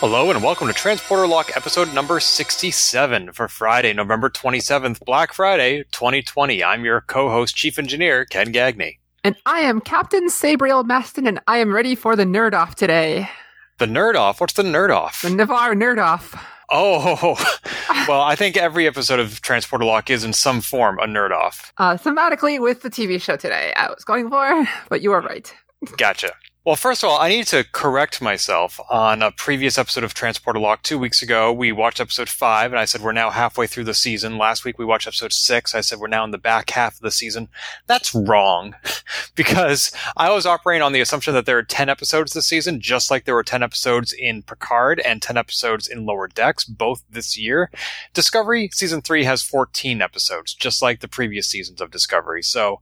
Hello 0.00 0.30
and 0.30 0.42
welcome 0.42 0.66
to 0.66 0.72
Transporter 0.72 1.26
Lock 1.26 1.54
episode 1.54 1.92
number 1.92 2.20
67 2.20 3.32
for 3.32 3.48
Friday, 3.48 3.92
November 3.92 4.30
27th, 4.30 5.04
Black 5.04 5.34
Friday 5.34 5.84
2020. 5.92 6.64
I'm 6.64 6.86
your 6.86 7.02
co-host, 7.02 7.54
Chief 7.54 7.78
Engineer 7.78 8.24
Ken 8.24 8.50
Gagney. 8.50 8.96
And 9.22 9.36
I 9.44 9.60
am 9.60 9.82
Captain 9.82 10.30
Sabriel 10.30 10.86
Maston, 10.86 11.26
and 11.26 11.38
I 11.46 11.58
am 11.58 11.74
ready 11.74 11.94
for 11.94 12.16
the 12.16 12.24
nerd 12.24 12.54
off 12.54 12.76
today. 12.76 13.28
The 13.76 13.84
nerd 13.84 14.14
off? 14.14 14.40
What's 14.40 14.54
the 14.54 14.62
nerd 14.62 14.88
off? 14.88 15.20
The 15.20 15.28
Ni'Var 15.28 15.74
nerd 15.74 16.02
off. 16.02 16.46
Oh, 16.70 17.36
well, 18.08 18.22
I 18.22 18.36
think 18.36 18.56
every 18.56 18.86
episode 18.86 19.20
of 19.20 19.42
Transporter 19.42 19.84
Lock 19.84 20.08
is 20.08 20.24
in 20.24 20.32
some 20.32 20.62
form 20.62 20.98
a 20.98 21.04
nerd 21.04 21.32
off. 21.32 21.74
Uh, 21.76 21.98
thematically 21.98 22.58
with 22.58 22.80
the 22.80 22.88
TV 22.88 23.20
show 23.20 23.36
today, 23.36 23.74
I 23.76 23.90
was 23.90 24.04
going 24.04 24.30
for, 24.30 24.66
but 24.88 25.02
you 25.02 25.12
are 25.12 25.20
right. 25.20 25.54
Gotcha. 25.98 26.32
Well, 26.70 26.76
first 26.76 27.02
of 27.02 27.10
all, 27.10 27.18
I 27.18 27.30
need 27.30 27.48
to 27.48 27.64
correct 27.64 28.22
myself. 28.22 28.78
On 28.88 29.22
a 29.22 29.32
previous 29.32 29.76
episode 29.76 30.04
of 30.04 30.14
Transporter 30.14 30.60
Lock 30.60 30.84
two 30.84 31.00
weeks 31.00 31.20
ago, 31.20 31.52
we 31.52 31.72
watched 31.72 31.98
episode 31.98 32.28
five, 32.28 32.70
and 32.70 32.78
I 32.78 32.84
said 32.84 33.00
we're 33.00 33.10
now 33.10 33.30
halfway 33.30 33.66
through 33.66 33.82
the 33.82 33.92
season. 33.92 34.38
Last 34.38 34.64
week 34.64 34.78
we 34.78 34.84
watched 34.84 35.08
episode 35.08 35.32
six. 35.32 35.74
I 35.74 35.80
said 35.80 35.98
we're 35.98 36.06
now 36.06 36.22
in 36.22 36.30
the 36.30 36.38
back 36.38 36.70
half 36.70 36.94
of 36.94 37.00
the 37.00 37.10
season. 37.10 37.48
That's 37.88 38.14
wrong, 38.14 38.76
because 39.34 39.90
I 40.16 40.30
was 40.30 40.46
operating 40.46 40.82
on 40.82 40.92
the 40.92 41.00
assumption 41.00 41.34
that 41.34 41.44
there 41.44 41.58
are 41.58 41.64
10 41.64 41.88
episodes 41.88 42.34
this 42.34 42.46
season, 42.46 42.80
just 42.80 43.10
like 43.10 43.24
there 43.24 43.34
were 43.34 43.42
10 43.42 43.64
episodes 43.64 44.12
in 44.12 44.44
Picard 44.44 45.00
and 45.00 45.20
10 45.20 45.36
episodes 45.36 45.88
in 45.88 46.06
Lower 46.06 46.28
Decks, 46.28 46.62
both 46.62 47.02
this 47.10 47.36
year. 47.36 47.68
Discovery 48.14 48.70
season 48.72 49.02
three 49.02 49.24
has 49.24 49.42
14 49.42 50.00
episodes, 50.00 50.54
just 50.54 50.82
like 50.82 51.00
the 51.00 51.08
previous 51.08 51.48
seasons 51.48 51.80
of 51.80 51.90
Discovery. 51.90 52.44
So, 52.44 52.80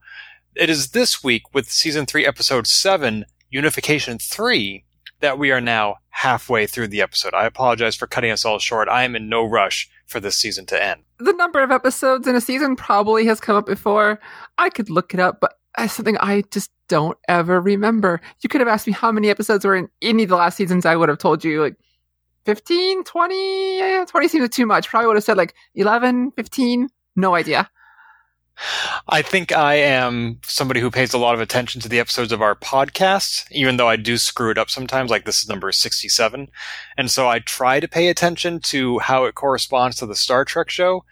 it 0.54 0.68
is 0.68 0.90
this 0.90 1.24
week 1.24 1.54
with 1.54 1.70
season 1.70 2.04
three, 2.04 2.26
episode 2.26 2.66
seven, 2.66 3.24
Unification 3.50 4.18
3 4.18 4.84
that 5.20 5.38
we 5.38 5.50
are 5.50 5.60
now 5.60 5.96
halfway 6.10 6.66
through 6.66 6.88
the 6.88 7.02
episode. 7.02 7.34
I 7.34 7.46
apologize 7.46 7.96
for 7.96 8.06
cutting 8.06 8.30
us 8.30 8.44
all 8.44 8.58
short. 8.58 8.88
I 8.88 9.04
am 9.04 9.16
in 9.16 9.28
no 9.28 9.44
rush 9.44 9.88
for 10.06 10.20
this 10.20 10.36
season 10.36 10.66
to 10.66 10.82
end. 10.82 11.02
The 11.18 11.32
number 11.32 11.62
of 11.62 11.70
episodes 11.70 12.26
in 12.26 12.36
a 12.36 12.40
season 12.40 12.76
probably 12.76 13.26
has 13.26 13.40
come 13.40 13.56
up 13.56 13.66
before. 13.66 14.20
I 14.58 14.70
could 14.70 14.90
look 14.90 15.14
it 15.14 15.20
up, 15.20 15.40
but 15.40 15.54
that's 15.76 15.92
something 15.92 16.16
I 16.18 16.42
just 16.50 16.70
don't 16.88 17.18
ever 17.28 17.60
remember. 17.60 18.20
You 18.42 18.48
could 18.48 18.60
have 18.60 18.68
asked 18.68 18.86
me 18.86 18.92
how 18.92 19.12
many 19.12 19.28
episodes 19.28 19.64
were 19.64 19.76
in 19.76 19.88
any 20.02 20.24
of 20.24 20.28
the 20.28 20.36
last 20.36 20.56
seasons. 20.56 20.86
I 20.86 20.96
would 20.96 21.08
have 21.08 21.18
told 21.18 21.44
you 21.44 21.62
like 21.62 21.76
15, 22.46 23.04
20, 23.04 24.06
20 24.06 24.28
seems 24.28 24.48
too 24.50 24.66
much. 24.66 24.88
Probably 24.88 25.06
would 25.06 25.16
have 25.16 25.24
said 25.24 25.36
like 25.36 25.54
11, 25.74 26.32
15. 26.32 26.88
No 27.16 27.34
idea. 27.34 27.70
I 29.08 29.22
think 29.22 29.52
I 29.52 29.74
am 29.74 30.40
somebody 30.44 30.80
who 30.80 30.90
pays 30.90 31.14
a 31.14 31.18
lot 31.18 31.34
of 31.34 31.40
attention 31.40 31.80
to 31.82 31.88
the 31.88 32.00
episodes 32.00 32.32
of 32.32 32.42
our 32.42 32.54
podcast, 32.54 33.44
even 33.50 33.76
though 33.76 33.88
I 33.88 33.96
do 33.96 34.16
screw 34.18 34.50
it 34.50 34.58
up 34.58 34.68
sometimes, 34.70 35.10
like 35.10 35.24
this 35.24 35.40
is 35.42 35.48
number 35.48 35.70
67. 35.72 36.48
And 36.96 37.10
so 37.10 37.28
I 37.28 37.38
try 37.38 37.80
to 37.80 37.88
pay 37.88 38.08
attention 38.08 38.60
to 38.60 38.98
how 38.98 39.24
it 39.24 39.34
corresponds 39.34 39.96
to 39.96 40.06
the 40.06 40.14
Star 40.16 40.44
Trek 40.44 40.70
show. 40.70 41.04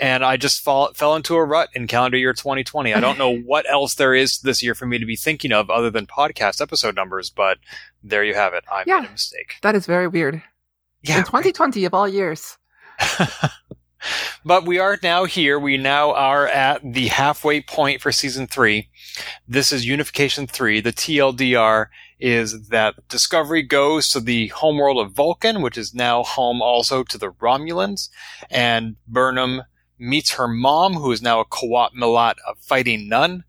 And 0.00 0.24
I 0.24 0.36
just 0.36 0.62
fall, 0.64 0.92
fell 0.94 1.14
into 1.14 1.34
a 1.34 1.44
rut 1.44 1.68
in 1.74 1.86
calendar 1.86 2.16
year 2.16 2.32
2020. 2.32 2.94
I 2.94 3.00
don't 3.00 3.18
know 3.18 3.36
what 3.44 3.70
else 3.70 3.94
there 3.94 4.14
is 4.14 4.40
this 4.40 4.62
year 4.62 4.74
for 4.74 4.86
me 4.86 4.98
to 4.98 5.06
be 5.06 5.16
thinking 5.16 5.52
of 5.52 5.70
other 5.70 5.90
than 5.90 6.06
podcast 6.06 6.60
episode 6.60 6.96
numbers, 6.96 7.30
but 7.30 7.58
there 8.02 8.24
you 8.24 8.34
have 8.34 8.54
it. 8.54 8.64
I 8.72 8.84
Yeah. 8.86 9.00
made 9.00 9.08
a 9.08 9.12
mistake. 9.12 9.54
That 9.62 9.74
is 9.74 9.86
very 9.86 10.08
weird. 10.08 10.42
Yeah. 11.02 11.18
in 11.18 11.24
2020 11.24 11.84
of 11.84 11.94
all 11.94 12.08
years. 12.08 12.56
But 14.44 14.64
we 14.64 14.78
are 14.78 14.98
now 15.02 15.24
here. 15.24 15.58
We 15.58 15.76
now 15.76 16.12
are 16.12 16.46
at 16.48 16.80
the 16.82 17.08
halfway 17.08 17.60
point 17.60 18.00
for 18.00 18.12
season 18.12 18.46
three. 18.46 18.88
This 19.46 19.72
is 19.72 19.86
Unification 19.86 20.46
3. 20.46 20.80
The 20.80 20.92
TLDR 20.92 21.86
is 22.18 22.68
that 22.68 23.08
Discovery 23.08 23.62
goes 23.62 24.08
to 24.10 24.20
the 24.20 24.48
homeworld 24.48 25.04
of 25.04 25.12
Vulcan, 25.12 25.62
which 25.62 25.78
is 25.78 25.94
now 25.94 26.22
home 26.22 26.62
also 26.62 27.02
to 27.04 27.18
the 27.18 27.30
Romulans. 27.30 28.08
And 28.50 28.96
Burnham 29.06 29.62
meets 29.98 30.32
her 30.32 30.48
mom, 30.48 30.94
who 30.94 31.12
is 31.12 31.22
now 31.22 31.40
a 31.40 31.44
Qowat 31.44 31.90
Milat, 31.96 32.34
a 32.48 32.54
fighting 32.56 33.08
nun. 33.08 33.44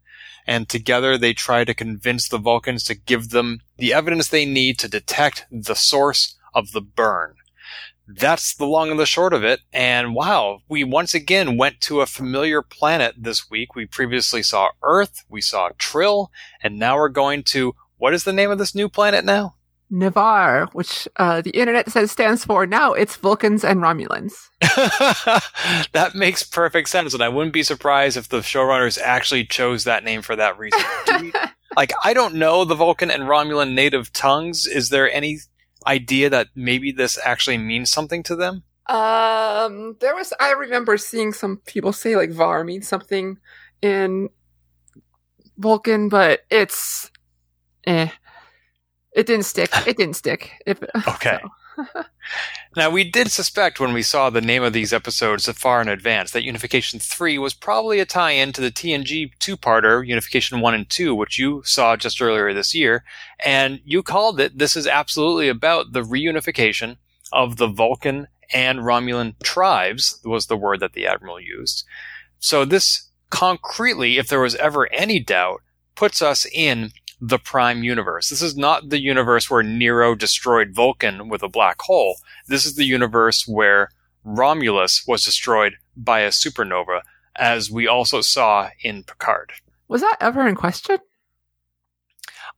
And 0.46 0.68
together 0.68 1.18
they 1.18 1.34
try 1.34 1.63
to 1.63 1.74
convince 1.74 2.28
the 2.28 2.38
Vulcans 2.38 2.84
to 2.86 2.96
give 2.96 3.30
them 3.30 3.62
the 3.78 3.94
evidence 3.94 4.28
they 4.28 4.46
need 4.46 4.78
to 4.80 4.90
detect 4.90 5.46
the 5.50 5.75
source 5.75 6.36
of 6.53 6.72
the 6.72 6.81
burn 6.81 7.36
that's 8.08 8.56
the 8.56 8.66
long 8.66 8.91
and 8.91 9.00
the 9.00 9.06
short 9.06 9.34
of 9.34 9.44
it. 9.44 9.62
And 9.72 10.14
wow, 10.14 10.59
we 10.68 10.84
once 10.84 11.14
again 11.14 11.58
went 11.58 11.81
to 11.81 12.02
a 12.02 12.06
familiar 12.06 12.62
planet 12.62 13.16
this 13.18 13.50
week. 13.50 13.75
We 13.75 13.86
previously 13.86 14.44
saw 14.44 14.69
Earth, 14.81 15.24
we 15.30 15.41
saw 15.41 15.69
Trill, 15.78 16.31
and 16.62 16.78
now 16.78 16.97
we're 16.97 17.09
going 17.09 17.44
to 17.44 17.75
what 17.97 18.13
is 18.13 18.24
the 18.25 18.34
name 18.34 18.52
of 18.52 18.58
this 18.58 18.75
new 18.75 18.90
planet 18.90 19.24
now? 19.24 19.56
Ni'Var, 19.90 20.68
which 20.74 21.08
uh, 21.18 21.42
the 21.42 21.52
internet 21.52 21.90
says 21.90 22.12
stands 22.12 22.44
for 22.44 22.66
now 22.66 22.94
it's 22.94 23.16
Vulcans 23.16 23.63
and 23.63 23.80
Romulans. 23.80 24.34
that 25.94 26.12
makes 26.16 26.44
perfect 26.44 26.90
sense, 26.90 27.13
and 27.13 27.22
I 27.22 27.30
wouldn't 27.30 27.53
be 27.53 27.63
surprised 27.63 28.18
if 28.18 28.28
the 28.28 28.40
showrunners 28.40 29.00
actually 29.00 29.46
chose 29.46 29.84
that 29.84 30.03
name 30.03 30.22
for 30.22 30.36
that 30.36 30.58
reason. 30.58 30.81
Like, 31.75 31.92
I 32.03 32.13
don't 32.13 32.36
know 32.36 32.66
the 32.66 32.75
Vulcan 32.75 33.09
and 33.09 33.24
Romulan 33.24 33.74
native 33.74 34.13
tongues. 34.13 34.68
Is 34.68 34.90
there 34.90 35.12
any 35.12 35.40
idea 35.88 36.30
that 36.30 36.48
maybe 36.56 36.92
this 36.92 37.18
actually 37.24 37.58
means 37.58 37.90
something 37.92 38.24
to 38.24 38.36
them? 38.36 38.64
Um, 38.88 39.96
there 40.02 40.16
was 40.16 40.34
I 40.40 40.52
remember 40.52 40.98
seeing 40.98 41.32
some 41.34 41.58
people 41.66 41.94
say 41.94 42.16
like 42.16 42.32
Var 42.32 42.64
means 42.64 42.88
something 42.88 43.38
in 43.82 44.30
Vulcan, 45.58 46.10
but 46.10 46.42
it's 46.50 47.10
eh. 47.86 48.10
It 49.16 49.28
didn't 49.28 49.46
stick. 49.46 49.70
It 49.88 49.98
didn't 49.98 50.16
stick. 50.16 50.52
If, 50.66 50.80
Okay. 51.08 51.40
so. 51.42 51.50
Now, 52.76 52.90
we 52.90 53.04
did 53.04 53.30
suspect 53.30 53.80
when 53.80 53.94
we 53.94 54.02
saw 54.02 54.30
the 54.30 54.42
name 54.42 54.64
of 54.64 54.74
these 54.74 54.94
episodes 54.94 55.48
far 55.52 55.82
in 55.82 55.88
advance 55.88 56.32
that 56.32 56.44
Unification 56.44 57.00
3 57.00 57.38
was 57.38 57.54
probably 57.54 58.00
a 58.00 58.06
tie 58.06 58.32
in 58.32 58.52
to 58.54 58.62
the 58.62 58.72
TNG 58.72 59.32
two 59.40 59.58
parter, 59.58 60.06
Unification 60.06 60.60
1 60.60 60.74
and 60.74 60.90
2, 60.90 61.14
which 61.14 61.38
you 61.38 61.62
saw 61.66 61.96
just 61.96 62.22
earlier 62.22 62.52
this 62.54 62.74
year. 62.74 63.04
And 63.44 63.80
you 63.86 64.02
called 64.02 64.40
it, 64.40 64.58
this 64.58 64.76
is 64.76 64.88
absolutely 64.88 65.50
about 65.50 65.94
the 65.94 66.02
reunification 66.02 66.98
of 67.32 67.58
the 67.58 67.68
Vulcan 67.68 68.28
and 68.52 68.80
Romulan 68.80 69.36
tribes, 69.44 70.20
was 70.26 70.48
the 70.48 70.58
word 70.58 70.80
that 70.80 70.94
the 70.94 71.06
Admiral 71.06 71.40
used. 71.40 71.86
So, 72.40 72.66
this 72.66 73.10
concretely, 73.30 74.18
if 74.18 74.28
there 74.28 74.42
was 74.42 74.56
ever 74.56 74.92
any 74.92 75.20
doubt, 75.20 75.62
puts 75.96 76.22
us 76.22 76.46
in 76.52 76.92
the 77.26 77.40
Prime 77.40 77.84
universe. 77.84 78.28
This 78.28 78.42
is 78.42 78.58
not 78.58 78.90
the 78.90 79.00
universe 79.00 79.50
where 79.50 79.64
Nero 79.64 80.14
destroyed 80.14 80.76
Vulcan 80.76 81.30
with 81.30 81.42
a 81.42 81.48
black 81.48 81.82
hole. 81.82 82.18
This 82.50 82.66
is 82.66 82.76
the 82.76 82.84
universe 82.84 83.48
where 83.48 83.92
Romulus 84.26 85.08
was 85.08 85.24
destroyed 85.24 85.76
by 85.96 86.20
a 86.20 86.32
supernova, 86.32 87.00
as 87.38 87.72
we 87.72 87.88
also 87.88 88.20
saw 88.20 88.72
in 88.82 89.04
Picard. 89.04 89.54
Was 89.88 90.02
that 90.02 90.18
ever 90.20 90.46
in 90.46 90.56
question? 90.56 90.98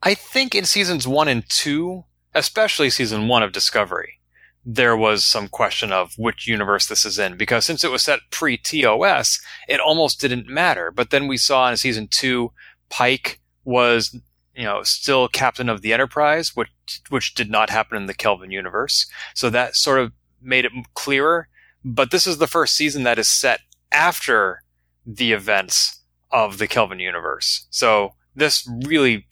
I 0.02 0.16
think 0.16 0.56
in 0.56 0.66
seasons 0.66 1.08
one 1.08 1.28
and 1.28 1.47
two, 1.47 2.06
especially 2.34 2.90
season 2.90 3.28
one 3.28 3.44
of 3.44 3.52
Discovery, 3.52 4.20
there 4.66 4.97
was 4.97 5.24
some 5.24 5.47
question 5.47 5.92
of 5.92 6.16
which 6.18 6.47
universe 6.47 6.88
this 6.88 7.06
is 7.06 7.20
in, 7.20 7.38
because 7.38 7.66
since 7.66 7.84
it 7.84 7.92
was 7.92 8.02
set 8.02 8.20
pre 8.32 8.58
TOS, 8.58 9.40
it 9.68 9.80
almost 9.80 10.20
didn't 10.20 10.47
matter. 10.47 10.90
But 10.90 11.11
then 11.11 11.28
we 11.28 11.38
saw 11.38 11.70
in 11.70 11.78
season 11.78 12.08
two, 12.09 12.52
Pike 12.90 13.40
was 13.64 14.20
you 14.55 14.63
know, 14.63 14.84
still 14.84 15.28
captain 15.28 15.69
of 15.69 15.81
the 15.81 15.93
Enterprise, 15.93 16.55
which 16.55 16.69
which 17.09 17.34
did 17.34 17.49
not 17.49 17.69
happen 17.69 17.97
in 17.97 18.05
the 18.05 18.13
Kelvin 18.13 18.52
universe. 18.52 19.07
So 19.34 19.49
that 19.49 19.75
sort 19.75 19.99
of 19.99 20.11
made 20.41 20.66
it 20.66 20.72
clearer. 20.93 21.47
But 21.84 22.11
this 22.11 22.25
is 22.25 22.37
the 22.37 22.47
first 22.47 22.75
season 22.75 23.03
that 23.03 23.19
is 23.19 23.28
set 23.28 23.59
after 23.91 24.63
the 25.05 25.34
events 25.34 26.02
of 26.31 26.57
the 26.57 26.67
Kelvin 26.67 26.99
universe. 26.99 27.67
So 27.69 28.16
this 28.35 28.67
really 28.85 29.28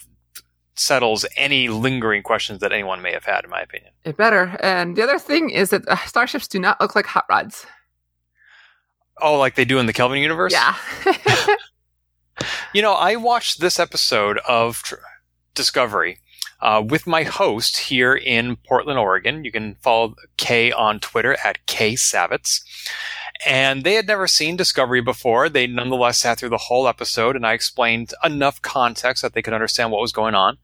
settles 0.75 1.25
any 1.37 1.67
lingering 1.69 2.23
questions 2.23 2.59
that 2.59 2.71
anyone 2.71 3.01
may 3.01 3.11
have 3.11 3.25
had, 3.25 3.43
in 3.43 3.49
my 3.49 3.61
opinion. 3.61 3.91
It 4.03 4.17
better. 4.17 4.57
And 4.59 4.95
the 4.95 5.03
other 5.03 5.19
thing 5.19 5.49
is 5.49 5.69
that 5.69 5.87
uh, 5.87 5.97
starships 6.05 6.47
do 6.47 6.59
not 6.59 6.79
look 6.81 6.95
like 6.95 7.05
hot 7.05 7.25
rods. 7.29 7.65
Oh, 9.21 9.37
like 9.37 9.55
they 9.55 9.65
do 9.65 9.79
in 9.79 9.85
the 9.85 9.93
Kelvin 9.93 10.19
universe? 10.19 10.53
Yeah. 10.53 10.75
You 12.73 12.81
know, 12.81 12.93
I 12.93 13.15
watched 13.15 13.59
this 13.59 13.79
episode 13.79 14.39
of 14.47 14.81
Discovery 15.55 16.19
uh, 16.61 16.83
with 16.85 17.05
my 17.07 17.23
host 17.23 17.77
here 17.77 18.15
in 18.15 18.55
Portland, 18.55 19.00
Oregon. 19.00 19.44
You 19.44 19.51
can 19.51 19.75
follow 19.81 20.15
Kay 20.38 20.71
on 20.71 21.00
Twitter 21.00 21.38
at 21.44 21.65
K 21.65 21.94
Savitz. 21.94 22.61
and 23.45 23.83
they 23.83 23.94
had 23.95 24.07
never 24.07 24.27
seen 24.27 24.55
Discovery 24.55 25.01
before. 25.01 25.50
They 25.50 25.67
nonetheless 25.67 26.19
sat 26.19 26.39
through 26.39 26.50
the 26.50 26.57
whole 26.57 26.88
episode, 26.88 27.35
and 27.35 27.45
I 27.45 27.53
explained 27.53 28.13
enough 28.23 28.61
context 28.61 29.21
that 29.21 29.33
they 29.33 29.41
could 29.41 29.53
understand 29.53 29.91
what 29.91 30.01
was 30.01 30.13
going 30.13 30.35
on. 30.35 30.57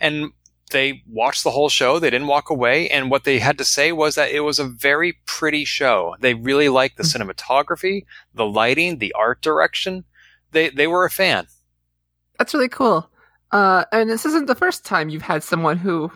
And 0.00 0.32
they 0.70 1.02
watched 1.06 1.44
the 1.44 1.50
whole 1.50 1.68
show. 1.68 1.98
They 1.98 2.08
didn't 2.10 2.28
walk 2.28 2.48
away. 2.48 2.88
And 2.88 3.10
what 3.10 3.24
they 3.24 3.38
had 3.38 3.58
to 3.58 3.64
say 3.64 3.92
was 3.92 4.14
that 4.14 4.30
it 4.30 4.40
was 4.40 4.58
a 4.58 4.64
very 4.64 5.18
pretty 5.26 5.66
show. 5.66 6.16
They 6.20 6.32
really 6.32 6.70
liked 6.70 6.96
the 6.96 7.02
cinematography, 7.02 8.06
the 8.34 8.46
lighting, 8.46 8.98
the 8.98 9.12
art 9.12 9.42
direction. 9.42 10.04
They, 10.52 10.70
they 10.70 10.86
were 10.86 11.04
a 11.04 11.10
fan. 11.10 11.46
That's 12.38 12.54
really 12.54 12.70
cool. 12.70 13.10
Uh, 13.52 13.84
and 13.92 14.08
this 14.08 14.24
isn't 14.24 14.46
the 14.46 14.54
first 14.54 14.84
time 14.84 15.08
you've 15.08 15.22
had 15.22 15.42
someone 15.42 15.76
who 15.76 16.10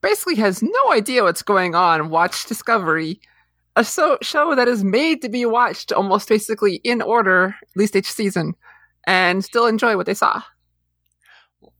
basically 0.00 0.36
has 0.36 0.62
no 0.62 0.92
idea 0.92 1.22
what's 1.22 1.42
going 1.42 1.74
on 1.74 2.10
watch 2.10 2.46
Discovery, 2.46 3.20
a 3.76 3.84
so- 3.84 4.18
show 4.22 4.54
that 4.54 4.68
is 4.68 4.82
made 4.82 5.22
to 5.22 5.28
be 5.28 5.44
watched 5.44 5.92
almost 5.92 6.28
basically 6.28 6.76
in 6.76 7.02
order, 7.02 7.54
at 7.62 7.76
least 7.76 7.94
each 7.94 8.10
season, 8.10 8.54
and 9.06 9.44
still 9.44 9.66
enjoy 9.66 9.96
what 9.96 10.06
they 10.06 10.14
saw. 10.14 10.42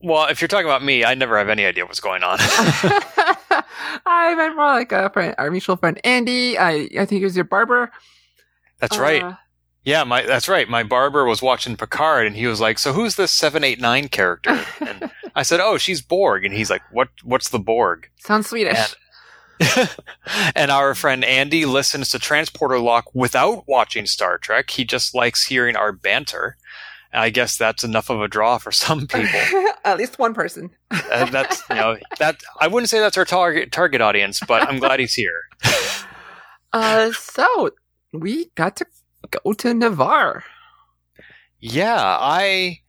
Well, 0.00 0.26
if 0.28 0.40
you're 0.40 0.48
talking 0.48 0.66
about 0.66 0.84
me, 0.84 1.04
I 1.04 1.14
never 1.14 1.38
have 1.38 1.48
any 1.48 1.64
idea 1.64 1.84
what's 1.84 2.00
going 2.00 2.22
on. 2.22 2.38
I 4.06 4.34
meant 4.36 4.56
more 4.56 4.66
like 4.66 4.92
a 4.92 5.10
friend, 5.10 5.34
our 5.38 5.50
mutual 5.50 5.76
friend 5.76 6.00
Andy. 6.04 6.56
I 6.58 6.88
I 6.98 7.04
think 7.04 7.18
he 7.18 7.24
was 7.24 7.34
your 7.34 7.44
barber. 7.44 7.90
That's 8.78 8.96
right. 8.96 9.36
Uh, 9.88 9.90
Yeah, 9.90 10.04
my 10.04 10.22
that's 10.22 10.48
right. 10.48 10.68
My 10.68 10.82
barber 10.82 11.24
was 11.24 11.40
watching 11.42 11.76
Picard, 11.76 12.26
and 12.26 12.36
he 12.36 12.46
was 12.46 12.60
like, 12.60 12.78
"So 12.78 12.92
who's 12.92 13.16
this 13.16 13.32
seven 13.32 13.64
eight 13.64 13.80
nine 13.80 14.08
character?" 14.08 14.60
And 14.80 15.10
I 15.34 15.42
said, 15.42 15.60
"Oh, 15.60 15.78
she's 15.78 16.02
Borg." 16.02 16.44
And 16.44 16.52
he's 16.54 16.70
like, 16.70 16.82
"What? 16.92 17.08
What's 17.22 17.48
the 17.50 17.58
Borg?" 17.58 18.08
sounds 18.18 18.48
Swedish. 18.48 18.76
And- 18.78 18.96
and 20.54 20.70
our 20.70 20.94
friend 20.94 21.24
Andy 21.24 21.64
listens 21.66 22.10
to 22.10 22.18
Transporter 22.20 22.78
Lock 22.78 23.06
without 23.12 23.64
watching 23.66 24.06
Star 24.06 24.38
Trek. 24.38 24.70
He 24.70 24.84
just 24.84 25.16
likes 25.16 25.46
hearing 25.46 25.74
our 25.74 25.90
banter. 25.90 26.56
I 27.12 27.30
guess 27.30 27.56
that's 27.56 27.82
enough 27.82 28.08
of 28.10 28.20
a 28.20 28.28
draw 28.28 28.58
for 28.58 28.70
some 28.70 29.06
people. 29.08 29.40
At 29.84 29.98
least 29.98 30.16
one 30.18 30.32
person. 30.34 30.70
and 31.10 31.30
that's 31.32 31.60
you 31.70 31.74
know 31.76 31.96
that 32.20 32.40
I 32.60 32.68
wouldn't 32.68 32.88
say 32.90 33.00
that's 33.00 33.16
our 33.16 33.24
target 33.24 33.72
target 33.72 34.00
audience, 34.00 34.38
but 34.46 34.62
I'm 34.68 34.78
glad 34.78 35.00
he's 35.00 35.14
here. 35.14 35.42
Uh, 36.72 37.10
so 37.12 37.70
we 38.12 38.50
got 38.54 38.76
to 38.76 38.86
go 39.30 39.52
to 39.52 39.74
Ni'Var. 39.74 40.42
Yeah, 41.60 42.02
I, 42.02 42.80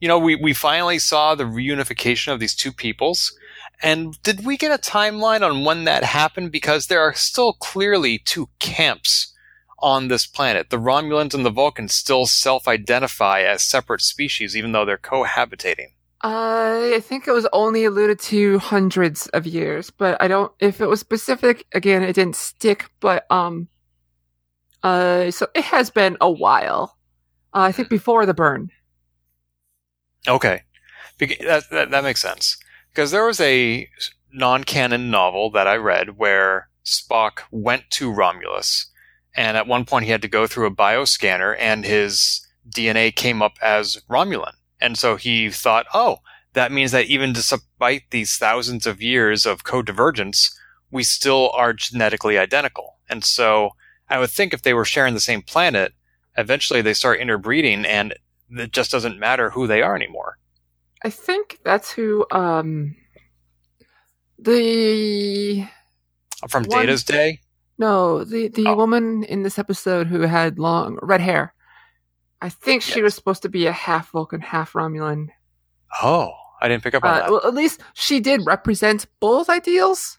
you 0.00 0.08
know, 0.08 0.18
we, 0.18 0.34
we 0.34 0.52
finally 0.52 0.98
saw 0.98 1.34
the 1.34 1.44
reunification 1.44 2.32
of 2.32 2.40
these 2.40 2.54
two 2.54 2.72
peoples. 2.72 3.36
And 3.82 4.20
did 4.22 4.44
we 4.44 4.56
get 4.56 4.72
a 4.72 4.82
timeline 4.82 5.42
on 5.42 5.64
when 5.64 5.84
that 5.84 6.04
happened? 6.04 6.52
Because 6.52 6.86
there 6.86 7.00
are 7.00 7.14
still 7.14 7.54
clearly 7.54 8.18
two 8.18 8.48
camps 8.58 9.34
on 9.78 10.08
this 10.08 10.26
planet. 10.26 10.70
The 10.70 10.78
Romulans 10.78 11.34
and 11.34 11.44
the 11.44 11.50
Vulcans 11.50 11.92
still 11.92 12.26
self-identify 12.26 13.42
as 13.42 13.64
separate 13.64 14.00
species, 14.00 14.56
even 14.56 14.72
though 14.72 14.84
they're 14.84 14.98
cohabitating. 14.98 15.88
Uh, 16.24 16.94
I 16.94 17.00
think 17.02 17.26
it 17.26 17.32
was 17.32 17.48
only 17.52 17.84
alluded 17.84 18.20
to 18.20 18.60
hundreds 18.60 19.26
of 19.28 19.44
years, 19.44 19.90
but 19.90 20.22
I 20.22 20.28
don't. 20.28 20.52
If 20.60 20.80
it 20.80 20.86
was 20.86 21.00
specific, 21.00 21.66
again, 21.72 22.04
it 22.04 22.12
didn't 22.12 22.36
stick. 22.36 22.88
But 23.00 23.26
um, 23.28 23.66
uh, 24.82 25.30
so 25.30 25.46
it 25.54 25.64
has 25.64 25.90
been 25.90 26.16
a 26.20 26.30
while. 26.30 26.96
Uh, 27.54 27.60
I 27.60 27.72
think 27.72 27.88
before 27.88 28.26
the 28.26 28.34
burn. 28.34 28.70
Okay, 30.26 30.62
Bec- 31.18 31.38
that, 31.40 31.70
that 31.70 31.90
that 31.90 32.04
makes 32.04 32.20
sense. 32.20 32.56
Because 32.90 33.10
there 33.10 33.26
was 33.26 33.40
a 33.40 33.88
non-canon 34.32 35.10
novel 35.10 35.50
that 35.50 35.66
I 35.66 35.76
read 35.76 36.18
where 36.18 36.68
Spock 36.84 37.40
went 37.50 37.84
to 37.92 38.12
Romulus, 38.12 38.86
and 39.34 39.56
at 39.56 39.66
one 39.66 39.84
point 39.84 40.04
he 40.04 40.10
had 40.10 40.22
to 40.22 40.28
go 40.28 40.46
through 40.46 40.66
a 40.66 40.74
bioscanner, 40.74 41.56
and 41.58 41.84
his 41.84 42.46
DNA 42.68 43.14
came 43.14 43.42
up 43.42 43.54
as 43.62 44.02
Romulan, 44.10 44.54
and 44.80 44.98
so 44.98 45.16
he 45.16 45.50
thought, 45.50 45.86
oh, 45.94 46.18
that 46.54 46.72
means 46.72 46.92
that 46.92 47.06
even 47.06 47.32
despite 47.32 48.02
these 48.10 48.36
thousands 48.36 48.86
of 48.86 49.02
years 49.02 49.46
of 49.46 49.64
codivergence, 49.64 50.52
we 50.90 51.02
still 51.02 51.50
are 51.54 51.72
genetically 51.72 52.38
identical, 52.38 52.98
and 53.08 53.24
so 53.24 53.70
I 54.12 54.18
would 54.18 54.30
think 54.30 54.52
if 54.52 54.62
they 54.62 54.74
were 54.74 54.84
sharing 54.84 55.14
the 55.14 55.20
same 55.20 55.42
planet, 55.42 55.92
eventually 56.36 56.82
they 56.82 56.92
start 56.94 57.18
interbreeding, 57.20 57.84
and 57.86 58.14
it 58.50 58.70
just 58.72 58.90
doesn't 58.90 59.18
matter 59.18 59.50
who 59.50 59.66
they 59.66 59.80
are 59.82 59.96
anymore. 59.96 60.38
I 61.04 61.10
think 61.10 61.58
that's 61.64 61.90
who 61.90 62.26
um 62.30 62.94
the 64.38 65.66
From 66.48 66.64
One- 66.64 66.80
Data's 66.80 67.04
day? 67.04 67.40
no 67.78 68.22
the 68.24 68.48
the 68.48 68.66
Oh. 68.68 68.74
woman 68.76 69.24
in 69.24 69.42
this 69.42 69.58
episode 69.58 70.06
who 70.08 70.20
had 70.22 70.58
long 70.58 70.98
red 71.02 71.20
hair. 71.20 71.54
I 72.40 72.48
think 72.48 72.82
she 72.82 72.96
Yes. 72.96 73.02
was 73.04 73.14
supposed 73.14 73.42
to 73.42 73.48
be 73.48 73.66
a 73.66 73.72
half 73.72 74.10
Vulcan, 74.10 74.40
half 74.40 74.72
Romulan. 74.74 75.28
Oh, 76.02 76.32
I 76.60 76.68
didn't 76.68 76.82
pick 76.82 76.94
up 76.94 77.04
on 77.04 77.10
Uh, 77.14 77.18
that. 77.20 77.30
well, 77.30 77.46
at 77.46 77.54
least 77.54 77.80
she 77.94 78.18
did 78.20 78.44
represent 78.44 79.06
both 79.20 79.48
ideals. 79.48 80.18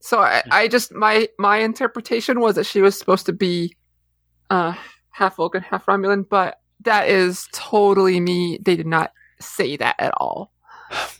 So 0.00 0.20
I, 0.20 0.42
I 0.50 0.68
just 0.68 0.92
my 0.92 1.28
my 1.38 1.58
interpretation 1.58 2.40
was 2.40 2.54
that 2.56 2.64
she 2.64 2.80
was 2.80 2.98
supposed 2.98 3.26
to 3.26 3.32
be 3.32 3.76
uh 4.48 4.74
half 5.10 5.36
Vulcan, 5.36 5.62
half 5.62 5.86
Romulan, 5.86 6.28
but 6.28 6.60
that 6.80 7.08
is 7.08 7.46
totally 7.52 8.20
me. 8.20 8.58
They 8.62 8.76
did 8.76 8.86
not 8.86 9.12
say 9.40 9.76
that 9.76 9.96
at 9.98 10.14
all. 10.16 10.52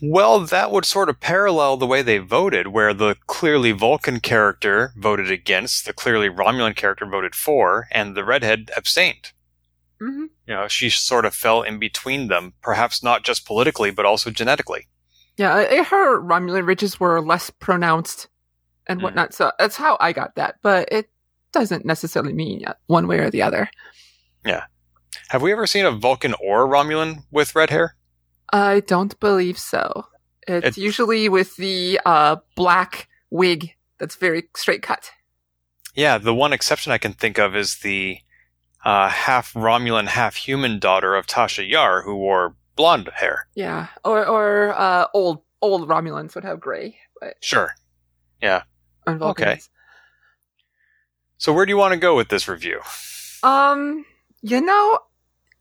Well, 0.01 0.41
that 0.41 0.71
would 0.71 0.83
sort 0.85 1.07
of 1.09 1.19
parallel 1.19 1.77
the 1.77 1.87
way 1.87 2.01
they 2.01 2.17
voted, 2.17 2.67
where 2.67 2.93
the 2.93 3.15
clearly 3.27 3.71
Vulcan 3.71 4.19
character 4.19 4.91
voted 4.97 5.31
against, 5.31 5.85
the 5.85 5.93
clearly 5.93 6.29
Romulan 6.29 6.75
character 6.75 7.05
voted 7.05 7.35
for, 7.35 7.87
and 7.91 8.15
the 8.15 8.25
redhead 8.25 8.69
abstained. 8.75 9.31
hmm 9.99 10.25
You 10.45 10.55
know, 10.55 10.67
she 10.67 10.89
sort 10.89 11.25
of 11.25 11.33
fell 11.33 11.61
in 11.61 11.79
between 11.79 12.27
them, 12.27 12.53
perhaps 12.61 13.01
not 13.01 13.23
just 13.23 13.45
politically, 13.45 13.91
but 13.91 14.05
also 14.05 14.29
genetically. 14.29 14.87
Yeah, 15.37 15.83
her 15.83 16.19
Romulan 16.19 16.67
ridges 16.67 16.99
were 16.99 17.21
less 17.21 17.49
pronounced 17.49 18.27
and 18.91 18.99
Mm. 18.99 19.03
whatnot. 19.03 19.33
So 19.33 19.51
that's 19.59 19.75
how 19.77 19.97
I 19.99 20.13
got 20.13 20.35
that, 20.35 20.55
but 20.61 20.87
it 20.91 21.09
doesn't 21.51 21.85
necessarily 21.85 22.33
mean 22.33 22.63
one 22.87 23.07
way 23.07 23.19
or 23.19 23.29
the 23.29 23.41
other. 23.41 23.69
Yeah. 24.45 24.65
Have 25.29 25.41
we 25.41 25.51
ever 25.51 25.67
seen 25.67 25.85
a 25.85 25.91
Vulcan 25.91 26.33
or 26.41 26.67
Romulan 26.67 27.23
with 27.31 27.55
red 27.55 27.69
hair? 27.69 27.95
I 28.53 28.81
don't 28.81 29.19
believe 29.19 29.57
so. 29.57 30.05
It's, 30.47 30.65
It's- 30.65 30.77
usually 30.77 31.29
with 31.29 31.55
the 31.57 31.99
uh, 32.05 32.37
black 32.55 33.07
wig 33.29 33.71
that's 33.97 34.15
very 34.15 34.43
straight 34.55 34.81
cut. 34.81 35.11
Yeah, 35.93 36.17
the 36.17 36.33
one 36.33 36.53
exception 36.53 36.91
I 36.91 36.97
can 36.97 37.13
think 37.13 37.37
of 37.37 37.55
is 37.55 37.79
the 37.79 38.17
uh, 38.85 39.09
half 39.09 39.53
Romulan, 39.53 40.07
half 40.07 40.35
human 40.35 40.79
daughter 40.79 41.15
of 41.15 41.27
Tasha 41.27 41.67
Yar, 41.69 42.01
who 42.01 42.15
wore 42.15 42.55
blonde 42.75 43.09
hair. 43.13 43.47
Yeah, 43.55 43.87
or 44.03 44.25
or 44.25 44.73
uh, 44.75 45.05
old 45.13 45.43
old 45.61 45.87
Romulans 45.87 46.33
would 46.33 46.43
have 46.45 46.59
gray, 46.59 46.97
but 47.19 47.35
Sure. 47.41 47.75
On 49.07 49.19
Vulcans. 49.19 49.69
So 51.37 51.53
where 51.53 51.65
do 51.65 51.71
you 51.71 51.77
want 51.77 51.93
to 51.93 51.99
go 51.99 52.15
with 52.15 52.29
this 52.29 52.47
review? 52.47 52.81
Um, 53.43 54.05
you 54.41 54.61
know, 54.61 54.99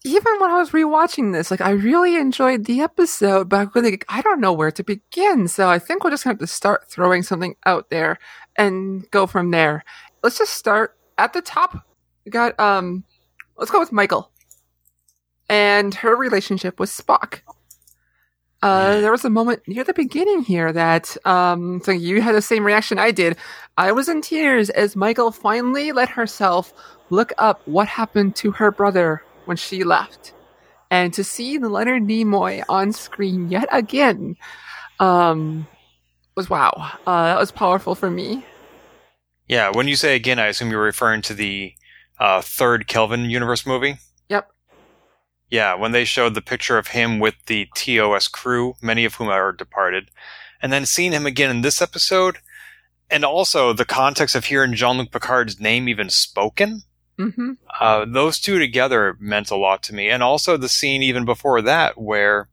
even 0.05 0.39
when 0.39 0.51
I 0.51 0.59
was 0.59 0.71
rewatching 0.71 1.33
this, 1.33 1.51
like 1.51 1.61
I 1.61 1.71
really 1.71 2.17
enjoyed 2.17 2.65
the 2.65 2.81
episode, 2.81 3.49
but 3.49 3.61
I 3.61 3.67
really 3.75 4.01
I 4.09 4.23
don't 4.23 4.41
know 4.41 4.53
where 4.53 4.71
to 4.71 4.83
begin. 4.83 5.49
So 5.49 5.69
I 5.69 5.79
think 5.79 6.05
we're 6.05 6.11
just 6.11 6.25
gonna 6.25 6.35
have 6.35 6.41
to 6.41 6.47
start 6.47 6.89
throwing 6.91 7.23
something 7.23 7.55
out 7.67 7.91
there 7.91 8.19
and 8.57 9.11
go 9.11 9.27
from 9.27 9.51
there. 9.51 9.85
Let's 10.23 10.39
just 10.39 10.55
start 10.55 10.97
at 11.19 11.33
the 11.33 11.43
top. 11.43 11.87
We 12.25 12.31
got 12.31 12.59
um, 12.59 13.05
let's 13.57 13.71
go 13.71 13.81
with 13.81 13.93
Michael 13.93 14.31
and 15.49 15.95
her 15.97 16.17
relationship 16.17 16.81
with 16.81 16.91
Spock. 16.91 17.41
Uh, 18.63 19.01
there 19.01 19.11
was 19.11 19.25
a 19.25 19.31
moment 19.31 19.63
near 19.67 19.85
the 19.85 19.95
beginning 19.95 20.43
here 20.43 20.71
that, 20.73 21.17
um, 21.27 21.81
so 21.83 21.91
you 21.93 22.21
had 22.21 22.35
the 22.35 22.43
same 22.43 22.65
reaction 22.65 22.99
I 22.99 23.11
did. 23.11 23.37
I 23.79 23.93
was 23.93 24.09
in 24.09 24.21
tears 24.21 24.69
as 24.69 24.95
Michael 24.95 25.33
finally 25.33 25.93
let 25.93 26.11
herself 26.11 26.75
look 27.09 27.33
up 27.39 27.63
what 27.67 27.89
happened 27.89 28.37
to 28.37 28.51
her 28.53 28.71
brother 28.71 29.23
when 29.47 29.57
she 29.57 29.83
left. 29.83 30.35
And 30.91 31.15
to 31.15 31.25
see 31.25 31.59
Leonard 31.59 32.03
Nimoy 32.03 32.63
on 32.69 32.93
screen 32.93 33.51
yet 33.51 33.69
again, 33.73 34.37
um, 34.99 35.67
was 36.37 36.51
wow. 36.51 36.93
Uh, 37.07 37.25
that 37.25 37.39
was 37.39 37.53
powerful 37.53 37.95
for 37.95 38.11
me. 38.11 38.45
Yeah, 39.49 39.71
when 39.73 39.89
you 39.89 39.97
say 39.97 40.15
again, 40.15 40.39
I 40.39 40.47
assume 40.47 40.71
you're 40.71 40.83
referring 40.83 41.23
to 41.23 41.35
the 41.35 41.75
uh, 42.19 42.41
third 42.43 42.87
Kelvin 42.87 43.31
universe 43.31 43.67
movie. 43.67 43.97
Yeah, 45.51 45.75
when 45.75 45.93
they 45.93 46.05
showed 46.05 46.35
the 46.35 46.41
picture 46.43 46.79
of 46.79 46.89
him 46.89 47.19
with 47.19 47.35
the 47.47 47.69
TOS 47.75 48.29
crew, 48.29 48.75
many 48.81 49.05
of 49.05 49.15
whom 49.17 49.29
are 49.29 49.53
departed, 49.53 50.11
and 50.63 50.73
then 50.73 50.87
seeing 50.87 51.13
him 51.13 51.27
again 51.27 51.51
in 51.51 51.63
this 51.63 51.83
episode, 51.83 52.39
and 53.11 53.25
also 53.25 53.73
the 53.73 53.85
context 53.85 54.37
of 54.37 54.45
hearing 54.45 54.75
Jean-Luc 54.75 55.11
Picard's 55.11 55.61
name 55.61 55.89
even 55.89 56.09
spoken, 56.11 56.83
Mm-hmm. 57.19 57.51
uh, 57.79 58.07
those 58.07 58.41
two 58.41 58.59
together 58.59 59.15
meant 59.21 59.51
a 59.51 59.57
lot 59.57 59.83
to 59.83 59.95
me. 59.95 60.09
And 60.09 60.23
also 60.23 60.57
the 60.57 60.71
scene 60.71 61.03
even 61.03 61.27
before 61.27 61.61
that 61.61 62.01
where 62.01 62.49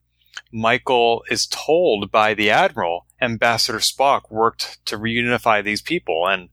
Michael 0.51 1.23
is 1.31 1.47
told 1.47 2.11
by 2.11 2.33
the 2.33 2.49
Admiral, 2.49 3.05
Ambassador 3.21 3.77
Spock 3.79 4.29
worked 4.29 4.83
to 4.87 4.97
reunify 4.97 5.63
these 5.63 5.81
people. 5.81 6.27
And 6.27 6.49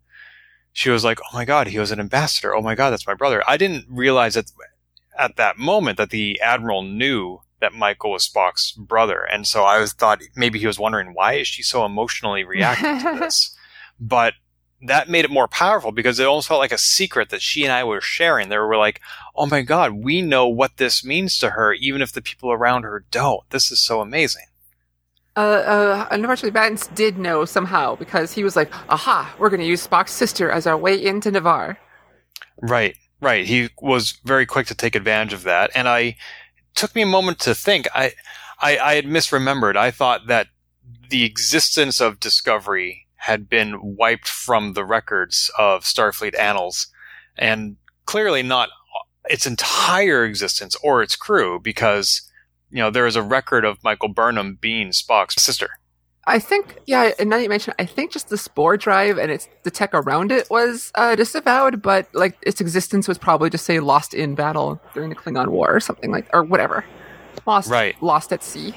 she 0.72 0.90
was 0.90 1.02
like, 1.02 1.18
"Oh 1.20 1.36
my 1.36 1.44
god, 1.44 1.66
he 1.66 1.78
was 1.80 1.90
an 1.90 1.98
ambassador. 1.98 2.54
Oh 2.54 2.62
my 2.62 2.76
god, 2.76 2.90
that's 2.90 3.06
my 3.06 3.14
brother." 3.14 3.42
I 3.48 3.56
didn't 3.56 3.86
realize 3.88 4.34
that 4.34 4.46
at 5.18 5.36
that 5.36 5.58
moment 5.58 5.98
that 5.98 6.10
the 6.10 6.40
admiral 6.40 6.82
knew 6.82 7.40
that 7.60 7.72
Michael 7.72 8.12
was 8.12 8.28
Spock's 8.28 8.72
brother, 8.72 9.22
and 9.22 9.46
so 9.46 9.64
I 9.64 9.78
was 9.78 9.92
thought 9.92 10.20
maybe 10.36 10.58
he 10.58 10.66
was 10.66 10.78
wondering 10.78 11.14
why 11.14 11.34
is 11.34 11.48
she 11.48 11.62
so 11.62 11.84
emotionally 11.84 12.44
reacting 12.44 12.98
to 13.00 13.18
this. 13.20 13.56
But 13.98 14.34
that 14.86 15.08
made 15.08 15.24
it 15.24 15.30
more 15.30 15.48
powerful 15.48 15.92
because 15.92 16.18
it 16.18 16.26
almost 16.26 16.48
felt 16.48 16.60
like 16.60 16.72
a 16.72 16.78
secret 16.78 17.30
that 17.30 17.40
she 17.40 17.64
and 17.64 17.72
I 17.72 17.84
were 17.84 18.00
sharing. 18.00 18.48
They 18.48 18.58
were 18.58 18.76
like, 18.76 19.00
"Oh 19.34 19.46
my 19.46 19.62
god, 19.62 19.92
we 19.92 20.20
know 20.20 20.46
what 20.46 20.76
this 20.76 21.04
means 21.04 21.38
to 21.38 21.50
her, 21.50 21.72
even 21.72 22.02
if 22.02 22.12
the 22.12 22.22
people 22.22 22.52
around 22.52 22.82
her 22.82 23.04
don't. 23.10 23.48
This 23.50 23.70
is 23.70 23.84
so 23.84 24.00
amazing." 24.00 24.44
Uh, 25.36 25.40
uh, 25.40 26.08
unfortunately, 26.10 26.50
Vance 26.50 26.86
did 26.88 27.18
know 27.18 27.44
somehow 27.44 27.96
because 27.96 28.32
he 28.32 28.44
was 28.44 28.56
like, 28.56 28.70
"Aha, 28.90 29.34
we're 29.38 29.50
going 29.50 29.60
to 29.60 29.66
use 29.66 29.86
Spock's 29.86 30.12
sister 30.12 30.50
as 30.50 30.66
our 30.66 30.76
way 30.76 31.02
into 31.02 31.30
Ni'Var." 31.30 31.78
Right, 32.60 32.96
right. 33.24 33.46
He 33.46 33.70
was 33.80 34.12
very 34.24 34.46
quick 34.46 34.66
to 34.68 34.74
take 34.74 34.94
advantage 34.94 35.32
of 35.32 35.44
that, 35.44 35.70
and 35.74 35.88
I 35.88 36.16
took 36.74 36.94
me 36.94 37.02
a 37.02 37.06
moment 37.06 37.38
to 37.40 37.54
think. 37.54 37.86
I, 37.94 38.12
I, 38.60 38.78
I 38.78 38.94
had 38.94 39.06
misremembered. 39.06 39.76
I 39.76 39.90
thought 39.90 40.26
that 40.26 40.48
the 41.10 41.24
existence 41.24 42.00
of 42.00 42.20
Discovery 42.20 43.06
had 43.16 43.48
been 43.48 43.96
wiped 43.96 44.28
from 44.28 44.74
the 44.74 44.84
records 44.84 45.50
of 45.58 45.84
Starfleet 45.84 46.38
annals, 46.38 46.88
and 47.36 47.76
clearly 48.06 48.42
not 48.42 48.68
its 49.26 49.46
entire 49.46 50.24
existence 50.24 50.76
or 50.82 51.02
its 51.02 51.16
crew, 51.16 51.58
because 51.58 52.30
you 52.70 52.78
know, 52.78 52.90
there 52.90 53.06
is 53.06 53.16
a 53.16 53.22
record 53.22 53.64
of 53.64 53.82
Michael 53.84 54.08
Burnham 54.08 54.58
being 54.60 54.88
Spock's 54.88 55.40
sister. 55.40 55.70
I 56.26 56.38
think, 56.38 56.78
yeah, 56.86 57.12
and 57.18 57.28
now 57.28 57.36
you 57.36 57.48
mentioned, 57.48 57.74
I 57.78 57.84
think 57.84 58.12
just 58.12 58.28
the 58.28 58.38
spore 58.38 58.76
drive 58.76 59.18
and 59.18 59.30
its 59.30 59.48
the 59.62 59.70
tech 59.70 59.90
around 59.92 60.32
it 60.32 60.48
was 60.50 60.90
uh, 60.94 61.14
disavowed, 61.16 61.82
but 61.82 62.08
like 62.14 62.38
its 62.42 62.60
existence 62.60 63.06
was 63.06 63.18
probably 63.18 63.50
just 63.50 63.66
say 63.66 63.80
lost 63.80 64.14
in 64.14 64.34
battle 64.34 64.80
during 64.94 65.10
the 65.10 65.16
Klingon 65.16 65.48
War 65.48 65.74
or 65.74 65.80
something 65.80 66.10
like, 66.10 66.26
or 66.32 66.42
whatever, 66.42 66.84
lost, 67.46 67.70
right, 67.70 68.00
lost 68.02 68.32
at 68.32 68.42
sea. 68.42 68.74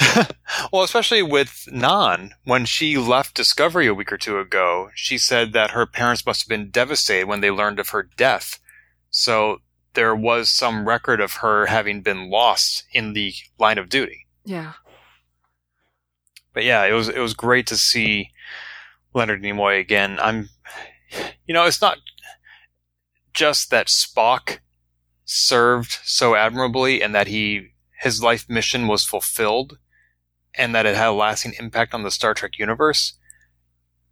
well, 0.72 0.82
especially 0.82 1.22
with 1.22 1.68
Nhan, 1.72 2.30
when 2.44 2.64
she 2.64 2.96
left 2.96 3.34
Discovery 3.34 3.86
a 3.86 3.94
week 3.94 4.12
or 4.12 4.18
two 4.18 4.38
ago, 4.38 4.90
she 4.94 5.18
said 5.18 5.52
that 5.52 5.70
her 5.70 5.86
parents 5.86 6.26
must 6.26 6.42
have 6.42 6.48
been 6.48 6.70
devastated 6.70 7.28
when 7.28 7.40
they 7.40 7.50
learned 7.50 7.78
of 7.78 7.90
her 7.90 8.08
death. 8.16 8.58
So 9.10 9.58
there 9.94 10.14
was 10.14 10.50
some 10.50 10.86
record 10.86 11.20
of 11.20 11.34
her 11.34 11.66
having 11.66 12.02
been 12.02 12.30
lost 12.30 12.84
in 12.92 13.12
the 13.12 13.32
line 13.58 13.78
of 13.78 13.88
duty. 13.88 14.26
Yeah. 14.44 14.72
But 16.54 16.64
yeah, 16.64 16.84
it 16.84 16.92
was 16.92 17.08
it 17.08 17.18
was 17.18 17.34
great 17.34 17.66
to 17.66 17.76
see 17.76 18.30
Leonard 19.12 19.42
Nimoy 19.42 19.78
again. 19.80 20.18
I'm 20.20 20.48
you 21.46 21.52
know, 21.52 21.66
it's 21.66 21.82
not 21.82 21.98
just 23.34 23.70
that 23.70 23.88
Spock 23.88 24.60
served 25.24 25.98
so 26.04 26.34
admirably 26.34 27.02
and 27.02 27.14
that 27.14 27.26
he 27.26 27.72
his 28.00 28.22
life 28.22 28.48
mission 28.48 28.86
was 28.86 29.04
fulfilled 29.04 29.78
and 30.54 30.74
that 30.74 30.86
it 30.86 30.96
had 30.96 31.08
a 31.08 31.12
lasting 31.12 31.54
impact 31.58 31.92
on 31.92 32.04
the 32.04 32.10
Star 32.10 32.34
Trek 32.34 32.58
universe. 32.58 33.14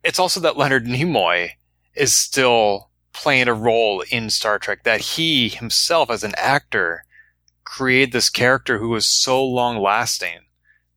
It's 0.03 0.19
also 0.19 0.41
that 0.41 0.57
Leonard 0.57 0.87
Nimoy 0.87 1.51
is 1.95 2.15
still 2.15 2.91
playing 3.13 3.49
a 3.49 3.55
role 3.55 4.03
in 4.11 4.31
Star 4.31 4.59
Trek, 4.59 4.85
that 4.85 5.01
he 5.01 5.49
himself 5.49 6.11
as 6.11 6.25
an 6.25 6.35
actor 6.37 7.05
created 7.65 8.13
this 8.13 8.31
character 8.31 8.79
who 8.79 8.89
was 8.89 9.07
so 9.07 9.45
long 9.45 9.79
lasting 9.79 10.41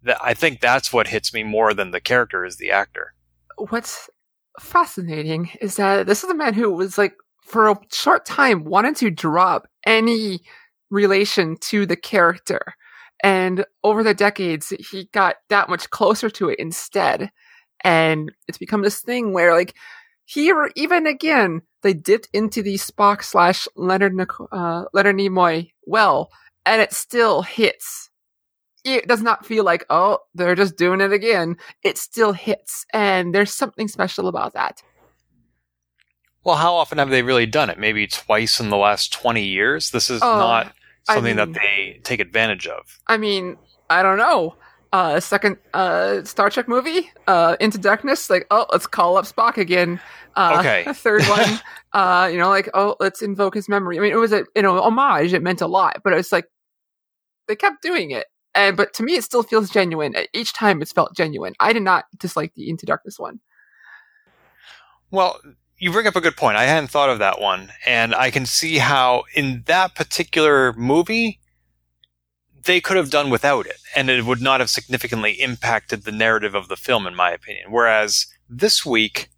that 0.05 0.17
I 0.21 0.33
think 0.33 0.61
that's 0.61 0.93
what 0.93 1.07
hits 1.07 1.33
me 1.33 1.43
more 1.43 1.73
than 1.73 1.91
the 1.91 1.99
character 1.99 2.45
is 2.45 2.57
the 2.57 2.71
actor. 2.71 3.13
What's 3.57 4.09
fascinating 4.59 5.51
is 5.61 5.75
that 5.75 6.07
this 6.07 6.23
is 6.23 6.29
a 6.29 6.35
man 6.35 6.53
who 6.53 6.71
was 6.71 6.97
like 6.97 7.15
for 7.43 7.69
a 7.69 7.79
short 7.91 8.25
time 8.25 8.63
wanted 8.63 8.95
to 8.97 9.11
drop 9.11 9.67
any 9.85 10.39
relation 10.89 11.57
to 11.59 11.85
the 11.85 11.95
character. 11.95 12.61
And 13.23 13.65
over 13.83 14.03
the 14.03 14.13
decades, 14.13 14.69
he 14.91 15.09
got 15.13 15.37
that 15.49 15.69
much 15.69 15.89
closer 15.89 16.29
to 16.31 16.49
it 16.49 16.59
instead. 16.59 17.31
And 17.83 18.31
it's 18.47 18.57
become 18.57 18.81
this 18.81 19.01
thing 19.01 19.33
where 19.33 19.53
like 19.53 19.75
here, 20.25 20.71
even 20.75 21.05
again, 21.05 21.61
they 21.83 21.93
dipped 21.93 22.29
into 22.33 22.63
the 22.63 22.75
Spock 22.75 23.23
slash 23.23 23.67
Leonard, 23.75 24.13
uh, 24.51 24.85
Leonard 24.91 25.17
Nimoy 25.17 25.71
well, 25.85 26.31
and 26.65 26.81
it 26.81 26.93
still 26.93 27.43
hits. 27.43 28.09
It 28.85 29.07
does 29.07 29.21
not 29.21 29.45
feel 29.45 29.63
like, 29.63 29.85
oh, 29.89 30.19
they're 30.33 30.55
just 30.55 30.77
doing 30.77 31.01
it 31.01 31.11
again. 31.11 31.57
It 31.83 31.97
still 31.97 32.31
hits, 32.31 32.85
and 32.93 33.35
there's 33.35 33.51
something 33.51 33.87
special 33.87 34.27
about 34.27 34.53
that. 34.53 34.81
Well, 36.43 36.55
how 36.55 36.75
often 36.75 36.99
have 36.99 37.09
they 37.09 37.23
really 37.23 37.47
done 37.47 37.69
it? 37.69 37.79
Maybe 37.79 38.05
twice 38.07 38.59
in 38.59 38.69
the 38.69 38.77
last 38.77 39.11
20 39.11 39.43
years? 39.43 39.89
This 39.89 40.09
is 40.11 40.21
uh, 40.21 40.37
not 40.37 40.73
something 41.03 41.39
I 41.39 41.45
mean, 41.45 41.53
that 41.53 41.59
they 41.59 41.99
take 42.03 42.19
advantage 42.19 42.67
of. 42.67 42.99
I 43.07 43.17
mean, 43.17 43.57
I 43.89 44.03
don't 44.03 44.17
know 44.19 44.55
uh, 44.95 45.19
second 45.19 45.57
uh, 45.73 46.23
Star 46.23 46.49
Trek 46.49 46.69
movie, 46.69 47.11
uh, 47.27 47.57
Into 47.59 47.77
Darkness, 47.77 48.29
like, 48.29 48.47
oh, 48.49 48.65
let's 48.71 48.87
call 48.87 49.17
up 49.17 49.25
Spock 49.25 49.57
again. 49.57 49.99
Uh, 50.37 50.57
okay. 50.59 50.85
third 50.93 51.21
one, 51.23 51.59
uh, 51.93 52.29
you 52.31 52.37
know, 52.37 52.47
like, 52.47 52.69
oh, 52.73 52.95
let's 53.01 53.21
invoke 53.21 53.55
his 53.55 53.67
memory. 53.67 53.97
I 53.97 54.01
mean, 54.01 54.13
it 54.13 54.17
was 54.17 54.31
a, 54.31 54.45
you 54.55 54.61
know, 54.61 54.81
homage. 54.81 55.33
It 55.33 55.43
meant 55.43 55.59
a 55.59 55.67
lot, 55.67 55.97
but 56.01 56.13
it's 56.13 56.31
like, 56.31 56.45
they 57.49 57.57
kept 57.57 57.81
doing 57.81 58.11
it. 58.11 58.25
And, 58.55 58.77
but 58.77 58.93
to 58.93 59.03
me, 59.03 59.15
it 59.15 59.23
still 59.23 59.43
feels 59.43 59.69
genuine. 59.69 60.15
Each 60.33 60.53
time 60.53 60.81
it's 60.81 60.93
felt 60.93 61.15
genuine. 61.15 61.53
I 61.59 61.73
did 61.73 61.83
not 61.83 62.05
dislike 62.17 62.53
the 62.55 62.69
Into 62.69 62.85
Darkness 62.85 63.19
one. 63.19 63.41
Well, 65.11 65.39
you 65.77 65.91
bring 65.91 66.07
up 66.07 66.15
a 66.15 66.21
good 66.21 66.37
point. 66.37 66.57
I 66.57 66.63
hadn't 66.63 66.89
thought 66.89 67.09
of 67.09 67.19
that 67.19 67.41
one. 67.41 67.71
And 67.85 68.15
I 68.15 68.31
can 68.31 68.45
see 68.45 68.77
how 68.77 69.25
in 69.35 69.63
that 69.65 69.93
particular 69.93 70.73
movie, 70.73 71.39
they 72.63 72.81
could 72.81 72.97
have 72.97 73.11
done 73.11 73.29
without 73.29 73.67
it, 73.67 73.77
and 73.95 74.09
it 74.09 74.25
would 74.25 74.41
not 74.41 74.59
have 74.59 74.69
significantly 74.69 75.33
impacted 75.33 76.03
the 76.03 76.11
narrative 76.11 76.55
of 76.55 76.67
the 76.67 76.75
film, 76.75 77.05
in 77.05 77.15
my 77.15 77.31
opinion. 77.31 77.71
Whereas 77.71 78.25
this 78.49 78.85
week, 78.85 79.29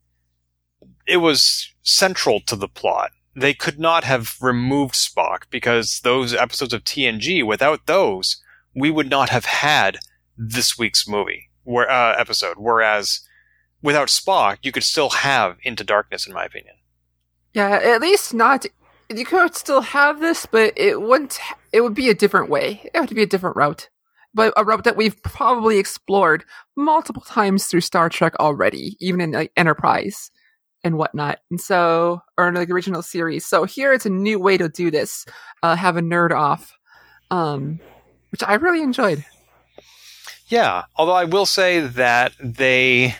it 1.05 1.17
was 1.17 1.73
central 1.81 2.39
to 2.41 2.55
the 2.55 2.67
plot. 2.67 3.11
They 3.35 3.53
could 3.53 3.79
not 3.79 4.03
have 4.03 4.35
removed 4.41 4.95
Spock 4.95 5.43
because 5.49 6.01
those 6.03 6.33
episodes 6.33 6.73
of 6.73 6.83
TNG, 6.83 7.45
without 7.45 7.85
those, 7.85 8.41
we 8.77 8.91
would 8.91 9.09
not 9.09 9.29
have 9.29 9.45
had 9.45 9.97
this 10.37 10.77
week's 10.77 11.07
movie 11.07 11.49
where, 11.63 11.89
uh, 11.89 12.15
episode. 12.17 12.57
Whereas 12.57 13.21
without 13.81 14.07
Spock, 14.07 14.59
you 14.61 14.71
could 14.71 14.83
still 14.83 15.09
have 15.09 15.57
Into 15.63 15.83
Darkness, 15.83 16.27
in 16.27 16.33
my 16.33 16.45
opinion. 16.45 16.75
Yeah, 17.53 17.69
at 17.69 18.01
least 18.01 18.33
not 18.33 18.65
you 19.09 19.25
could 19.25 19.55
still 19.55 19.81
have 19.81 20.19
this, 20.19 20.45
but 20.45 20.73
it 20.75 21.01
wouldn't. 21.01 21.39
It 21.71 21.81
would 21.81 21.93
be 21.93 22.09
a 22.09 22.13
different 22.13 22.49
way. 22.49 22.89
It 22.93 22.99
would 22.99 23.13
be 23.13 23.23
a 23.23 23.27
different 23.27 23.55
route, 23.55 23.89
but 24.33 24.53
a 24.57 24.65
route 24.65 24.83
that 24.83 24.97
we've 24.97 25.21
probably 25.23 25.77
explored 25.77 26.43
multiple 26.75 27.21
times 27.21 27.67
through 27.67 27.81
Star 27.81 28.09
Trek 28.09 28.33
already, 28.39 28.97
even 28.99 29.21
in 29.21 29.31
like 29.31 29.51
Enterprise 29.55 30.29
and 30.83 30.97
whatnot. 30.97 31.39
And 31.49 31.59
so, 31.59 32.21
or 32.37 32.49
in 32.49 32.55
like 32.55 32.69
original 32.69 33.01
series. 33.01 33.45
So 33.45 33.63
here 33.63 33.93
it's 33.93 34.05
a 34.05 34.09
new 34.09 34.39
way 34.39 34.57
to 34.57 34.69
do 34.69 34.91
this. 34.91 35.25
Uh, 35.63 35.75
have 35.75 35.97
a 35.97 36.01
nerd 36.01 36.31
off, 36.31 36.77
um, 37.31 37.79
which 38.31 38.43
I 38.43 38.53
really 38.55 38.81
enjoyed. 38.81 39.25
Yeah, 40.47 40.83
although 40.95 41.13
I 41.13 41.25
will 41.25 41.45
say 41.45 41.79
that 41.79 42.33
they 42.39 43.15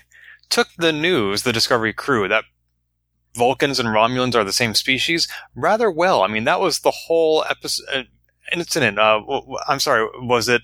took 0.50 0.70
the 0.78 0.94
news, 0.94 1.44
the 1.44 1.52
Discovery 1.52 1.94
crew, 1.94 2.28
that 2.28 2.46
Vulcans 3.36 3.80
and 3.80 3.90
Romulans 3.90 4.36
are 4.36 4.44
the 4.44 4.54
same 4.54 4.74
species 4.74 5.28
rather 5.56 5.92
well. 5.92 6.24
I 6.24 6.28
mean, 6.28 6.46
that 6.46 6.60
was 6.60 6.80
the 6.80 6.92
whole 6.92 7.46
episode 7.50 7.86
uh, 7.94 8.04
incident. 8.52 8.98
Uh, 8.98 9.22
I'm 9.68 9.80
sorry, 9.80 10.08
was 10.22 10.50
it? 10.50 10.62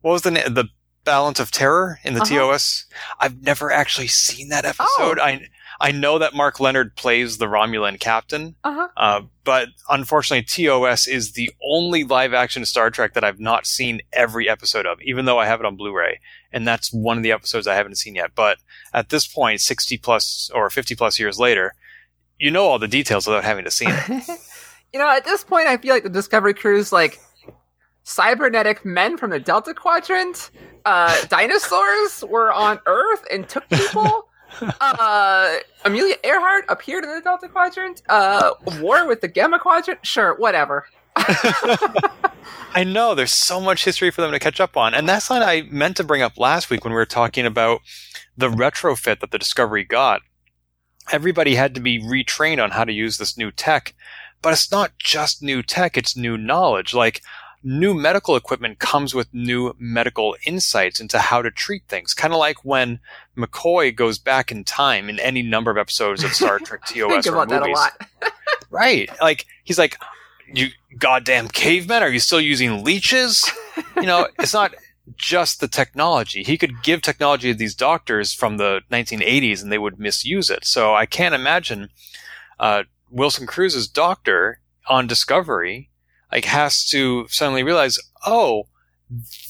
What 0.00 0.12
was 0.12 0.22
the 0.22 0.30
the 0.30 0.68
balance 1.04 1.40
of 1.40 1.50
terror 1.50 1.98
in 2.02 2.14
the 2.14 2.22
uh-huh. 2.22 2.34
TOS? 2.34 2.86
I've 3.20 3.42
never 3.42 3.70
actually 3.70 4.08
seen 4.08 4.48
that 4.48 4.64
episode. 4.64 5.18
Oh. 5.18 5.22
I 5.22 5.46
I 5.80 5.92
know 5.92 6.18
that 6.18 6.34
Mark 6.34 6.60
Lenard 6.60 6.94
plays 6.94 7.38
the 7.38 7.46
Romulan 7.46 7.98
captain, 7.98 8.54
uh-huh. 8.62 8.88
uh, 8.98 9.22
but 9.44 9.68
unfortunately, 9.88 10.44
TOS 10.44 11.08
is 11.08 11.32
the 11.32 11.50
only 11.64 12.04
live 12.04 12.34
action 12.34 12.66
Star 12.66 12.90
Trek 12.90 13.14
that 13.14 13.24
I've 13.24 13.40
not 13.40 13.66
seen 13.66 14.02
every 14.12 14.46
episode 14.48 14.84
of, 14.84 15.00
even 15.00 15.24
though 15.24 15.38
I 15.38 15.46
have 15.46 15.58
it 15.58 15.66
on 15.66 15.76
Blu-ray, 15.76 16.20
and 16.52 16.68
that's 16.68 16.92
one 16.92 17.16
of 17.16 17.22
the 17.22 17.32
episodes 17.32 17.66
I 17.66 17.76
haven't 17.76 17.96
seen 17.96 18.14
yet. 18.14 18.32
But 18.34 18.58
at 18.92 19.08
this 19.08 19.26
point, 19.26 19.62
sixty 19.62 19.96
plus 19.96 20.50
or 20.54 20.68
fifty 20.68 20.94
plus 20.94 21.18
years 21.18 21.38
later, 21.38 21.74
you 22.38 22.50
know 22.50 22.66
all 22.66 22.78
the 22.78 22.88
details 22.88 23.26
without 23.26 23.44
having 23.44 23.64
to 23.64 23.70
see 23.70 23.86
it. 23.88 24.28
you 24.92 24.98
know, 24.98 25.08
at 25.08 25.24
this 25.24 25.44
point, 25.44 25.66
I 25.66 25.78
feel 25.78 25.94
like 25.94 26.02
the 26.02 26.10
Discovery 26.10 26.54
crew's 26.54 26.92
like 26.92 27.18
cybernetic 28.02 28.84
men 28.84 29.16
from 29.16 29.30
the 29.30 29.40
Delta 29.40 29.72
Quadrant. 29.72 30.50
Uh, 30.84 31.24
dinosaurs 31.26 32.24
were 32.28 32.52
on 32.52 32.80
Earth 32.86 33.24
and 33.30 33.48
took 33.48 33.68
people. 33.70 34.26
Uh, 34.80 35.56
Amelia 35.84 36.16
Earhart 36.24 36.64
appeared 36.68 37.04
in 37.04 37.14
the 37.14 37.20
Delta 37.20 37.48
Quadrant. 37.48 38.02
Uh, 38.08 38.52
war 38.80 39.06
with 39.06 39.20
the 39.20 39.28
Gamma 39.28 39.58
Quadrant. 39.58 40.04
Sure, 40.04 40.34
whatever. 40.36 40.86
I 42.72 42.84
know 42.84 43.14
there's 43.14 43.32
so 43.32 43.60
much 43.60 43.84
history 43.84 44.10
for 44.10 44.20
them 44.20 44.30
to 44.30 44.38
catch 44.38 44.60
up 44.60 44.76
on, 44.76 44.94
and 44.94 45.08
that's 45.08 45.28
what 45.28 45.42
I 45.42 45.62
meant 45.62 45.96
to 45.96 46.04
bring 46.04 46.22
up 46.22 46.38
last 46.38 46.70
week 46.70 46.84
when 46.84 46.92
we 46.92 46.96
were 46.96 47.06
talking 47.06 47.44
about 47.44 47.80
the 48.36 48.48
retrofit 48.48 49.20
that 49.20 49.30
the 49.30 49.38
Discovery 49.38 49.84
got 49.84 50.22
everybody 51.12 51.54
had 51.54 51.74
to 51.74 51.80
be 51.80 52.00
retrained 52.00 52.62
on 52.62 52.70
how 52.70 52.84
to 52.84 52.92
use 52.92 53.18
this 53.18 53.36
new 53.36 53.50
tech. 53.50 53.94
But 54.42 54.54
it's 54.54 54.72
not 54.72 54.92
just 54.98 55.42
new 55.42 55.62
tech, 55.62 55.96
it's 55.96 56.16
new 56.16 56.38
knowledge. 56.38 56.94
Like, 56.94 57.22
new 57.62 57.92
medical 57.94 58.36
equipment 58.36 58.78
comes 58.78 59.14
with 59.14 59.32
new 59.34 59.74
medical 59.78 60.36
insights 60.46 61.00
into 61.00 61.18
how 61.18 61.42
to 61.42 61.50
treat 61.50 61.84
things. 61.88 62.14
Kind 62.14 62.32
of 62.32 62.38
like 62.38 62.64
when 62.64 63.00
McCoy 63.36 63.94
goes 63.94 64.18
back 64.18 64.50
in 64.50 64.64
time 64.64 65.08
in 65.08 65.18
any 65.20 65.42
number 65.42 65.70
of 65.70 65.76
episodes 65.76 66.24
of 66.24 66.32
Star 66.32 66.58
Trek 66.58 66.84
TOS 66.86 67.24
Think 67.24 67.26
or 67.26 67.42
about 67.42 67.48
that 67.50 67.62
a 67.62 67.66
movies. 67.66 67.76
lot. 67.76 68.06
Right. 68.72 69.10
Like 69.20 69.46
he's 69.64 69.78
like, 69.78 69.96
You 70.54 70.68
goddamn 70.96 71.48
cavemen, 71.48 72.04
are 72.04 72.08
you 72.08 72.20
still 72.20 72.40
using 72.40 72.84
leeches? 72.84 73.50
You 73.96 74.02
know, 74.02 74.28
it's 74.38 74.54
not 74.54 74.74
just 75.16 75.58
the 75.60 75.66
technology. 75.66 76.44
He 76.44 76.56
could 76.56 76.82
give 76.84 77.02
technology 77.02 77.52
to 77.52 77.58
these 77.58 77.74
doctors 77.74 78.32
from 78.32 78.58
the 78.58 78.82
1980s 78.92 79.60
and 79.60 79.72
they 79.72 79.78
would 79.78 79.98
misuse 79.98 80.50
it. 80.50 80.64
So 80.64 80.94
I 80.94 81.04
can't 81.04 81.34
imagine 81.34 81.88
uh, 82.60 82.84
Wilson 83.10 83.48
Cruz's 83.48 83.88
doctor 83.88 84.60
on 84.86 85.08
Discovery 85.08 85.89
like 86.32 86.44
has 86.44 86.86
to 86.88 87.26
suddenly 87.28 87.62
realize, 87.62 87.98
oh, 88.26 88.66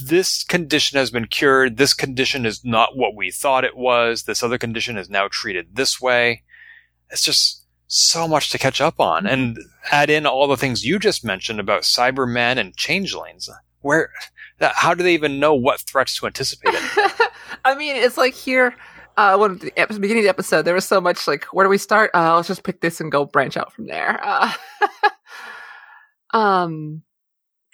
this 0.03 0.43
condition 0.43 0.99
has 0.99 1.11
been 1.11 1.27
cured. 1.27 1.77
This 1.77 1.93
condition 1.93 2.47
is 2.47 2.65
not 2.65 2.97
what 2.97 3.15
we 3.15 3.31
thought 3.31 3.65
it 3.65 3.77
was. 3.77 4.23
This 4.23 4.43
other 4.43 4.59
condition 4.59 4.97
is 4.97 5.11
now 5.11 5.29
treated 5.31 5.77
this 5.77 6.01
way. 6.01 6.43
It's 7.11 7.23
just 7.23 7.65
so 7.87 8.27
much 8.29 8.51
to 8.51 8.59
catch 8.59 8.81
up 8.81 9.01
on 9.01 9.27
and 9.27 9.59
add 9.91 10.09
in 10.09 10.25
all 10.25 10.47
the 10.47 10.57
things 10.57 10.87
you 10.87 10.99
just 10.99 11.25
mentioned 11.25 11.61
about 11.61 11.83
Cybermen 11.83 12.57
and 12.57 12.77
changelings. 12.77 13.51
Where, 13.81 14.11
how 14.61 14.95
do 14.95 15.03
they 15.03 15.15
even 15.15 15.41
know 15.41 15.55
what 15.55 15.81
threats 15.81 16.17
to 16.17 16.27
anticipate? 16.27 16.75
I 17.65 17.75
mean, 17.77 17.97
it's 17.97 18.17
like 18.17 18.35
here, 18.35 18.75
uh, 19.17 19.37
when 19.37 19.59
the 19.59 19.99
beginning 20.01 20.19
of 20.19 20.25
the 20.25 20.29
episode, 20.29 20.63
there 20.63 20.75
was 20.75 20.87
so 20.87 21.01
much 21.01 21.27
like, 21.27 21.45
where 21.47 21.67
do 21.67 21.71
we 21.71 21.79
start? 21.79 22.11
Uh, 22.15 22.37
let's 22.37 22.49
just 22.49 22.63
pick 22.63 22.81
this 22.81 23.01
and 23.01 23.13
go 23.13 23.25
branch 23.25 23.57
out 23.57 23.73
from 23.73 23.87
there. 23.87 24.21
Uh, 24.23 24.53
um, 26.33 27.03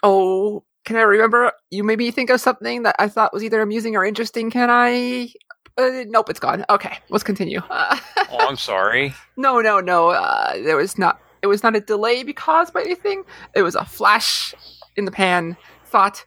oh, 0.03 0.65
can 0.85 0.97
I 0.97 1.03
remember? 1.03 1.53
You 1.71 1.85
maybe 1.85 2.11
think 2.11 2.31
of 2.31 2.41
something 2.41 2.85
that 2.85 2.97
I 2.99 3.09
thought 3.09 3.33
was 3.33 3.43
either 3.43 3.61
amusing 3.61 3.97
or 3.97 4.05
interesting. 4.05 4.51
Can 4.51 4.71
I? 4.71 5.33
Uh, 5.79 6.05
nope, 6.07 6.31
it's 6.31 6.41
gone. 6.41 6.65
Okay, 6.71 6.99
let's 7.11 7.25
continue. 7.25 7.61
Uh, 7.69 7.99
oh, 8.31 8.49
I'm 8.49 8.57
sorry. 8.57 9.15
no, 9.37 9.61
no, 9.61 9.81
no. 9.81 10.11
Uh, 10.11 10.55
there 10.63 10.77
was 10.77 10.97
not. 10.97 11.21
It 11.43 11.49
was 11.49 11.63
not 11.63 11.77
a 11.77 11.81
delay 11.81 12.25
caused 12.33 12.73
by 12.73 12.83
anything. 12.83 13.25
It 13.55 13.63
was 13.63 13.75
a 13.75 13.85
flash 13.85 14.55
in 14.97 15.05
the 15.05 15.11
pan 15.11 15.57
thought 15.85 16.25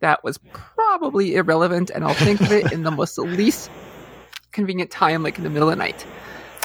that 0.00 0.22
was 0.22 0.38
probably 0.52 1.34
irrelevant, 1.34 1.90
and 1.90 2.04
I'll 2.04 2.14
think 2.14 2.40
of 2.40 2.52
it 2.52 2.72
in 2.72 2.82
the 2.82 2.90
most 2.90 3.18
least 3.18 3.70
convenient 4.52 4.90
time, 4.90 5.22
like 5.22 5.38
in 5.38 5.44
the 5.44 5.50
middle 5.50 5.68
of 5.68 5.76
the 5.76 5.82
night. 5.82 6.06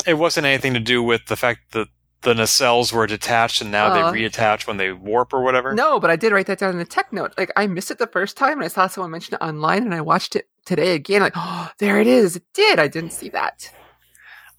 It 0.05 0.15
wasn't 0.15 0.45
anything 0.45 0.73
to 0.73 0.79
do 0.79 1.01
with 1.01 1.25
the 1.27 1.35
fact 1.35 1.71
that 1.71 1.87
the 2.21 2.33
nacelles 2.33 2.91
were 2.91 3.07
detached 3.07 3.61
and 3.61 3.71
now 3.71 3.87
Uh, 3.87 4.11
they 4.11 4.19
reattach 4.19 4.67
when 4.67 4.77
they 4.77 4.91
warp 4.91 5.33
or 5.33 5.41
whatever. 5.41 5.73
No, 5.73 5.99
but 5.99 6.09
I 6.09 6.15
did 6.15 6.31
write 6.33 6.47
that 6.47 6.59
down 6.59 6.71
in 6.71 6.77
the 6.77 6.85
tech 6.85 7.13
note. 7.13 7.33
Like 7.37 7.51
I 7.55 7.67
missed 7.67 7.91
it 7.91 7.97
the 7.97 8.07
first 8.07 8.35
time, 8.37 8.53
and 8.53 8.63
I 8.63 8.67
saw 8.67 8.87
someone 8.87 9.11
mention 9.11 9.35
it 9.35 9.41
online, 9.41 9.83
and 9.83 9.93
I 9.93 10.01
watched 10.01 10.35
it 10.35 10.47
today 10.65 10.95
again. 10.95 11.21
Like, 11.21 11.33
oh, 11.35 11.71
there 11.77 11.99
it 11.99 12.07
is. 12.07 12.35
It 12.35 12.43
did. 12.53 12.79
I 12.79 12.87
didn't 12.87 13.13
see 13.13 13.29
that. 13.29 13.71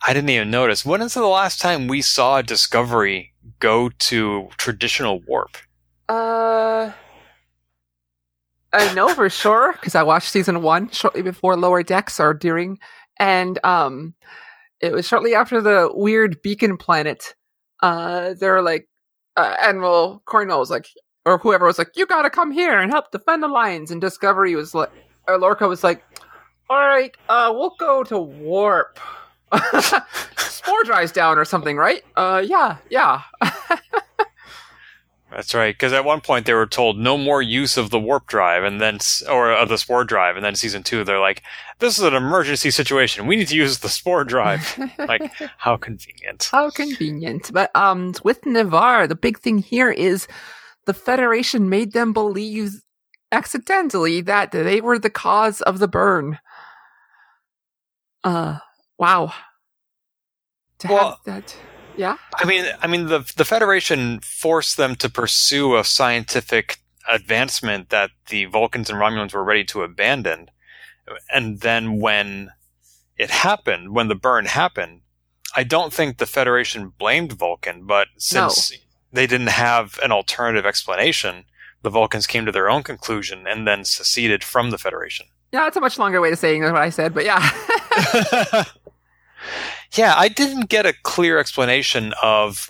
I 0.07 0.14
didn't 0.14 0.31
even 0.31 0.50
notice. 0.50 0.85
When 0.85 1.02
is 1.02 1.12
the 1.12 1.26
last 1.26 1.61
time 1.61 1.87
we 1.87 2.00
saw 2.00 2.40
Discovery 2.40 3.35
go 3.59 3.90
to 3.90 4.49
traditional 4.57 5.21
warp? 5.29 5.59
Uh, 6.09 6.93
I 8.73 8.95
know 8.95 9.14
for 9.14 9.29
sure 9.29 9.73
because 9.75 9.95
I 9.95 10.02
watched 10.02 10.31
season 10.31 10.62
one 10.62 10.88
shortly 10.90 11.21
before 11.23 11.57
Lower 11.57 11.83
Decks 11.83 12.19
or 12.19 12.33
during, 12.33 12.79
and 13.19 13.59
um, 13.64 14.14
it 14.81 14.93
was 14.93 15.07
shortly 15.07 15.35
after 15.35 15.61
the 15.61 15.90
weird 15.93 16.40
beacon 16.43 16.79
planet. 16.79 17.35
Uh, 17.83 18.35
they're 18.35 18.63
like, 18.63 18.89
uh, 19.37 19.55
Admiral 19.59 20.23
Cornwell 20.27 20.59
was 20.61 20.71
like, 20.71 20.89
or 21.25 21.39
whoever 21.39 21.67
was 21.67 21.79
like, 21.79 21.97
you 21.97 22.07
gotta 22.07 22.31
come 22.31 22.51
here 22.51 22.79
and 22.79 22.91
help 22.91 23.11
defend 23.11 23.43
the 23.43 23.49
lines. 23.49 23.91
And 23.91 24.01
Discovery 24.01 24.55
was 24.55 24.75
like, 24.75 24.90
or 25.29 25.38
Lorca 25.38 25.69
was 25.69 25.85
like, 25.85 26.03
all 26.69 26.79
right, 26.79 27.14
uh, 27.29 27.53
we'll 27.55 27.75
go 27.79 28.03
to 28.05 28.19
warp. 28.19 28.99
Spore 30.38 30.85
dries 30.85 31.11
down 31.12 31.38
or 31.38 31.45
something, 31.45 31.77
right? 31.77 32.03
Uh, 32.16 32.43
yeah, 32.47 32.77
yeah. 32.90 33.23
That's 35.31 35.55
right, 35.55 35.73
because 35.73 35.93
at 35.93 36.05
one 36.05 36.21
point 36.21 36.45
they 36.47 36.55
were 36.55 36.66
told 36.66 36.99
no 36.99 37.16
more 37.16 37.40
use 37.40 37.77
of 37.77 37.90
the 37.90 38.01
warp 38.01 38.27
drive, 38.27 38.64
and 38.64 38.81
then 38.81 38.99
or 39.29 39.53
of 39.53 39.69
the 39.69 39.79
spore 39.79 40.03
drive, 40.05 40.35
and 40.37 40.45
then 40.45 40.57
season 40.57 40.83
two 40.83 41.05
they're 41.05 41.21
like, 41.21 41.43
"This 41.79 41.99
is 41.99 42.05
an 42.05 42.14
emergency 42.14 42.71
situation. 42.73 43.27
We 43.29 43.37
need 43.37 43.47
to 43.49 43.57
use 43.57 43.79
the 43.79 43.88
spore 43.88 44.25
drive." 44.25 44.77
like, 44.99 45.31
how 45.57 45.77
convenient. 45.77 46.49
How 46.51 46.71
convenient. 46.71 47.53
But 47.53 47.71
um 47.77 48.14
with 48.25 48.45
Ni'Var, 48.45 49.07
the 49.07 49.14
big 49.14 49.38
thing 49.38 49.59
here 49.59 49.90
is 49.90 50.27
the 50.87 50.95
Federation 50.95 51.69
made 51.69 51.93
them 51.93 52.12
believe 52.12 52.83
accidentally 53.31 54.21
that 54.23 54.51
they 54.51 54.81
were 54.81 54.99
the 54.99 55.11
cause 55.11 55.61
of 55.61 55.79
the 55.79 55.87
burn. 55.88 56.40
Uh 58.25 58.59
wow. 58.99 59.33
To 60.81 60.88
Well- 60.88 61.09
have 61.11 61.19
that 61.27 61.57
yeah? 61.96 62.16
I 62.35 62.44
mean, 62.44 62.64
I 62.81 62.87
mean, 62.87 63.07
the 63.07 63.31
the 63.37 63.44
Federation 63.44 64.20
forced 64.20 64.76
them 64.76 64.94
to 64.96 65.09
pursue 65.09 65.76
a 65.76 65.85
scientific 65.85 66.79
advancement 67.09 67.90
that 67.90 68.11
the 68.29 68.44
Vulcans 68.46 68.90
and 68.90 68.98
Romulans 68.98 69.35
were 69.35 69.44
ready 69.44 69.64
to 69.64 69.83
abandon, 69.83 70.50
and 71.33 71.61
then 71.61 72.00
when 72.00 72.50
it 73.16 73.31
happened, 73.31 73.94
when 73.94 74.09
the 74.09 74.14
burn 74.14 74.46
happened, 74.46 75.03
I 75.55 75.64
don't 75.64 75.92
think 75.92 76.18
the 76.18 76.26
Federation 76.26 76.92
blamed 76.98 77.33
Vulcan, 77.33 77.87
but 77.87 78.09
since 78.16 78.72
they 79.12 79.26
didn't 79.26 79.48
have 79.48 79.98
an 80.03 80.12
alternative 80.12 80.64
explanation, 80.64 81.44
the 81.83 81.90
Vulcans 81.90 82.26
came 82.26 82.46
to 82.46 82.53
their 82.53 82.70
own 82.70 82.83
conclusion 82.83 83.46
and 83.46 83.66
then 83.66 83.85
seceded 83.85 84.44
from 84.44 84.70
the 84.70 84.79
Federation. 84.79 85.26
Yeah, 85.53 85.66
it's 85.66 85.76
a 85.76 85.81
much 85.81 85.98
longer 85.98 86.20
way 86.20 86.31
of 86.31 86.38
saying 86.38 86.62
what 86.62 86.76
I 86.76 86.90
said, 86.90 87.12
but 87.12 87.24
yeah. 87.24 87.50
yeah, 89.94 90.14
I 90.16 90.29
didn't 90.29 90.68
get 90.68 90.87
a 90.87 90.94
clear 91.03 91.38
explanation 91.38 92.12
of 92.22 92.68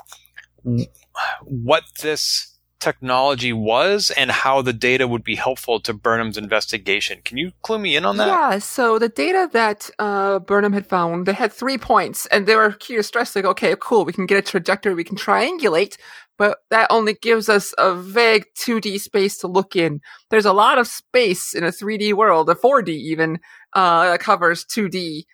what 1.45 1.85
this 2.01 2.59
technology 2.81 3.53
was 3.53 4.11
and 4.17 4.31
how 4.31 4.63
the 4.63 4.73
data 4.73 5.07
would 5.07 5.23
be 5.23 5.35
helpful 5.35 5.79
to 5.81 5.93
Burnham's 5.93 6.39
investigation. 6.39 7.21
Can 7.25 7.37
you 7.37 7.53
clue 7.63 7.79
me 7.79 7.95
in 7.95 8.05
on 8.05 8.17
that? 8.17 8.27
Yeah, 8.27 8.59
so 8.59 8.99
the 8.99 9.09
data 9.09 9.49
that 9.53 9.91
uh, 9.99 10.39
Burnham 10.39 10.73
had 10.73 10.87
found, 10.87 11.27
they 11.27 11.35
had 11.35 11.53
three 11.53 11.77
points, 11.79 12.27
and 12.27 12.47
they 12.47 12.57
were 12.57 12.73
key 12.73 12.97
to 12.97 13.03
stress, 13.03 13.37
like, 13.37 13.45
okay, 13.45 13.77
cool, 13.79 14.05
we 14.05 14.15
can 14.15 14.27
get 14.27 14.39
a 14.39 14.43
trajectory, 14.43 14.95
we 14.95 15.05
can 15.05 15.17
triangulate, 15.17 15.99
but 16.39 16.59
that 16.71 16.87
only 16.91 17.15
gives 17.15 17.51
us 17.51 17.75
a 17.77 17.95
vague 17.95 18.47
2D 18.59 18.99
space 18.99 19.37
to 19.39 19.47
look 19.47 19.77
in. 19.77 20.01
There's 20.31 20.47
a 20.47 20.55
lot 20.55 20.79
of 20.79 20.87
space 20.87 21.55
in 21.55 21.65
a 21.65 21.69
3D 21.69 22.15
world, 22.15 22.49
a 22.49 22.55
4D 22.55 22.89
even, 22.89 23.41
uh, 23.75 24.17
covers 24.17 24.65
2D 24.65 25.25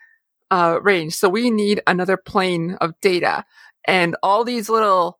uh, 0.50 0.78
range. 0.82 1.14
So 1.14 1.28
we 1.28 1.50
need 1.50 1.82
another 1.86 2.16
plane 2.16 2.76
of 2.80 2.98
data. 3.00 3.44
And 3.86 4.16
all 4.22 4.44
these 4.44 4.68
little 4.68 5.18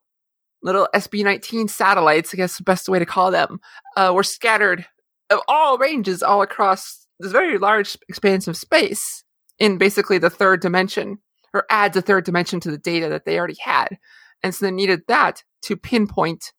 little 0.62 0.88
SB19 0.94 1.70
satellites, 1.70 2.34
I 2.34 2.36
guess 2.36 2.56
the 2.56 2.64
best 2.64 2.88
way 2.88 2.98
to 2.98 3.06
call 3.06 3.30
them, 3.30 3.60
uh, 3.96 4.12
were 4.14 4.22
scattered 4.22 4.86
of 5.30 5.40
all 5.48 5.78
ranges 5.78 6.22
all 6.22 6.42
across 6.42 7.06
this 7.20 7.32
very 7.32 7.58
large 7.58 7.96
expanse 8.08 8.48
of 8.48 8.56
space 8.56 9.22
in 9.58 9.78
basically 9.78 10.18
the 10.18 10.30
third 10.30 10.60
dimension, 10.60 11.18
or 11.54 11.64
adds 11.70 11.96
a 11.96 12.02
third 12.02 12.24
dimension 12.24 12.60
to 12.60 12.70
the 12.70 12.78
data 12.78 13.08
that 13.08 13.24
they 13.24 13.38
already 13.38 13.56
had. 13.62 13.98
And 14.42 14.54
so 14.54 14.66
they 14.66 14.72
needed 14.72 15.02
that 15.08 15.42
to 15.62 15.76
pinpoint 15.76 16.52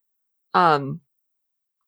um, 0.53 1.01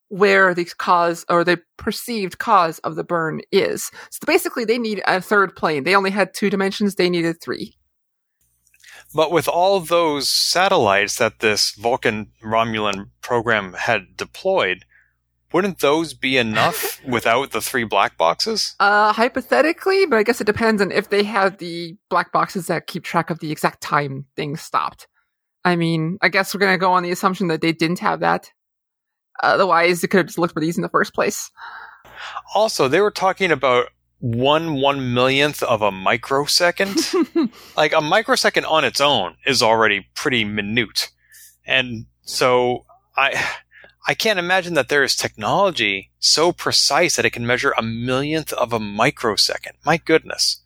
where 0.10 0.54
the 0.54 0.66
cause 0.66 1.26
or 1.30 1.44
the 1.44 1.62
perceived 1.78 2.38
cause 2.38 2.80
of 2.80 2.96
the 2.96 3.04
burn 3.04 3.42
is. 3.52 3.92
So 4.12 4.20
basically, 4.26 4.66
they 4.66 4.78
need 4.78 5.02
a 5.08 5.22
third 5.22 5.56
plane. 5.56 5.84
They 5.84 5.96
only 5.96 6.12
had 6.12 6.34
two 6.34 6.50
dimensions, 6.50 6.96
they 6.96 7.10
needed 7.10 7.42
three. 7.42 7.76
But 9.14 9.32
with 9.32 9.48
all 9.48 9.80
those 9.80 10.30
satellites 10.30 11.18
that 11.18 11.40
this 11.40 11.72
Vulcan 11.72 12.32
Romulan 12.44 13.10
program 13.22 13.74
had 13.74 14.16
deployed, 14.16 14.86
wouldn't 15.52 15.80
those 15.80 16.14
be 16.14 16.38
enough 16.38 17.04
without 17.08 17.52
the 17.52 17.62
three 17.62 17.86
black 17.86 18.18
boxes? 18.18 18.76
Uh, 18.80 19.12
hypothetically, 19.12 20.06
but 20.06 20.18
I 20.18 20.24
guess 20.24 20.42
it 20.42 20.46
depends 20.46 20.82
on 20.82 20.92
if 20.92 21.10
they 21.10 21.24
have 21.24 21.58
the 21.58 21.98
black 22.10 22.32
boxes 22.32 22.68
that 22.68 22.88
keep 22.88 23.04
track 23.04 23.30
of 23.30 23.40
the 23.40 23.52
exact 23.52 23.82
time 23.82 24.26
things 24.36 24.62
stopped. 24.62 25.08
I 25.66 25.76
mean, 25.76 26.18
I 26.22 26.30
guess 26.30 26.54
we're 26.54 26.60
gonna 26.60 26.78
go 26.78 26.92
on 26.94 27.04
the 27.04 27.12
assumption 27.12 27.48
that 27.48 27.62
they 27.62 27.74
didn't 27.74 28.00
have 28.00 28.20
that. 28.20 28.52
Otherwise, 29.44 30.04
it 30.04 30.10
could 30.10 30.18
have 30.18 30.28
just 30.28 30.38
looked 30.38 30.54
for 30.54 30.60
these 30.60 30.78
in 30.78 30.82
the 30.82 30.90
first 30.90 31.14
place. 31.14 31.52
Also, 32.54 32.88
they 32.88 33.02
were 33.02 33.12
talking 33.12 33.52
about 33.52 33.90
one 34.20 34.76
one 34.76 35.14
millionth 35.14 35.64
of 35.64 35.82
a 35.82 35.92
microsecond. 35.92 36.98
like 37.78 37.94
a 37.94 38.02
microsecond 38.02 38.66
on 38.66 38.84
its 38.84 39.00
own 39.00 39.36
is 39.46 39.64
already 39.64 40.08
pretty 40.14 40.44
minute. 40.44 41.10
And 41.66 42.06
so 42.22 42.86
I 43.16 43.42
I 44.08 44.14
can't 44.14 44.40
imagine 44.40 44.74
that 44.74 44.90
there 44.90 45.04
is 45.04 45.16
technology 45.16 46.12
so 46.20 46.52
precise 46.52 47.16
that 47.16 47.26
it 47.26 47.32
can 47.32 47.46
measure 47.46 47.74
a 47.78 47.82
millionth 47.82 48.52
of 48.54 48.74
a 48.74 48.80
microsecond. 48.80 49.78
My 49.86 49.98
goodness. 49.98 50.62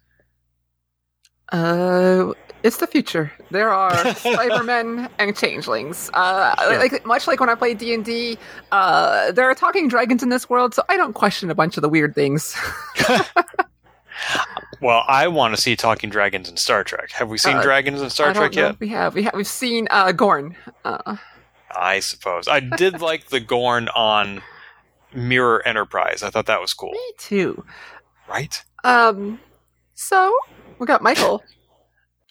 uh, 1.51 2.33
It's 2.63 2.78
the 2.78 2.88
future. 2.88 3.32
There 3.52 3.69
are 3.69 3.91
Cybermen 3.93 5.10
and 5.19 5.36
changelings. 5.38 6.10
Uh, 6.13 6.56
Sure. 6.63 6.80
Like 6.80 7.06
much 7.06 7.28
like 7.28 7.39
when 7.39 7.49
I 7.49 7.56
play 7.56 7.73
D 7.73 7.93
and 7.93 8.04
D, 8.06 8.38
uh, 8.71 9.32
there 9.34 9.49
are 9.49 9.56
talking 9.56 9.88
dragons 9.89 10.23
in 10.23 10.30
this 10.30 10.49
world, 10.49 10.73
so 10.73 10.82
I 10.89 10.95
don't 10.97 11.13
question 11.13 11.49
a 11.52 11.56
bunch 11.56 11.78
of 11.78 11.82
the 11.82 11.89
weird 11.89 12.15
things. 12.15 12.56
Well, 14.82 15.04
I 15.08 15.28
want 15.30 15.56
to 15.56 15.62
see 15.62 15.78
talking 15.78 16.10
dragons 16.10 16.49
in 16.49 16.58
Star 16.58 16.84
Trek. 16.84 17.12
Have 17.12 17.30
we 17.30 17.38
seen 17.38 17.56
Uh, 17.56 17.62
dragons 17.62 18.02
in 18.02 18.10
Star 18.10 18.34
Trek 18.34 18.54
yet? 18.54 18.78
We 18.82 18.89
have. 18.89 19.15
We 19.15 19.23
have. 19.23 19.34
We've 19.34 19.47
seen 19.47 19.88
uh, 19.89 20.12
Gorn. 20.12 20.58
Uh, 20.84 21.15
I 21.73 22.02
suppose. 22.02 22.49
I 22.49 22.60
did 22.60 22.99
like 23.10 23.28
the 23.30 23.39
Gorn 23.39 23.88
on 23.95 24.41
Mirror 25.13 25.65
Enterprise. 25.65 26.21
I 26.21 26.30
thought 26.32 26.47
that 26.47 26.60
was 26.60 26.73
cool. 26.73 26.91
me 26.91 27.12
too. 27.17 27.63
Right? 28.28 28.62
Um, 28.84 29.39
so 29.93 30.36
we 30.80 30.86
got 30.86 31.02
Michael. 31.02 31.41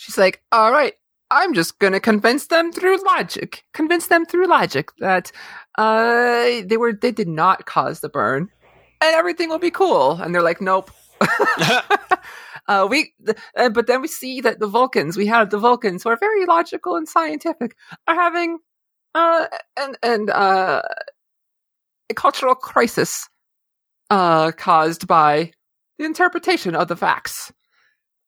She's 0.03 0.19
like, 0.19 0.43
"All 0.51 0.73
right, 0.73 0.95
I'm 1.31 1.55
just 1.55 1.79
gonna 1.79 2.01
convince 2.01 2.49
them 2.49 2.73
through 2.73 3.05
logic. 3.05 3.63
Convince 3.73 4.09
them 4.09 4.27
through 4.27 4.49
logic 4.49 4.91
that 4.99 5.31
uh 5.79 6.63
they 6.65 6.77
were 6.77 6.93
they 6.93 7.13
did 7.13 7.29
not 7.29 7.67
cause 7.67 8.01
the 8.01 8.09
burn, 8.09 8.49
and 9.01 9.15
everything 9.15 9.49
will 9.49 9.61
be 9.61 9.71
cool." 9.71 10.13
And 10.21 10.35
they're 10.35 10.43
like, 10.43 10.61
"Nope." 10.61 10.91
uh, 12.69 12.87
we, 12.91 13.15
uh, 13.57 13.69
but 13.69 13.87
then 13.87 14.03
we 14.03 14.09
see 14.09 14.41
that 14.41 14.59
the 14.59 14.67
Vulcans, 14.67 15.17
we 15.17 15.27
have 15.27 15.51
the 15.51 15.59
Vulcans 15.59 16.03
who 16.03 16.09
are 16.11 16.17
very 16.17 16.47
logical 16.47 16.97
and 16.97 17.09
scientific, 17.09 17.77
are 18.09 18.17
having 18.17 18.59
uh 19.15 19.47
and 19.79 19.97
and 20.03 20.31
uh 20.31 20.83
a 22.11 22.15
cultural 22.15 22.55
crisis 22.55 23.29
uh 24.11 24.51
caused 24.53 25.07
by 25.07 25.53
the 25.99 26.05
interpretation 26.05 26.75
of 26.75 26.89
the 26.89 26.97
facts. 26.97 27.53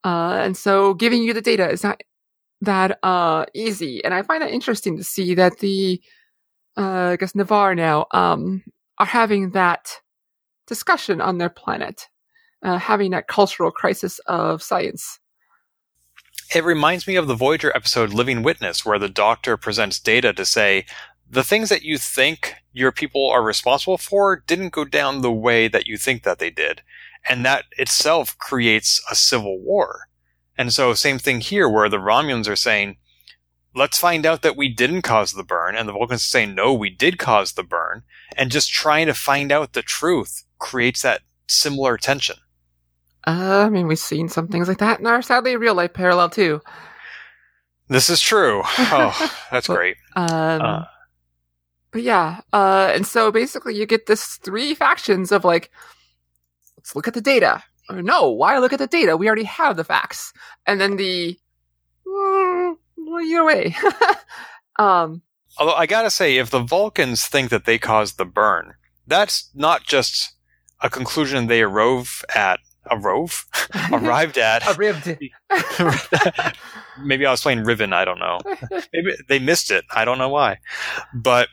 Uh, 0.05 0.39
and 0.43 0.57
so 0.57 0.95
giving 0.95 1.23
you 1.23 1.33
the 1.33 1.41
data 1.41 1.69
is 1.69 1.83
not 1.83 2.03
that 2.61 2.99
uh, 3.03 3.47
easy. 3.55 4.05
And 4.05 4.13
I 4.13 4.23
find 4.23 4.43
that 4.43 4.51
interesting 4.51 4.97
to 4.99 5.05
see 5.05 5.35
that 5.35 5.59
the, 5.59 6.01
uh, 6.77 7.13
I 7.13 7.17
guess, 7.17 7.35
Ni'Var 7.35 7.75
now 7.75 8.07
um, 8.13 8.63
are 8.99 9.07
having 9.07 9.51
that 9.51 10.01
discussion 10.67 11.21
on 11.21 11.39
their 11.39 11.49
planet, 11.49 12.09
uh, 12.63 12.79
having 12.79 13.11
that 13.13 13.29
cultural 13.29 13.71
crisis 13.71 14.19
of 14.27 14.63
science. 14.63 15.19
It 16.55 16.65
reminds 16.65 17.07
me 17.07 17.17
of 17.17 17.27
the 17.27 17.35
Voyager 17.35 17.73
episode 17.75 18.13
Living 18.13 18.43
Witness, 18.43 18.85
where 18.85 18.99
the 18.99 19.09
doctor 19.09 19.57
presents 19.57 19.99
data 19.99 20.33
to 20.35 20.45
say 20.45 20.85
the 21.29 21.43
things 21.43 21.69
that 21.71 21.83
you 21.83 21.99
think 21.99 22.55
your 22.73 22.93
people 22.93 23.31
are 23.31 23.43
responsible 23.43 23.99
for 23.99 24.43
didn't 24.47 24.73
go 24.73 24.85
down 24.85 25.23
the 25.23 25.33
way 25.33 25.69
that 25.69 25.87
you 25.87 25.97
think 25.97 26.23
that 26.23 26.39
they 26.39 26.51
did. 26.51 26.83
And 27.29 27.45
that 27.45 27.65
itself 27.79 28.37
creates 28.39 29.03
a 29.11 29.15
civil 29.15 29.59
war. 29.61 30.09
And 30.57 30.73
so, 30.73 30.95
same 30.95 31.19
thing 31.19 31.41
here, 31.41 31.69
where 31.69 31.89
the 31.89 31.97
Romulans 31.99 32.49
are 32.49 32.57
saying, 32.57 32.97
let's 33.75 33.99
find 33.99 34.25
out 34.25 34.43
that 34.43 34.57
we 34.57 34.69
didn't 34.69 35.03
cause 35.03 35.33
the 35.33 35.43
burn, 35.43 35.75
and 35.77 35.89
the 35.89 35.93
Vulcans 35.93 36.21
are 36.23 36.25
saying, 36.27 36.55
no, 36.55 36.73
we 36.73 36.91
did 36.91 37.19
cause 37.19 37.53
the 37.53 37.65
burn. 37.65 38.03
And 38.37 38.51
just 38.53 38.71
trying 38.71 39.07
to 39.07 39.15
find 39.15 39.51
out 39.51 39.73
the 39.73 39.83
truth 39.83 40.45
creates 40.59 41.03
that 41.03 41.23
similar 41.49 41.97
tension. 41.97 42.37
Uh, 43.27 43.65
I 43.67 43.71
mean, 43.71 43.87
we've 43.87 43.99
seen 43.99 44.29
some 44.29 44.49
things 44.49 44.69
like 44.69 44.79
that 44.79 45.01
in 45.01 45.07
our 45.07 45.23
sadly 45.23 45.57
real 45.57 45.75
life 45.75 45.95
parallel 45.95 46.31
too. 46.31 46.61
This 47.89 48.09
is 48.11 48.21
true. 48.21 48.63
Oh, 48.79 49.31
that's 49.51 49.69
Well, 49.69 49.79
great. 49.79 49.97
Um, 50.15 50.61
Uh. 50.63 50.85
but 51.91 52.03
yeah, 52.03 52.41
uh, 52.53 52.93
and 52.95 53.07
so 53.07 53.33
basically 53.33 53.75
you 53.75 53.87
get 53.87 54.07
this 54.07 54.37
three 54.37 54.75
factions 54.75 55.33
of 55.33 55.45
like, 55.45 55.71
let's 56.85 56.95
look 56.95 57.09
at 57.09 57.15
the 57.15 57.21
data. 57.23 57.63
No, 57.91 58.31
why 58.31 58.59
look 58.59 58.75
at 58.75 58.79
the 58.79 58.87
data? 58.87 59.17
We 59.17 59.27
already 59.27 59.45
have 59.45 59.77
the 59.77 59.85
facts. 59.85 60.35
And 60.67 60.81
then 60.81 60.97
the, 60.97 61.39
mm, 62.07 62.77
well, 62.99 63.21
either 63.23 63.45
way. 63.45 63.75
um, 64.79 65.23
Although 65.57 65.75
I 65.75 65.87
gotta 65.87 66.11
say, 66.11 66.37
if 66.37 66.51
the 66.51 66.61
Vulcans 66.61 67.27
think 67.27 67.49
that 67.51 67.65
they 67.65 67.79
caused 67.79 68.19
the 68.19 68.25
burn, 68.27 68.75
that's 69.07 69.51
not 69.55 69.85
just 69.85 70.35
a 70.81 70.91
conclusion 70.91 71.47
they 71.47 71.61
arove 71.61 72.23
at, 72.35 72.61
arove? 72.91 73.47
arrived 73.93 74.37
at. 74.37 74.67
arrived. 74.79 75.17
Maybe 77.03 77.25
I 77.25 77.31
was 77.31 77.41
playing 77.41 77.65
Riven, 77.65 77.93
I 77.93 78.05
don't 78.05 78.19
know. 78.19 78.41
Maybe 78.93 79.15
they 79.29 79.39
missed 79.39 79.71
it, 79.71 79.85
I 79.91 80.05
don't 80.05 80.19
know 80.19 80.29
why. 80.29 80.59
But 81.15 81.49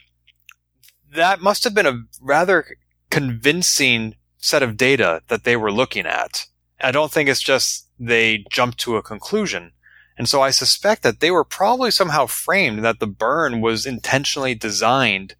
that 1.14 1.40
must 1.40 1.64
have 1.64 1.74
been 1.74 1.86
a 1.86 2.02
rather 2.20 2.66
convincing 3.10 4.16
set 4.42 4.62
of 4.62 4.76
data 4.76 5.22
that 5.28 5.44
they 5.44 5.56
were 5.56 5.72
looking 5.72 6.04
at. 6.04 6.46
I 6.80 6.90
don't 6.90 7.10
think 7.10 7.28
it's 7.28 7.40
just 7.40 7.88
they 7.98 8.44
jumped 8.50 8.78
to 8.80 8.96
a 8.96 9.02
conclusion. 9.02 9.72
And 10.18 10.28
so 10.28 10.42
I 10.42 10.50
suspect 10.50 11.02
that 11.04 11.20
they 11.20 11.30
were 11.30 11.44
probably 11.44 11.90
somehow 11.90 12.26
framed 12.26 12.84
that 12.84 13.00
the 13.00 13.06
burn 13.06 13.60
was 13.60 13.86
intentionally 13.86 14.54
designed 14.54 15.36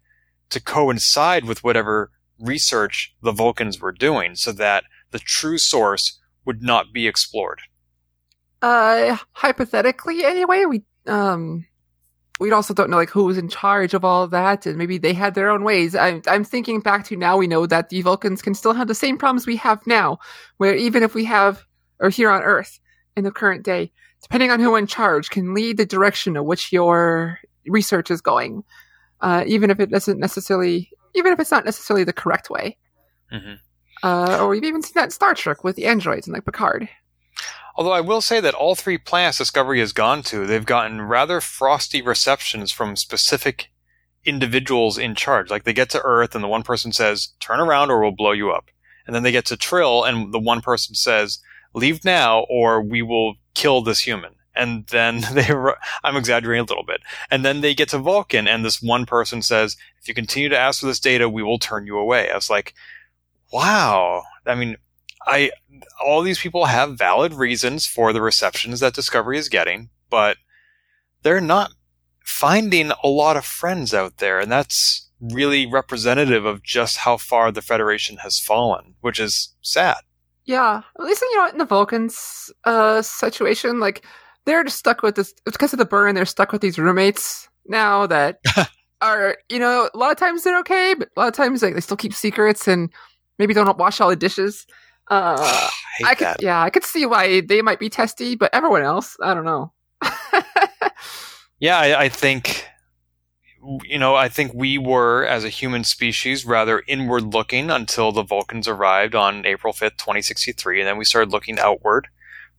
to 0.49 0.61
coincide 0.61 1.45
with 1.45 1.63
whatever 1.63 2.11
research 2.39 3.13
the 3.21 3.31
Vulcans 3.31 3.79
were 3.79 3.91
doing 3.91 4.35
so 4.35 4.51
that 4.53 4.85
the 5.11 5.19
true 5.19 5.57
source 5.57 6.19
would 6.45 6.63
not 6.63 6.93
be 6.93 7.05
explored. 7.05 7.59
Uh, 8.61 9.17
hypothetically, 9.33 10.23
anyway, 10.23 10.63
we 10.65 10.83
um, 11.05 11.65
we 12.39 12.51
also 12.51 12.73
don't 12.73 12.89
know 12.89 12.97
like 12.97 13.09
who 13.09 13.25
was 13.25 13.37
in 13.37 13.47
charge 13.47 13.93
of 13.93 14.03
all 14.03 14.23
of 14.23 14.31
that, 14.31 14.65
and 14.65 14.77
maybe 14.77 14.97
they 14.97 15.13
had 15.13 15.35
their 15.35 15.49
own 15.49 15.63
ways. 15.63 15.95
I'm 15.95 16.21
I'm 16.27 16.43
thinking 16.43 16.79
back 16.79 17.05
to 17.05 17.15
now 17.15 17.37
we 17.37 17.47
know 17.47 17.65
that 17.65 17.89
the 17.89 18.01
Vulcans 18.01 18.41
can 18.41 18.53
still 18.53 18.73
have 18.73 18.87
the 18.87 18.95
same 18.95 19.17
problems 19.17 19.45
we 19.45 19.55
have 19.57 19.85
now, 19.85 20.19
where 20.57 20.75
even 20.75 21.03
if 21.03 21.13
we 21.13 21.25
have 21.25 21.63
or 21.99 22.09
here 22.09 22.29
on 22.29 22.41
Earth 22.41 22.79
in 23.15 23.23
the 23.23 23.31
current 23.31 23.63
day, 23.63 23.91
depending 24.21 24.51
on 24.51 24.59
who 24.59 24.75
in 24.75 24.87
charge, 24.87 25.29
can 25.29 25.53
lead 25.53 25.77
the 25.77 25.85
direction 25.85 26.35
of 26.35 26.45
which 26.45 26.73
your 26.73 27.39
research 27.67 28.09
is 28.09 28.19
going, 28.19 28.63
uh, 29.21 29.43
even 29.45 29.69
if 29.69 29.79
it 29.79 29.91
doesn't 29.91 30.19
necessarily, 30.19 30.89
even 31.15 31.31
if 31.31 31.39
it's 31.39 31.51
not 31.51 31.65
necessarily 31.65 32.03
the 32.03 32.13
correct 32.13 32.49
way. 32.49 32.77
Mhm. 33.31 33.59
Uh, 34.01 34.39
or 34.41 34.49
we've 34.49 34.63
even 34.63 34.81
seen 34.81 34.93
that 34.95 35.05
in 35.05 35.11
Star 35.11 35.33
Trek 35.33 35.63
with 35.63 35.75
the 35.75 35.85
androids 35.85 36.27
and 36.27 36.33
like 36.33 36.45
Picard. 36.45 36.89
Although 37.75 37.91
I 37.91 38.01
will 38.01 38.21
say 38.21 38.39
that 38.39 38.53
all 38.53 38.75
three 38.75 38.97
planets 38.97 39.39
Discovery 39.39 39.79
has 39.79 39.93
gone 39.93 40.21
to, 40.23 40.45
they've 40.45 40.65
gotten 40.65 41.01
rather 41.01 41.41
frosty 41.41 42.01
receptions 42.01 42.71
from 42.71 42.95
specific 42.95 43.71
individuals 44.25 44.97
in 44.97 45.15
charge. 45.15 45.49
Like 45.49 45.63
they 45.63 45.73
get 45.73 45.89
to 45.91 46.01
Earth 46.01 46.35
and 46.35 46.43
the 46.43 46.49
one 46.49 46.63
person 46.63 46.91
says, 46.91 47.29
turn 47.39 47.59
around 47.59 47.89
or 47.89 48.01
we'll 48.01 48.11
blow 48.11 48.31
you 48.31 48.51
up. 48.51 48.69
And 49.05 49.15
then 49.15 49.23
they 49.23 49.31
get 49.31 49.45
to 49.47 49.57
Trill 49.57 50.03
and 50.03 50.33
the 50.33 50.39
one 50.39 50.61
person 50.61 50.95
says, 50.95 51.39
leave 51.73 52.05
now 52.05 52.41
or 52.49 52.81
we 52.81 53.01
will 53.01 53.35
kill 53.53 53.81
this 53.81 53.99
human. 53.99 54.35
And 54.55 54.85
then 54.87 55.21
they, 55.33 55.51
ru- 55.51 55.73
I'm 56.03 56.15
exaggerating 56.15 56.65
a 56.65 56.69
little 56.69 56.85
bit. 56.85 57.01
And 57.31 57.43
then 57.43 57.61
they 57.61 57.73
get 57.73 57.89
to 57.89 57.97
Vulcan 57.97 58.47
and 58.47 58.63
this 58.63 58.81
one 58.81 59.05
person 59.05 59.41
says, 59.41 59.77
if 59.99 60.07
you 60.07 60.13
continue 60.13 60.49
to 60.49 60.57
ask 60.57 60.79
for 60.79 60.85
this 60.85 60.99
data, 60.99 61.27
we 61.27 61.43
will 61.43 61.59
turn 61.59 61.87
you 61.87 61.97
away. 61.97 62.29
I 62.29 62.35
was 62.35 62.49
like, 62.49 62.75
wow. 63.51 64.23
I 64.45 64.55
mean, 64.55 64.77
I, 65.25 65.51
all 66.03 66.21
these 66.21 66.39
people 66.39 66.65
have 66.65 66.97
valid 66.97 67.33
reasons 67.33 67.85
for 67.87 68.13
the 68.13 68.21
receptions 68.21 68.79
that 68.81 68.93
Discovery 68.93 69.37
is 69.37 69.49
getting, 69.49 69.89
but 70.09 70.37
they're 71.23 71.41
not 71.41 71.71
finding 72.23 72.91
a 73.03 73.07
lot 73.07 73.37
of 73.37 73.45
friends 73.45 73.93
out 73.93 74.17
there, 74.17 74.39
and 74.39 74.51
that's 74.51 75.09
really 75.19 75.65
representative 75.65 76.45
of 76.45 76.63
just 76.63 76.97
how 76.97 77.17
far 77.17 77.51
the 77.51 77.61
Federation 77.61 78.17
has 78.17 78.39
fallen, 78.39 78.95
which 79.01 79.19
is 79.19 79.53
sad. 79.61 79.97
Yeah, 80.45 80.81
at 80.99 81.05
least 81.05 81.21
you 81.21 81.37
know 81.37 81.47
in 81.47 81.57
the 81.57 81.65
Vulcans 81.65 82.51
uh 82.65 83.01
situation, 83.01 83.79
like 83.79 84.05
they're 84.45 84.63
just 84.63 84.77
stuck 84.77 85.01
with 85.01 85.15
this 85.15 85.33
it's 85.45 85.55
because 85.55 85.73
of 85.73 85.79
the 85.79 85.85
burn. 85.85 86.15
They're 86.15 86.25
stuck 86.25 86.51
with 86.51 86.61
these 86.61 86.77
roommates 86.77 87.47
now 87.65 88.07
that 88.07 88.39
are 89.01 89.37
you 89.49 89.59
know 89.59 89.89
a 89.93 89.97
lot 89.97 90.11
of 90.11 90.17
times 90.17 90.43
they're 90.43 90.59
okay, 90.59 90.95
but 90.97 91.09
a 91.15 91.19
lot 91.19 91.27
of 91.27 91.33
times 91.33 91.63
like 91.63 91.75
they 91.75 91.81
still 91.81 91.97
keep 91.97 92.13
secrets 92.13 92.67
and 92.67 92.89
maybe 93.39 93.53
don't 93.53 93.77
wash 93.77 94.01
all 94.01 94.09
the 94.09 94.15
dishes. 94.15 94.67
Uh, 95.13 95.69
I 96.05 96.11
I 96.11 96.15
could 96.15 96.27
that. 96.27 96.41
yeah, 96.41 96.61
I 96.61 96.69
could 96.69 96.83
see 96.83 97.05
why 97.05 97.41
they 97.41 97.61
might 97.61 97.79
be 97.79 97.89
testy, 97.89 98.35
but 98.35 98.49
everyone 98.53 98.81
else, 98.83 99.15
I 99.21 99.33
don't 99.33 99.45
know. 99.45 99.73
Yeah, 101.63 101.77
I, 101.77 102.01
I 102.01 102.09
think, 102.09 102.67
you 103.85 103.97
know, 103.97 104.15
I 104.15 104.27
think 104.27 104.53
we 104.53 104.77
were, 104.77 105.25
as 105.25 105.45
a 105.45 105.49
human 105.49 105.85
species, 105.85 106.45
rather 106.45 106.83
inward 106.89 107.33
looking 107.33 107.71
until 107.71 108.11
the 108.11 108.21
Vulcans 108.21 108.67
arrived 108.67 109.15
on 109.15 109.45
April 109.45 109.71
5th, 109.71 109.95
2063, 109.97 110.81
and 110.81 110.87
then 110.89 110.97
we 110.97 111.05
started 111.05 111.31
looking 111.31 111.59
outward. 111.59 112.09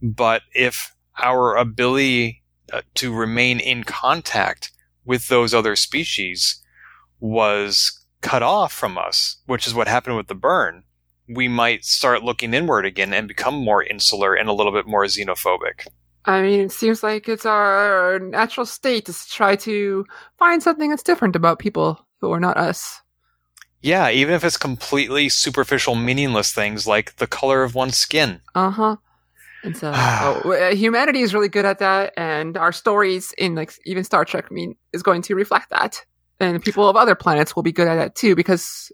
But 0.00 0.40
if 0.54 0.94
our 1.22 1.54
ability 1.54 2.42
uh, 2.72 2.80
to 2.94 3.12
remain 3.12 3.60
in 3.60 3.84
contact 3.84 4.72
with 5.04 5.28
those 5.28 5.52
other 5.52 5.76
species 5.76 6.62
was 7.20 8.06
cut 8.22 8.42
off 8.42 8.72
from 8.72 8.96
us, 8.96 9.36
which 9.44 9.66
is 9.66 9.74
what 9.74 9.86
happened 9.86 10.16
with 10.16 10.28
the 10.28 10.34
burn, 10.34 10.84
we 11.28 11.48
might 11.48 11.84
start 11.84 12.22
looking 12.22 12.54
inward 12.54 12.84
again 12.84 13.12
and 13.12 13.28
become 13.28 13.54
more 13.54 13.82
insular 13.82 14.34
and 14.34 14.48
a 14.48 14.52
little 14.52 14.72
bit 14.72 14.86
more 14.86 15.04
xenophobic. 15.04 15.86
I 16.26 16.42
mean, 16.42 16.60
it 16.60 16.72
seems 16.72 17.02
like 17.02 17.28
it's 17.28 17.44
our 17.44 18.18
natural 18.18 18.66
state 18.66 19.06
to 19.06 19.14
try 19.28 19.56
to 19.56 20.06
find 20.38 20.62
something 20.62 20.90
that's 20.90 21.02
different 21.02 21.36
about 21.36 21.58
people 21.58 22.06
who 22.20 22.32
are 22.32 22.40
not 22.40 22.56
us. 22.56 23.00
Yeah, 23.82 24.10
even 24.10 24.34
if 24.34 24.44
it's 24.44 24.56
completely 24.56 25.28
superficial, 25.28 25.94
meaningless 25.94 26.52
things 26.52 26.86
like 26.86 27.16
the 27.16 27.26
color 27.26 27.62
of 27.62 27.74
one's 27.74 27.98
skin. 27.98 28.40
Uh 28.54 28.70
huh. 28.70 28.96
And 29.62 29.76
so, 29.76 29.92
so 30.42 30.52
uh, 30.52 30.74
humanity 30.74 31.20
is 31.20 31.34
really 31.34 31.50
good 31.50 31.66
at 31.66 31.80
that, 31.80 32.14
and 32.16 32.56
our 32.56 32.72
stories 32.72 33.34
in 33.36 33.54
like 33.54 33.74
even 33.84 34.02
Star 34.02 34.24
Trek, 34.24 34.46
I 34.50 34.54
mean, 34.54 34.76
is 34.94 35.02
going 35.02 35.20
to 35.22 35.34
reflect 35.34 35.68
that. 35.70 36.02
And 36.40 36.62
people 36.62 36.88
of 36.88 36.96
other 36.96 37.14
planets 37.14 37.54
will 37.54 37.62
be 37.62 37.72
good 37.72 37.86
at 37.86 37.96
that 37.96 38.14
too, 38.14 38.34
because 38.34 38.90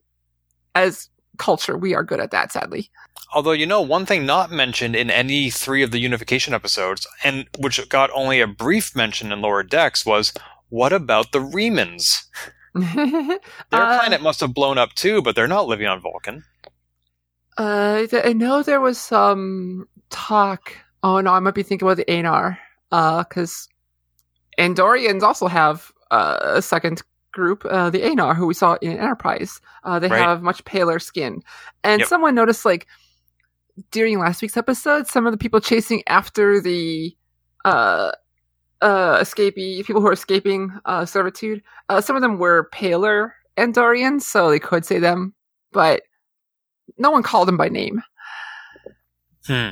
as 0.75 1.09
culture, 1.41 1.77
we 1.77 1.95
are 1.95 2.05
good 2.05 2.21
at 2.21 2.31
that. 2.31 2.53
Sadly, 2.53 2.91
Although, 3.33 3.53
you 3.53 3.67
know, 3.67 3.81
one 3.81 4.07
thing 4.07 4.27
not 4.27 4.51
mentioned 4.51 4.95
in 4.97 5.09
any 5.11 5.51
three 5.51 5.83
of 5.83 5.91
the 5.93 5.99
unification 6.01 6.53
episodes, 6.55 7.07
and 7.25 7.47
which 7.59 7.89
got 7.89 8.11
only 8.13 8.41
a 8.41 8.47
brief 8.47 8.95
mention 8.97 9.33
in 9.33 9.41
Lower 9.41 9.63
Decks, 9.63 10.05
was 10.05 10.33
what 10.69 10.93
about 10.93 11.33
the 11.33 11.39
Remans? 11.39 12.25
Their 12.75 13.39
Uh, 13.73 13.99
planet 13.99 14.23
must 14.23 14.41
have 14.41 14.55
blown 14.55 14.79
up 14.79 14.95
too, 14.95 15.23
but 15.23 15.35
they're 15.35 15.49
not 15.49 15.67
living 15.67 15.87
on 15.87 16.01
Vulcan. 16.01 16.45
Uh, 17.59 18.07
I 18.13 18.33
know 18.33 18.63
there 18.63 18.81
was 18.81 18.99
some 18.99 19.87
talk. 20.11 20.73
Oh 21.03 21.21
no, 21.21 21.33
I 21.33 21.41
might 21.41 21.55
be 21.55 21.63
thinking 21.63 21.87
about 21.87 21.97
the 21.97 22.05
Aenar, 22.07 22.59
uh, 22.93 23.25
because 23.25 23.69
Andorians 24.59 25.23
also 25.23 25.47
have 25.49 25.91
uh, 26.11 26.39
a 26.43 26.63
second 26.63 27.03
group, 27.33 27.65
uh, 27.65 27.91
the 27.91 28.01
Aenar, 28.01 28.35
who 28.37 28.47
we 28.47 28.55
saw 28.55 28.75
in 28.81 28.99
Enterprise. 28.99 29.61
Uh, 29.85 29.99
they 29.99 30.09
Right. 30.09 30.21
have 30.21 30.43
much 30.43 30.65
paler 30.65 30.99
skin, 30.99 31.43
and 31.85 32.01
Yep. 32.01 32.09
someone 32.09 32.35
noticed 32.35 32.65
like 32.65 32.87
during 33.93 34.19
last 34.19 34.43
week's 34.43 34.57
episode, 34.57 35.07
some 35.07 35.27
of 35.27 35.33
the 35.33 35.39
people 35.39 35.61
chasing 35.61 36.03
after 36.07 36.61
the 36.61 37.17
uh 37.65 38.11
uh 38.83 39.19
escapee 39.21 39.85
people 39.85 40.01
who 40.01 40.09
are 40.09 40.13
escaping 40.13 40.71
uh 40.87 41.05
servitude, 41.05 41.63
uh, 41.89 42.01
some 42.01 42.17
of 42.17 42.23
them 42.23 42.39
were 42.39 42.69
paler 42.73 43.35
Andorians, 43.57 44.23
so 44.23 44.51
they 44.51 44.59
could 44.59 44.85
say 44.85 44.99
them, 44.99 45.35
but 45.73 46.03
no 46.99 47.11
one 47.11 47.23
called 47.23 47.47
them 47.49 47.57
by 47.59 47.69
name. 47.69 48.03
Hmm. 49.47 49.71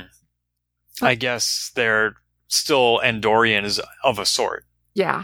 I 1.01 1.15
guess 1.15 1.71
they're 1.75 2.15
still 2.47 2.99
Andorians 3.03 3.79
of 4.03 4.19
a 4.19 4.25
sort. 4.25 4.65
Yeah. 4.93 5.23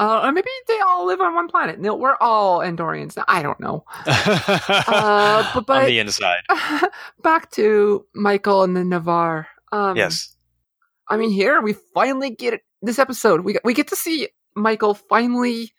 Uh, 0.00 0.20
or 0.22 0.32
maybe 0.32 0.48
they 0.68 0.78
all 0.80 1.06
live 1.06 1.20
on 1.20 1.34
one 1.34 1.48
planet. 1.48 1.80
No, 1.80 1.94
we're 1.94 2.16
all 2.20 2.60
Andorians. 2.60 3.16
now. 3.16 3.24
I 3.26 3.42
don't 3.42 3.58
know. 3.60 3.84
Uh, 4.88 5.60
but, 5.66 5.82
on 5.82 5.86
the 5.86 5.98
inside. 5.98 6.42
back 7.22 7.50
to 7.52 8.04
Michael 8.14 8.62
and 8.62 8.76
the 8.76 8.84
Ni'Var. 8.84 9.46
Um, 9.72 9.96
yes. 9.96 10.36
I 11.08 11.16
mean, 11.16 11.30
here 11.30 11.60
we 11.60 11.74
finally 11.94 12.30
get 12.30 12.54
it. 12.54 12.62
This 12.80 12.98
episode, 12.98 13.40
we 13.40 13.56
we 13.64 13.74
get 13.74 13.88
to 13.88 13.96
see 13.96 14.28
Michael 14.54 14.94
finally 14.94 15.72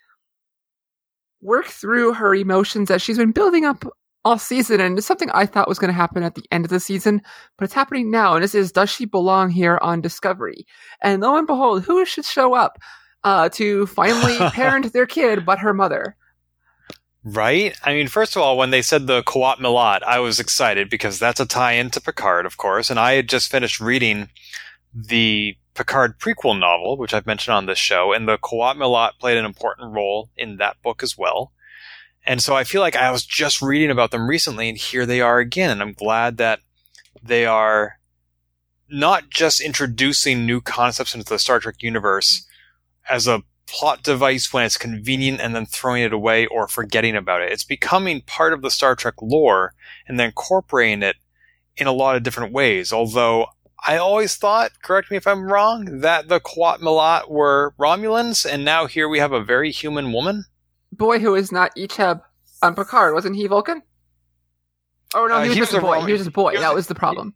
work 1.42 1.66
through 1.68 2.14
her 2.14 2.36
emotions 2.36 2.90
that 2.90 3.02
she's 3.02 3.18
been 3.18 3.32
building 3.32 3.66
up 3.66 3.86
all 4.26 4.38
season, 4.38 4.82
and 4.82 4.98
it's 4.98 5.08
something 5.08 5.30
I 5.32 5.46
thought 5.46 5.70
was 5.70 5.80
going 5.80 5.90
to 5.90 5.94
happen 5.94 6.24
at 6.24 6.36
the 6.36 6.44
end 6.52 6.66
of 6.66 6.70
the 6.70 6.80
season, 6.80 7.22
but 7.58 7.66
it's 7.66 7.74
happening 7.74 8.12
now. 8.12 8.36
And 8.36 8.44
this 8.44 8.54
is, 8.54 8.72
does 8.72 8.90
she 8.90 9.06
belong 9.06 9.50
here 9.50 9.80
on 9.82 10.02
Discovery? 10.02 10.66
And 11.02 11.22
lo 11.22 11.38
and 11.38 11.48
behold, 11.48 11.84
who 11.84 12.06
should 12.06 12.26
show 12.26 12.54
up 12.54 12.80
uh, 13.24 13.50
to 13.50 13.86
finally 13.88 14.38
parent 14.52 14.92
their 14.94 15.06
kid 15.06 15.46
but 15.46 15.60
her 15.60 15.74
mother? 15.74 16.16
Right? 17.24 17.78
I 17.84 17.94
mean, 17.94 18.08
first 18.08 18.36
of 18.36 18.42
all, 18.42 18.58
when 18.58 18.72
they 18.72 18.82
said 18.82 19.06
the 19.06 19.24
Qowat 19.24 19.58
Milat, 19.58 20.04
I 20.04 20.20
was 20.20 20.40
excited 20.40 20.90
because 20.90 21.20
that's 21.20 21.40
a 21.40 21.46
tie 21.46 21.74
in 21.74 21.90
to 21.92 22.02
Picard, 22.02 22.46
of 22.46 22.58
course. 22.58 22.90
And 22.90 23.00
I 23.00 23.14
had 23.14 23.28
just 23.28 23.52
finished 23.52 23.82
reading 23.82 24.30
the 24.94 25.58
Picard 25.76 26.20
prequel 26.20 26.60
novel, 26.60 26.98
which 26.98 27.14
I've 27.14 27.28
mentioned 27.28 27.56
on 27.56 27.66
this 27.66 27.78
show, 27.78 28.14
and 28.14 28.28
the 28.28 28.38
Qowat 28.38 28.78
Milat 28.78 29.12
played 29.20 29.38
an 29.38 29.46
important 29.46 29.94
role 29.94 30.30
in 30.38 30.58
that 30.58 30.82
book 30.82 31.04
as 31.04 31.18
well. 31.18 31.52
And 32.26 32.42
so 32.42 32.56
I 32.56 32.64
feel 32.64 32.82
like 32.82 32.96
I 32.96 33.12
was 33.12 33.26
just 33.26 33.62
reading 33.62 33.92
about 33.92 34.12
them 34.12 34.30
recently, 34.30 34.70
and 34.70 34.78
here 34.78 35.06
they 35.06 35.22
are 35.22 35.40
again. 35.40 35.72
And 35.72 35.82
I'm 35.82 35.94
glad 35.94 36.38
that 36.38 36.60
they 37.24 37.46
are 37.46 38.00
not 38.90 39.30
just 39.30 39.62
introducing 39.62 40.46
new 40.46 40.62
concepts 40.62 41.14
into 41.14 41.28
the 41.28 41.40
Star 41.40 41.60
Trek 41.60 41.76
universe 41.80 42.46
as 43.10 43.28
a 43.28 43.44
plot 43.68 44.02
device 44.04 44.52
when 44.52 44.66
it's 44.66 44.78
convenient 44.78 45.40
and 45.40 45.56
then 45.56 45.66
throwing 45.66 46.04
it 46.04 46.14
away 46.14 46.46
or 46.48 46.68
forgetting 46.68 47.16
about 47.16 47.42
it. 47.42 47.52
It's 47.52 47.64
becoming 47.64 48.22
part 48.22 48.52
of 48.54 48.62
the 48.62 48.72
Star 48.72 48.96
Trek 48.96 49.16
lore 49.22 49.74
and 50.08 50.20
then 50.20 50.28
incorporating 50.28 51.04
it 51.04 51.18
in 51.78 51.86
a 51.88 51.92
lot 51.92 52.16
of 52.16 52.24
different 52.24 52.52
ways. 52.52 52.92
Although 52.92 53.46
I 53.88 53.98
always 53.98 54.36
thought, 54.36 54.72
correct 54.82 55.12
me 55.12 55.18
if 55.18 55.28
I'm 55.28 55.44
wrong, 55.52 56.00
that 56.02 56.28
the 56.30 56.40
Milat 56.42 57.30
were 57.30 57.74
Romulans, 57.80 58.46
and 58.52 58.66
now 58.66 58.88
here 58.88 59.08
we 59.08 59.20
have 59.20 59.32
a 59.32 59.44
very 59.44 59.72
human 59.72 60.12
woman. 60.12 60.46
Boy 60.92 61.20
who 61.20 61.36
is 61.36 61.52
not 61.52 61.76
Icheb 61.76 62.22
on 62.62 62.76
Picard, 62.76 63.14
wasn't 63.14 63.36
he 63.36 63.48
Vulcan? 63.48 63.84
Oh 65.14 65.26
no, 65.28 65.36
Uh, 65.36 65.44
he 65.44 65.50
was 65.50 65.56
he 65.56 65.60
just 65.62 65.74
was 65.74 65.78
a 65.78 65.82
boy. 65.82 65.94
Rom- 65.94 66.06
he 66.08 66.12
was 66.12 66.20
just 66.22 66.30
a 66.30 66.32
boy. 66.32 66.58
that 66.58 66.74
was 66.76 66.88
the 66.88 66.96
problem. 66.96 67.34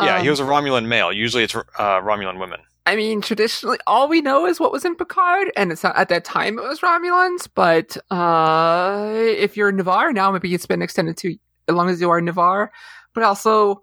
Yeah, 0.00 0.16
Um, 0.16 0.22
he 0.22 0.30
was 0.30 0.40
a 0.40 0.44
Romulan 0.44 0.86
male. 0.86 1.12
Usually 1.12 1.44
it's 1.44 1.54
uh, 1.54 1.62
Romulan 1.78 2.40
women. 2.40 2.60
I 2.86 2.96
mean, 2.96 3.22
traditionally, 3.22 3.78
all 3.86 4.08
we 4.08 4.20
know 4.20 4.46
is 4.46 4.60
what 4.60 4.72
was 4.72 4.84
in 4.84 4.94
Picard, 4.94 5.50
and 5.56 5.72
it's 5.72 5.82
not, 5.82 5.96
at 5.96 6.10
that 6.10 6.24
time 6.24 6.58
it 6.58 6.68
was 6.68 6.80
Romulans. 6.80 7.48
But 7.52 7.96
uh, 8.10 9.10
if 9.14 9.56
you're 9.56 9.72
Ni'Var 9.72 10.12
now, 10.12 10.30
maybe 10.30 10.52
it's 10.52 10.66
been 10.66 10.82
extended 10.82 11.16
to 11.18 11.36
as 11.68 11.74
long 11.74 11.88
as 11.88 12.00
you 12.00 12.10
are 12.10 12.20
Ni'Var. 12.20 12.70
But 13.14 13.24
also, 13.24 13.80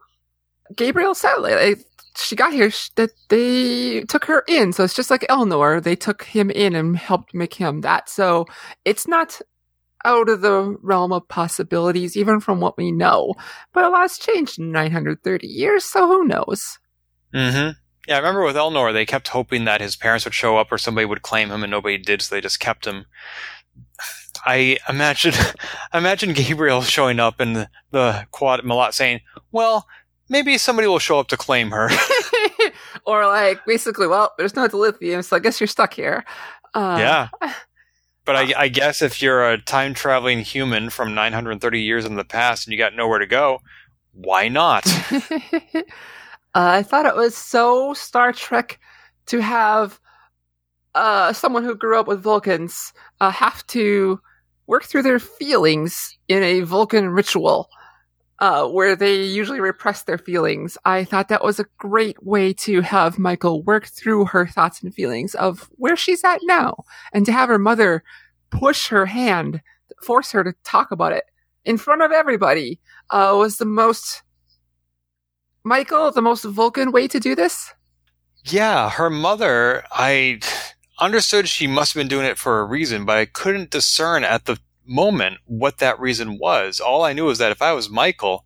Gabrielle 0.75 1.15
said 1.15 1.35
like, 1.37 1.83
she 2.15 2.35
got 2.35 2.53
here 2.53 2.69
sh- 2.69 2.89
that 2.95 3.09
they 3.29 4.01
took 4.01 4.25
her 4.25 4.43
in, 4.47 4.71
so 4.71 4.83
it's 4.83 4.93
just 4.93 5.09
like 5.09 5.25
Elnor. 5.29 5.81
They 5.81 5.95
took 5.95 6.23
him 6.23 6.51
in 6.51 6.75
and 6.75 6.95
helped 6.95 7.33
make 7.33 7.55
him 7.55 7.81
that. 7.81 8.07
So 8.07 8.45
it's 8.85 9.07
not 9.07 9.41
out 10.05 10.29
of 10.29 10.41
the 10.41 10.77
realm 10.81 11.11
of 11.11 11.27
possibilities, 11.27 12.17
even 12.17 12.39
from 12.39 12.59
what 12.59 12.77
we 12.77 12.91
know. 12.91 13.33
But 13.73 13.85
a 13.85 13.89
lot's 13.89 14.19
changed 14.19 14.59
in 14.59 14.71
930 14.71 15.47
years, 15.47 15.83
so 15.83 16.07
who 16.07 16.25
knows? 16.25 16.79
Mm-hmm. 17.33 17.71
Yeah, 18.07 18.15
I 18.15 18.19
remember 18.19 18.43
with 18.43 18.55
Elnor, 18.55 18.93
they 18.93 19.05
kept 19.05 19.29
hoping 19.29 19.65
that 19.65 19.81
his 19.81 19.95
parents 19.95 20.25
would 20.25 20.33
show 20.33 20.57
up 20.57 20.71
or 20.71 20.77
somebody 20.77 21.05
would 21.05 21.21
claim 21.21 21.49
him, 21.51 21.63
and 21.63 21.71
nobody 21.71 21.97
did, 21.97 22.21
so 22.21 22.33
they 22.33 22.41
just 22.41 22.59
kept 22.59 22.85
him. 22.85 23.05
I 24.45 24.77
imagine, 24.89 25.33
imagine 25.93 26.33
Gabrielle 26.33 26.81
showing 26.81 27.19
up 27.19 27.39
in 27.39 27.53
the, 27.53 27.69
the 27.91 28.27
Qowat 28.33 28.61
Milat 28.61 28.93
saying, 28.93 29.21
"Well, 29.51 29.87
maybe 30.29 30.57
somebody 30.57 30.87
will 30.87 30.99
show 30.99 31.19
up 31.19 31.27
to 31.27 31.37
claim 31.37 31.71
her." 31.71 31.89
or 33.05 33.27
like 33.27 33.65
basically, 33.65 34.07
well, 34.07 34.33
there's 34.37 34.55
no 34.55 34.65
lithium, 34.65 35.21
so 35.21 35.35
I 35.35 35.39
guess 35.39 35.59
you're 35.59 35.67
stuck 35.67 35.93
here. 35.93 36.25
Uh, 36.73 36.97
yeah. 36.99 37.53
But 38.23 38.35
I, 38.35 38.53
I 38.55 38.67
guess 38.67 39.01
if 39.01 39.21
you're 39.21 39.49
a 39.49 39.57
time 39.61 39.93
traveling 39.93 40.39
human 40.39 40.89
from 40.89 41.15
930 41.15 41.81
years 41.81 42.05
in 42.05 42.15
the 42.15 42.23
past 42.23 42.65
and 42.67 42.71
you 42.71 42.77
got 42.77 42.95
nowhere 42.95 43.19
to 43.19 43.25
go, 43.25 43.59
why 44.13 44.47
not? 44.47 44.85
Uh, 46.53 46.79
I 46.79 46.83
thought 46.83 47.05
it 47.05 47.15
was 47.15 47.35
so 47.35 47.93
Star 47.93 48.33
Trek 48.33 48.79
to 49.27 49.41
have 49.41 49.99
uh, 50.95 51.33
someone 51.33 51.63
who 51.63 51.75
grew 51.75 51.99
up 51.99 52.07
with 52.07 52.21
Vulcans 52.21 52.93
uh, 53.21 53.31
have 53.31 53.65
to 53.67 54.19
work 54.67 54.83
through 54.83 55.03
their 55.03 55.19
feelings 55.19 56.17
in 56.27 56.43
a 56.43 56.61
Vulcan 56.61 57.09
ritual. 57.09 57.69
Uh, 58.39 58.67
where 58.67 58.95
they 58.95 59.21
usually 59.21 59.59
repress 59.59 60.01
their 60.01 60.17
feelings. 60.17 60.75
I 60.83 61.03
thought 61.03 61.27
that 61.27 61.43
was 61.43 61.59
a 61.59 61.67
great 61.77 62.23
way 62.23 62.53
to 62.53 62.81
have 62.81 63.19
Michael 63.19 63.61
work 63.61 63.85
through 63.85 64.25
her 64.25 64.47
thoughts 64.47 64.81
and 64.81 64.91
feelings 64.91 65.35
of 65.35 65.69
where 65.73 65.95
she's 65.95 66.23
at 66.23 66.39
now, 66.41 66.85
and 67.13 67.23
to 67.27 67.31
have 67.31 67.49
her 67.49 67.59
mother 67.59 68.03
push 68.49 68.87
her 68.87 69.05
hand, 69.05 69.61
force 70.01 70.31
her 70.31 70.43
to 70.43 70.55
talk 70.63 70.89
about 70.89 71.13
it 71.13 71.25
in 71.65 71.77
front 71.77 72.01
of 72.01 72.11
everybody, 72.11 72.79
uh, 73.11 73.35
was 73.37 73.57
the 73.57 73.65
most 73.65 74.23
Michael, 75.63 76.11
the 76.11 76.21
most 76.21 76.43
Vulcan 76.43 76.91
way 76.91 77.07
to 77.07 77.19
do 77.19 77.35
this? 77.35 77.73
Yeah, 78.45 78.89
her 78.89 79.09
mother, 79.09 79.83
I 79.91 80.39
understood 80.99 81.47
she 81.47 81.67
must 81.67 81.93
have 81.93 81.99
been 81.99 82.07
doing 82.07 82.25
it 82.25 82.37
for 82.37 82.59
a 82.59 82.65
reason, 82.65 83.05
but 83.05 83.17
I 83.17 83.25
couldn't 83.25 83.69
discern 83.69 84.23
at 84.23 84.45
the 84.45 84.57
moment 84.85 85.37
what 85.45 85.77
that 85.77 85.99
reason 85.99 86.39
was. 86.39 86.79
All 86.79 87.03
I 87.03 87.13
knew 87.13 87.25
was 87.25 87.37
that 87.37 87.51
if 87.51 87.61
I 87.61 87.73
was 87.73 87.89
Michael, 87.89 88.45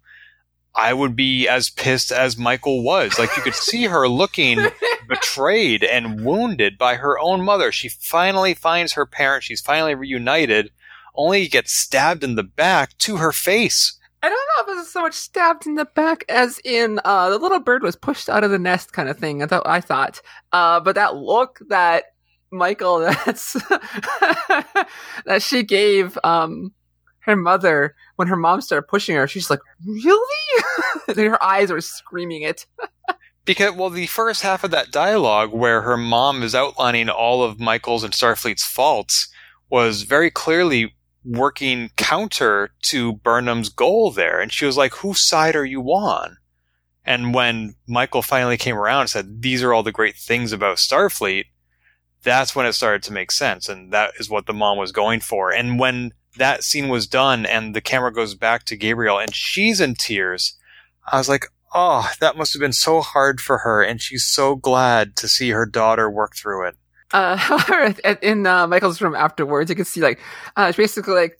I 0.75 0.93
would 0.93 1.15
be 1.15 1.47
as 1.47 1.69
pissed 1.69 2.11
as 2.11 2.37
Michael 2.37 2.83
was. 2.83 3.17
Like 3.17 3.35
you 3.37 3.43
could 3.43 3.55
see 3.55 3.85
her 3.85 4.07
looking 4.09 4.59
betrayed 5.07 5.83
and 5.83 6.25
wounded 6.25 6.77
by 6.77 6.95
her 6.95 7.17
own 7.17 7.41
mother. 7.41 7.71
She 7.71 7.87
finally 7.87 8.53
finds 8.53 8.93
her 8.93 9.05
parents. 9.05 9.45
She's 9.45 9.61
finally 9.61 9.95
reunited, 9.95 10.71
only 11.15 11.45
to 11.45 11.49
get 11.49 11.69
stabbed 11.69 12.23
in 12.23 12.35
the 12.35 12.43
back 12.43 12.97
to 12.99 13.17
her 13.17 13.31
face. 13.31 13.94
I 14.25 14.29
don't 14.29 14.31
know 14.37 14.63
if 14.63 14.75
it 14.75 14.79
was 14.79 14.91
so 14.91 15.01
much 15.03 15.13
stabbed 15.13 15.67
in 15.67 15.75
the 15.75 15.85
back 15.85 16.25
as 16.29 16.59
in 16.65 16.99
uh, 17.05 17.29
the 17.29 17.37
little 17.37 17.59
bird 17.59 17.83
was 17.83 17.95
pushed 17.95 18.27
out 18.27 18.43
of 18.43 18.49
the 18.49 18.57
nest 18.57 18.91
kind 18.91 19.07
of 19.07 19.19
thing. 19.19 19.43
I 19.43 19.45
thought. 19.45 19.67
I 19.67 19.79
thought, 19.79 20.19
uh, 20.51 20.79
but 20.79 20.95
that 20.95 21.15
look 21.15 21.59
that 21.69 22.05
Michael 22.49 22.99
that's 23.25 23.53
that 23.53 25.41
she 25.41 25.61
gave 25.61 26.17
um, 26.23 26.73
her 27.19 27.35
mother 27.35 27.95
when 28.15 28.27
her 28.27 28.35
mom 28.35 28.61
started 28.61 28.87
pushing 28.87 29.15
her, 29.15 29.27
she's 29.27 29.51
like, 29.51 29.59
"Really?" 29.85 30.63
her 31.15 31.43
eyes 31.43 31.69
were 31.69 31.81
screaming 31.81 32.41
it. 32.41 32.65
Because, 33.45 33.75
well, 33.75 33.91
the 33.91 34.07
first 34.07 34.41
half 34.41 34.63
of 34.63 34.71
that 34.71 34.89
dialogue 34.89 35.53
where 35.53 35.83
her 35.83 35.97
mom 35.97 36.41
is 36.41 36.55
outlining 36.55 37.09
all 37.09 37.43
of 37.43 37.59
Michael's 37.59 38.03
and 38.03 38.11
Starfleet's 38.11 38.65
faults 38.65 39.27
was 39.69 40.01
very 40.01 40.31
clearly 40.31 40.95
working 41.25 41.89
counter 41.97 42.71
to 42.83 43.13
Burnham's 43.13 43.69
goal 43.69 44.11
there. 44.11 44.39
And 44.39 44.53
she 44.53 44.65
was 44.65 44.77
like, 44.77 44.93
whose 44.95 45.21
side 45.21 45.55
are 45.55 45.65
you 45.65 45.81
on? 45.91 46.37
And 47.03 47.33
when 47.33 47.75
Michael 47.87 48.21
finally 48.21 48.57
came 48.57 48.77
around 48.77 49.01
and 49.01 49.09
said, 49.09 49.41
these 49.41 49.61
are 49.63 49.73
all 49.73 49.83
the 49.83 49.91
great 49.91 50.15
things 50.15 50.51
about 50.51 50.77
Starfleet, 50.77 51.45
that's 52.23 52.55
when 52.55 52.65
it 52.65 52.73
started 52.73 53.03
to 53.03 53.13
make 53.13 53.31
sense. 53.31 53.69
And 53.69 53.91
that 53.93 54.11
is 54.19 54.29
what 54.29 54.47
the 54.47 54.53
mom 54.53 54.77
was 54.77 54.91
going 54.91 55.19
for. 55.19 55.51
And 55.51 55.79
when 55.79 56.13
that 56.37 56.63
scene 56.63 56.89
was 56.89 57.07
done 57.07 57.45
and 57.45 57.75
the 57.75 57.81
camera 57.81 58.11
goes 58.11 58.33
back 58.35 58.65
to 58.65 58.75
Gabrielle 58.75 59.19
and 59.19 59.33
she's 59.33 59.79
in 59.79 59.93
tears, 59.95 60.57
I 61.05 61.17
was 61.17 61.29
like, 61.29 61.45
oh, 61.73 62.09
that 62.19 62.37
must 62.37 62.53
have 62.53 62.59
been 62.59 62.73
so 62.73 63.01
hard 63.01 63.39
for 63.39 63.59
her. 63.59 63.83
And 63.83 64.01
she's 64.01 64.25
so 64.25 64.55
glad 64.55 65.15
to 65.17 65.27
see 65.27 65.51
her 65.51 65.65
daughter 65.65 66.09
work 66.09 66.35
through 66.35 66.67
it. 66.67 66.75
Uh, 67.13 67.93
in 68.21 68.45
uh, 68.47 68.67
Michael's 68.67 69.01
room 69.01 69.15
afterwards, 69.15 69.69
you 69.69 69.75
can 69.75 69.85
see 69.85 70.01
like, 70.01 70.19
uh, 70.57 70.65
it's 70.69 70.77
basically 70.77 71.13
like, 71.13 71.39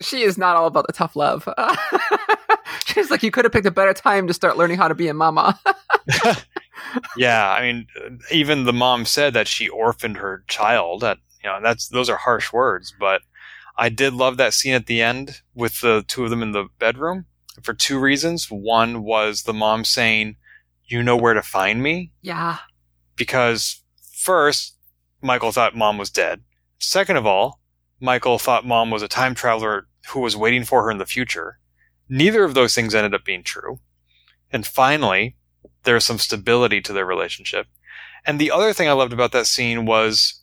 she 0.00 0.22
is 0.22 0.36
not 0.36 0.56
all 0.56 0.66
about 0.66 0.86
the 0.86 0.92
tough 0.92 1.16
love. 1.16 1.48
She's 2.86 3.10
like, 3.10 3.22
you 3.22 3.30
could 3.30 3.44
have 3.44 3.52
picked 3.52 3.66
a 3.66 3.70
better 3.70 3.94
time 3.94 4.26
to 4.26 4.34
start 4.34 4.56
learning 4.56 4.76
how 4.76 4.88
to 4.88 4.94
be 4.94 5.08
a 5.08 5.14
mama. 5.14 5.58
yeah, 7.16 7.50
I 7.50 7.62
mean, 7.62 7.86
even 8.30 8.64
the 8.64 8.72
mom 8.72 9.04
said 9.06 9.34
that 9.34 9.48
she 9.48 9.68
orphaned 9.68 10.18
her 10.18 10.44
child. 10.48 11.00
That 11.00 11.18
you 11.42 11.48
know, 11.48 11.60
that's 11.62 11.88
those 11.88 12.10
are 12.10 12.16
harsh 12.16 12.52
words, 12.52 12.94
but 12.98 13.22
I 13.76 13.88
did 13.88 14.14
love 14.14 14.36
that 14.36 14.54
scene 14.54 14.74
at 14.74 14.86
the 14.86 15.02
end 15.02 15.40
with 15.54 15.80
the 15.80 16.04
two 16.06 16.24
of 16.24 16.30
them 16.30 16.42
in 16.42 16.52
the 16.52 16.68
bedroom 16.78 17.26
for 17.62 17.74
two 17.74 17.98
reasons. 17.98 18.50
One 18.50 19.02
was 19.02 19.42
the 19.42 19.54
mom 19.54 19.84
saying, 19.84 20.36
"You 20.86 21.02
know 21.02 21.16
where 21.16 21.34
to 21.34 21.42
find 21.42 21.82
me." 21.82 22.12
Yeah. 22.22 22.58
Because 23.16 23.82
first, 24.12 24.75
Michael 25.26 25.52
thought 25.52 25.76
mom 25.76 25.98
was 25.98 26.10
dead. 26.10 26.42
Second 26.78 27.16
of 27.16 27.26
all, 27.26 27.60
Michael 28.00 28.38
thought 28.38 28.66
mom 28.66 28.90
was 28.90 29.02
a 29.02 29.08
time 29.08 29.34
traveler 29.34 29.88
who 30.08 30.20
was 30.20 30.36
waiting 30.36 30.64
for 30.64 30.84
her 30.84 30.90
in 30.90 30.98
the 30.98 31.06
future. 31.06 31.58
Neither 32.08 32.44
of 32.44 32.54
those 32.54 32.74
things 32.74 32.94
ended 32.94 33.14
up 33.14 33.24
being 33.24 33.42
true. 33.42 33.80
And 34.52 34.66
finally, 34.66 35.36
there's 35.82 36.04
some 36.04 36.18
stability 36.18 36.80
to 36.82 36.92
their 36.92 37.04
relationship. 37.04 37.66
And 38.24 38.38
the 38.38 38.50
other 38.50 38.72
thing 38.72 38.88
I 38.88 38.92
loved 38.92 39.12
about 39.12 39.32
that 39.32 39.46
scene 39.46 39.86
was 39.86 40.42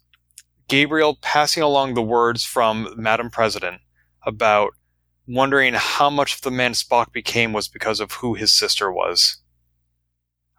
Gabriel 0.67 1.17
passing 1.21 1.63
along 1.63 1.93
the 1.93 2.01
words 2.01 2.43
from 2.43 2.93
Madam 2.97 3.29
President 3.29 3.81
about 4.25 4.71
wondering 5.27 5.73
how 5.73 6.09
much 6.09 6.35
of 6.35 6.41
the 6.41 6.51
man 6.51 6.73
Spock 6.73 7.11
became 7.13 7.53
was 7.53 7.67
because 7.67 7.99
of 7.99 8.11
who 8.13 8.33
his 8.33 8.57
sister 8.57 8.91
was. 8.91 9.37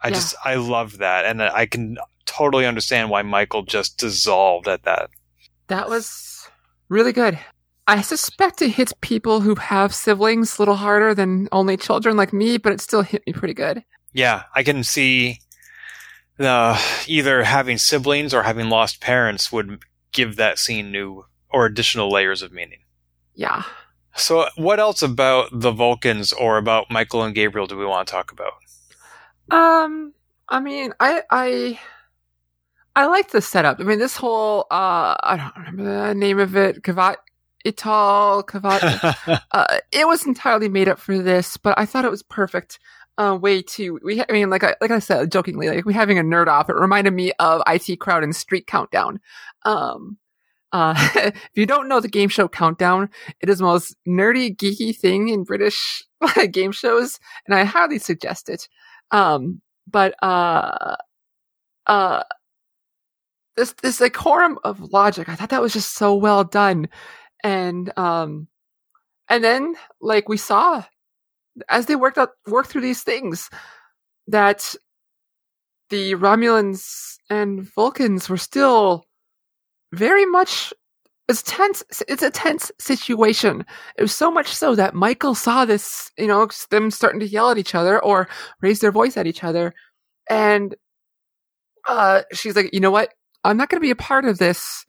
I 0.03 0.09
yeah. 0.09 0.15
just, 0.15 0.35
I 0.45 0.55
love 0.55 0.99
that. 0.99 1.25
And 1.25 1.43
I 1.43 1.67
can 1.67 1.99
totally 2.27 2.67
understand 2.67 3.11
why 3.11 3.23
Michael 3.23 3.63
just 3.63 3.99
dissolved 3.99 4.69
at 4.69 4.83
that. 4.85 5.11
That 5.69 5.89
was 5.89 6.49
really 6.89 7.13
good. 7.13 7.39
I 7.87 8.01
suspect 8.01 8.63
it 8.63 8.71
hits 8.71 8.95
people 9.01 9.41
who 9.41 9.55
have 9.57 9.95
siblings 9.95 10.59
a 10.59 10.63
little 10.63 10.77
harder 10.77 11.15
than 11.15 11.49
only 11.53 11.77
children 11.77 12.17
like 12.17 12.33
me, 12.33 12.57
but 12.57 12.73
it 12.73 12.81
still 12.81 13.03
hit 13.03 13.23
me 13.27 13.33
pretty 13.33 13.55
good. 13.55 13.85
Yeah, 14.13 14.45
I 14.55 14.63
can 14.63 14.85
see 14.85 15.41
uh, 16.39 16.81
either 17.07 17.45
having 17.45 17.79
siblings 17.79 18.33
or 18.33 18.43
having 18.43 18.71
lost 18.71 19.01
parents 19.01 19.53
would 19.53 19.81
give 20.13 20.37
that 20.37 20.59
scene 20.59 20.91
new 20.91 21.27
or 21.51 21.67
additional 21.67 22.11
layers 22.11 22.43
of 22.43 22.53
meaning. 22.53 22.81
Yeah. 23.35 23.65
So, 24.17 24.47
what 24.57 24.79
else 24.79 25.03
about 25.03 25.49
the 25.53 25.73
Vulcans 25.73 26.33
or 26.33 26.57
about 26.57 26.91
Michael 26.91 27.23
and 27.23 27.35
Gabriel 27.35 27.67
do 27.67 27.77
we 27.77 27.85
want 27.85 28.07
to 28.07 28.13
talk 28.13 28.33
about? 28.33 28.53
Um, 29.51 30.15
I 30.49 30.61
mean, 30.61 30.93
I 31.01 31.23
I 31.31 31.81
I 32.97 33.07
like 33.07 33.31
the 33.31 33.41
setup. 33.41 33.81
I 33.81 33.85
mean, 33.85 33.99
this 33.99 34.17
whole 34.17 34.67
uh, 34.71 35.17
I 35.21 35.37
don't 35.37 35.57
remember 35.57 36.09
the 36.09 36.15
name 36.15 36.39
of 36.39 36.57
it, 36.57 36.83
Kavat 36.83 37.17
Ital 37.67 38.45
Kavat. 38.45 39.41
uh, 39.51 39.79
it 39.91 40.07
was 40.07 40.27
entirely 40.27 40.69
made 40.69 40.89
up 40.89 40.99
for 40.99 41.19
this, 41.19 41.57
but 41.57 41.79
I 41.79 41.87
thought 41.87 42.05
it 42.05 42.11
was 42.11 42.23
perfect. 42.23 42.79
Uh, 43.17 43.39
way 43.41 43.63
to 43.63 44.01
we. 44.03 44.21
I 44.21 44.33
mean, 44.33 44.51
like 44.51 44.65
I 44.65 44.75
like 44.81 44.91
I 44.91 44.99
said 44.99 45.31
jokingly, 45.31 45.69
like 45.69 45.85
we 45.85 45.95
having 45.95 46.19
a 46.19 46.23
nerd 46.23 46.49
off. 46.49 46.69
It 46.69 46.75
reminded 46.75 47.13
me 47.13 47.33
of 47.39 47.63
IT 47.67 48.01
Crowd 48.01 48.25
and 48.25 48.35
Street 48.35 48.67
Countdown. 48.67 49.21
Um, 49.65 50.19
uh, 50.73 50.95
if 51.15 51.51
you 51.55 51.67
don't 51.67 51.89
know 51.89 52.01
the 52.01 52.09
game 52.09 52.29
show 52.29 52.49
Countdown, 52.49 53.09
it 53.41 53.49
is 53.49 53.59
the 53.59 53.65
most 53.65 53.95
nerdy, 54.07 54.55
geeky 54.55 54.97
thing 54.97 55.29
in 55.29 55.45
British 55.45 56.05
game 56.51 56.73
shows, 56.73 57.21
and 57.47 57.55
I 57.55 57.63
highly 57.63 58.01
suggest 58.01 58.49
it. 58.49 58.69
Um, 59.13 59.63
but 59.89 60.15
uh, 60.21 60.97
uh, 61.87 62.23
this 63.57 63.73
this 63.83 64.01
like 64.01 64.15
quorum 64.15 64.59
of 64.65 64.81
logic, 64.93 65.29
I 65.29 65.35
thought 65.37 65.51
that 65.51 65.63
was 65.63 65.73
just 65.73 65.95
so 65.95 66.15
well 66.15 66.45
done. 66.45 66.89
And 67.43 67.97
um 67.99 68.49
and 69.29 69.43
then 69.45 69.75
like 70.01 70.29
we 70.29 70.37
saw 70.37 70.85
as 71.69 71.87
they 71.87 71.97
worked 71.97 72.19
out 72.19 72.31
worked 72.47 72.71
through 72.71 72.83
these 72.83 73.03
things 73.03 73.51
that 74.29 74.75
the 75.91 76.15
Romulans 76.15 77.17
and 77.31 77.63
Vulcans 77.75 78.29
were 78.29 78.37
still 78.37 79.05
very 79.93 80.27
much 80.27 80.73
it's 81.29 81.43
tense 81.43 81.83
it's 82.09 82.23
a 82.23 82.31
tense 82.31 82.71
situation. 82.79 83.65
It 83.97 84.03
was 84.03 84.15
so 84.15 84.31
much 84.31 84.49
so 84.49 84.75
that 84.75 84.95
michael 84.95 85.35
saw 85.35 85.65
this 85.65 86.11
you 86.19 86.27
know 86.27 86.49
them 86.71 86.91
starting 86.91 87.21
to 87.21 87.29
yell 87.29 87.51
at 87.51 87.59
each 87.59 87.75
other 87.75 88.03
or 88.03 88.29
raise 88.61 88.81
their 88.81 88.93
voice 88.93 89.17
at 89.17 89.27
each 89.27 89.45
other. 89.45 89.75
And 90.29 90.75
uh 91.89 92.23
she's 92.33 92.57
like 92.57 92.73
you 92.75 92.81
know 92.81 92.91
what 92.91 93.13
i'm 93.45 93.57
not 93.57 93.69
going 93.69 93.81
to 93.81 93.85
be 93.85 93.91
a 93.91 93.97
part 93.97 94.25
of 94.25 94.39
this 94.39 94.85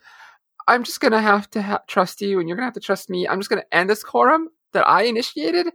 I'm 0.68 0.84
just 0.84 1.00
gonna 1.00 1.22
have 1.22 1.50
to 1.52 1.62
ha- 1.62 1.84
trust 1.88 2.22
you, 2.22 2.40
and 2.40 2.50
you're 2.50 2.56
gonna 2.56 2.68
have 2.68 2.74
to 2.74 2.80
trust 2.80 3.10
me. 3.10 3.28
I'm 3.28 3.40
just 3.40 3.50
gonna 3.50 3.66
end 3.72 3.90
this 3.90 4.04
quorum 4.04 4.50
that 4.74 4.88
I 4.88 5.04
initiated, 5.04 5.68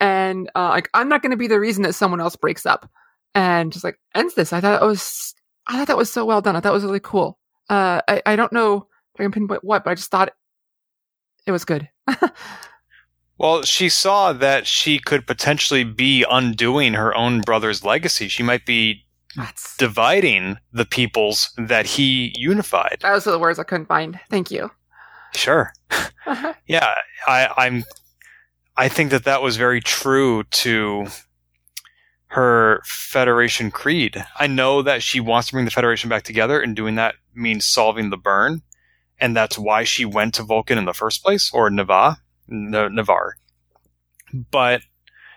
and 0.00 0.50
uh, 0.54 0.70
like 0.70 0.88
I'm 0.94 1.08
not 1.08 1.22
gonna 1.22 1.36
be 1.36 1.46
the 1.46 1.60
reason 1.60 1.82
that 1.82 1.94
someone 1.94 2.20
else 2.20 2.36
breaks 2.36 2.64
up, 2.64 2.88
and 3.34 3.72
just 3.72 3.84
like 3.84 3.98
ends 4.14 4.34
this. 4.34 4.52
I 4.52 4.60
thought 4.60 4.82
it 4.82 4.86
was, 4.86 5.34
I 5.66 5.76
thought 5.76 5.88
that 5.88 5.96
was 5.96 6.12
so 6.12 6.24
well 6.24 6.40
done. 6.40 6.56
I 6.56 6.60
thought 6.60 6.70
it 6.70 6.74
was 6.74 6.84
really 6.84 7.00
cool. 7.00 7.38
Uh, 7.68 8.00
I 8.08 8.22
I 8.24 8.36
don't 8.36 8.52
know 8.52 8.88
if 9.14 9.20
I 9.20 9.24
can 9.24 9.32
pinpoint 9.32 9.64
what, 9.64 9.84
but 9.84 9.90
I 9.90 9.94
just 9.94 10.10
thought 10.10 10.32
it 11.46 11.52
was 11.52 11.64
good. 11.64 11.88
Well, 13.36 13.64
she 13.64 13.88
saw 13.88 14.32
that 14.32 14.64
she 14.64 15.00
could 15.00 15.26
potentially 15.26 15.82
be 15.82 16.24
undoing 16.30 16.94
her 16.94 17.12
own 17.16 17.40
brother's 17.40 17.84
legacy. 17.84 18.28
She 18.28 18.44
might 18.44 18.64
be 18.64 19.06
that's... 19.36 19.76
dividing 19.76 20.58
the 20.72 20.84
peoples 20.84 21.50
that 21.56 21.86
he 21.86 22.32
unified. 22.36 22.98
Those 23.02 23.26
are 23.26 23.32
the 23.32 23.38
words 23.38 23.58
I 23.58 23.64
couldn't 23.64 23.86
find. 23.86 24.18
Thank 24.30 24.50
you. 24.50 24.70
Sure. 25.34 25.72
Uh-huh. 25.90 26.54
yeah, 26.66 26.94
I, 27.26 27.48
I'm. 27.56 27.84
I 28.76 28.88
think 28.88 29.10
that 29.10 29.24
that 29.24 29.42
was 29.42 29.56
very 29.56 29.80
true 29.80 30.42
to 30.44 31.06
her 32.28 32.82
Federation 32.84 33.70
creed. 33.70 34.24
I 34.38 34.48
know 34.48 34.82
that 34.82 35.02
she 35.02 35.20
wants 35.20 35.48
to 35.48 35.52
bring 35.52 35.64
the 35.64 35.70
Federation 35.70 36.10
back 36.10 36.24
together, 36.24 36.60
and 36.60 36.74
doing 36.74 36.96
that 36.96 37.14
means 37.34 37.64
solving 37.64 38.10
the 38.10 38.16
burn, 38.16 38.62
and 39.20 39.36
that's 39.36 39.56
why 39.56 39.84
she 39.84 40.04
went 40.04 40.34
to 40.34 40.42
Vulcan 40.42 40.78
in 40.78 40.84
the 40.84 40.92
first 40.92 41.22
place, 41.22 41.50
or 41.54 41.70
Nava, 41.70 42.16
Ni'Var. 42.48 43.34
But 44.50 44.82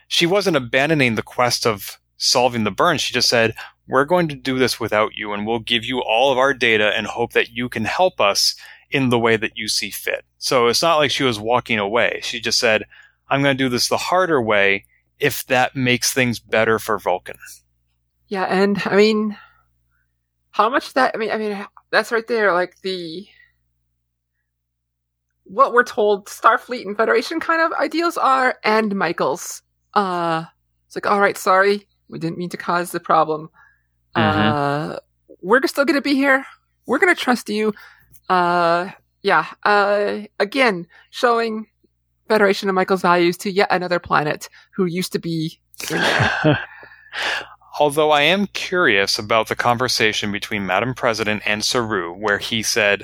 she 0.07 0.25
wasn't 0.25 0.57
abandoning 0.57 1.15
the 1.15 1.21
quest 1.21 1.67
of 1.67 1.99
solving 2.17 2.63
the 2.63 2.71
burn. 2.71 2.97
She 2.97 3.13
just 3.13 3.29
said, 3.29 3.55
we're 3.87 4.05
going 4.05 4.27
to 4.27 4.35
do 4.35 4.59
this 4.59 4.79
without 4.79 5.11
you 5.15 5.33
and 5.33 5.47
we'll 5.47 5.59
give 5.59 5.85
you 5.85 6.01
all 6.01 6.31
of 6.31 6.37
our 6.37 6.53
data 6.53 6.91
and 6.95 7.07
hope 7.07 7.33
that 7.33 7.49
you 7.49 7.69
can 7.69 7.85
help 7.85 8.19
us 8.19 8.55
in 8.89 9.09
the 9.09 9.19
way 9.19 9.37
that 9.37 9.53
you 9.55 9.67
see 9.67 9.89
fit. 9.89 10.25
So 10.37 10.67
it's 10.67 10.81
not 10.81 10.97
like 10.97 11.11
she 11.11 11.23
was 11.23 11.39
walking 11.39 11.79
away. 11.79 12.19
She 12.23 12.39
just 12.39 12.59
said, 12.59 12.83
I'm 13.29 13.41
going 13.41 13.57
to 13.57 13.63
do 13.63 13.69
this 13.69 13.87
the 13.87 13.97
harder 13.97 14.41
way 14.41 14.85
if 15.19 15.45
that 15.47 15.75
makes 15.75 16.13
things 16.13 16.39
better 16.39 16.79
for 16.79 16.99
Vulcan. 16.99 17.37
Yeah, 18.27 18.43
and 18.43 18.81
I 18.85 18.95
mean, 18.95 19.37
how 20.51 20.69
much 20.69 20.93
that, 20.93 21.15
I 21.15 21.17
mean, 21.17 21.31
I 21.31 21.37
mean, 21.37 21.65
that's 21.91 22.11
right 22.11 22.27
there, 22.27 22.53
like 22.53 22.79
the, 22.81 23.25
what 25.43 25.71
we're 25.71 25.83
told 25.83 26.27
Starfleet 26.27 26.85
and 26.85 26.97
Federation 26.97 27.39
kind 27.39 27.61
of 27.61 27.77
ideals 27.79 28.17
are, 28.17 28.57
and 28.63 28.95
Michael's. 28.95 29.61
Uh, 29.93 30.43
it's 30.85 30.95
like, 30.95 31.07
all 31.07 31.21
right, 31.21 31.37
sorry, 31.37 31.87
we 32.09 32.19
didn't 32.19 32.37
mean 32.37 32.49
to 32.49 32.57
cause 32.57 32.91
the 32.91 32.99
problem. 32.99 33.49
Mm-hmm. 34.15 34.93
Uh, 34.93 34.95
we're 35.41 35.65
still 35.67 35.85
going 35.85 35.95
to 35.95 36.01
be 36.01 36.15
here. 36.15 36.45
We're 36.85 36.99
going 36.99 37.13
to 37.13 37.21
trust 37.21 37.49
you. 37.49 37.73
Uh, 38.29 38.91
yeah. 39.21 39.47
Uh, 39.63 40.21
again, 40.39 40.87
showing 41.09 41.67
Federation 42.27 42.69
of 42.69 42.75
Michael's 42.75 43.01
values 43.01 43.37
to 43.37 43.51
yet 43.51 43.67
another 43.71 43.99
planet 43.99 44.49
who 44.71 44.85
used 44.85 45.11
to 45.13 45.19
be 45.19 45.59
Although 47.79 48.11
I 48.11 48.21
am 48.21 48.47
curious 48.47 49.19
about 49.19 49.49
the 49.49 49.55
conversation 49.55 50.31
between 50.31 50.65
Madam 50.65 50.93
President 50.95 51.43
and 51.45 51.63
Saru, 51.63 52.13
where 52.13 52.39
he 52.39 52.63
said, 52.63 53.01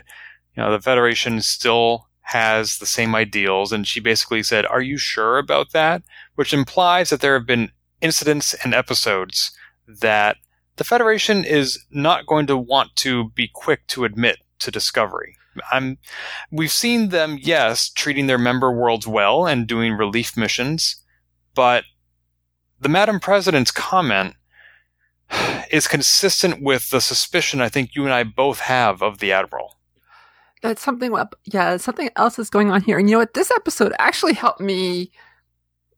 you 0.56 0.64
know, 0.64 0.72
the 0.72 0.82
Federation 0.82 1.42
still 1.42 2.08
has 2.22 2.78
the 2.80 2.86
same 2.86 3.14
ideals, 3.14 3.72
and 3.72 3.88
she 3.88 4.00
basically 4.00 4.42
said, 4.42 4.66
Are 4.66 4.82
you 4.82 4.98
sure 4.98 5.38
about 5.38 5.72
that? 5.74 6.02
Which 6.36 6.54
implies 6.54 7.10
that 7.10 7.22
there 7.22 7.38
have 7.38 7.46
been 7.46 7.72
incidents 8.04 8.54
and 8.64 8.76
episodes 8.76 9.52
that 9.88 10.38
the 10.76 10.84
Federation 10.84 11.44
is 11.44 11.84
not 11.90 12.28
going 12.28 12.46
to 12.48 12.58
want 12.58 12.96
to 12.98 13.30
be 13.30 13.50
quick 13.52 13.88
to 13.88 14.06
admit 14.06 14.38
to 14.60 14.70
discovery. 14.70 15.38
I'm, 15.72 15.98
we've 16.52 16.72
seen 16.72 17.10
them, 17.10 17.38
yes, 17.40 17.90
treating 17.90 18.28
their 18.28 18.38
member 18.38 18.72
worlds 18.72 19.08
well 19.08 19.46
and 19.46 19.68
doing 19.68 19.94
relief 19.94 20.36
missions, 20.36 20.98
but 21.56 21.86
the 22.80 22.90
Madam 22.90 23.20
President's 23.20 23.72
comment 23.72 24.36
is 25.72 25.88
consistent 25.88 26.62
with 26.62 26.90
the 26.90 27.02
suspicion 27.02 27.62
I 27.62 27.70
think 27.70 27.96
you 27.96 28.04
and 28.04 28.14
I 28.14 28.24
both 28.24 28.60
have 28.62 29.02
of 29.02 29.20
the 29.20 29.32
Admiral. 29.32 29.78
That's 30.62 30.82
something, 30.82 31.16
yeah, 31.46 31.78
something 31.78 32.10
else 32.16 32.40
is 32.40 32.50
going 32.50 32.72
on 32.72 32.82
here. 32.82 32.98
And 32.98 33.10
you 33.10 33.16
know 33.16 33.20
what? 33.20 33.34
This 33.34 33.52
episode 33.52 33.94
actually 34.00 34.34
helped 34.34 34.62
me 34.62 35.12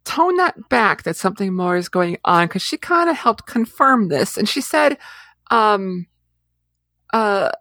tone 0.05 0.37
that 0.37 0.69
back 0.69 1.03
that 1.03 1.15
something 1.15 1.53
more 1.53 1.75
is 1.75 1.89
going 1.89 2.17
on 2.23 2.47
because 2.47 2.61
she 2.61 2.77
kind 2.77 3.09
of 3.09 3.15
helped 3.17 3.47
confirm 3.47 4.07
this. 4.07 4.37
And 4.37 4.47
she 4.47 4.61
said, 4.61 4.97
um, 5.51 6.07
uh, 7.13 7.51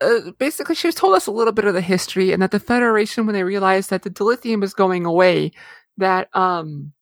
uh, 0.00 0.30
basically, 0.38 0.74
she 0.74 0.90
told 0.92 1.14
us 1.14 1.26
a 1.26 1.32
little 1.32 1.52
bit 1.52 1.64
of 1.64 1.74
the 1.74 1.80
history 1.80 2.32
and 2.32 2.40
that 2.40 2.52
the 2.52 2.60
Federation, 2.60 3.26
when 3.26 3.34
they 3.34 3.44
realized 3.44 3.90
that 3.90 4.02
the 4.02 4.10
dilithium 4.10 4.60
was 4.60 4.72
going 4.72 5.04
away, 5.04 5.50
that, 5.96 6.34
um, 6.36 6.92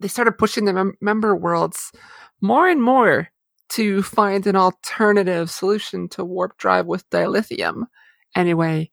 they 0.00 0.08
started 0.08 0.38
pushing 0.38 0.64
the 0.64 0.72
mem- 0.72 0.96
member 1.00 1.36
worlds 1.36 1.92
more 2.40 2.68
and 2.68 2.82
more 2.82 3.28
to 3.70 4.02
find 4.02 4.46
an 4.46 4.56
alternative 4.56 5.50
solution 5.50 6.08
to 6.08 6.24
warp 6.24 6.56
drive 6.56 6.86
with 6.86 7.08
dilithium 7.10 7.82
anyway. 8.34 8.88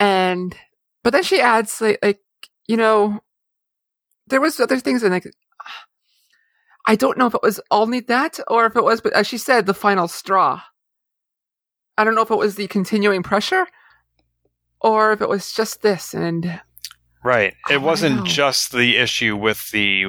And, 0.00 0.56
but 1.02 1.12
then 1.12 1.22
she 1.22 1.40
adds 1.40 1.80
like, 1.80 1.98
like, 2.02 2.22
you 2.66 2.76
know, 2.76 3.20
there 4.26 4.40
was 4.40 4.58
other 4.60 4.78
things 4.78 5.02
in 5.02 5.12
like, 5.12 5.26
I 6.86 6.94
don't 6.94 7.18
know 7.18 7.26
if 7.26 7.34
it 7.34 7.42
was 7.42 7.60
only 7.70 8.00
that 8.00 8.38
or 8.48 8.66
if 8.66 8.76
it 8.76 8.84
was, 8.84 9.00
but 9.00 9.12
as 9.12 9.26
she 9.26 9.38
said, 9.38 9.66
the 9.66 9.74
final 9.74 10.08
straw. 10.08 10.62
I 11.98 12.04
don't 12.04 12.14
know 12.14 12.22
if 12.22 12.30
it 12.30 12.36
was 12.36 12.56
the 12.56 12.68
continuing 12.68 13.22
pressure 13.22 13.66
or 14.80 15.12
if 15.12 15.20
it 15.20 15.28
was 15.28 15.52
just 15.52 15.82
this 15.82 16.14
and 16.14 16.60
Right. 17.26 17.54
It 17.68 17.82
wasn't 17.82 18.24
just 18.24 18.70
the 18.70 18.98
issue 18.98 19.36
with 19.36 19.72
the 19.72 20.04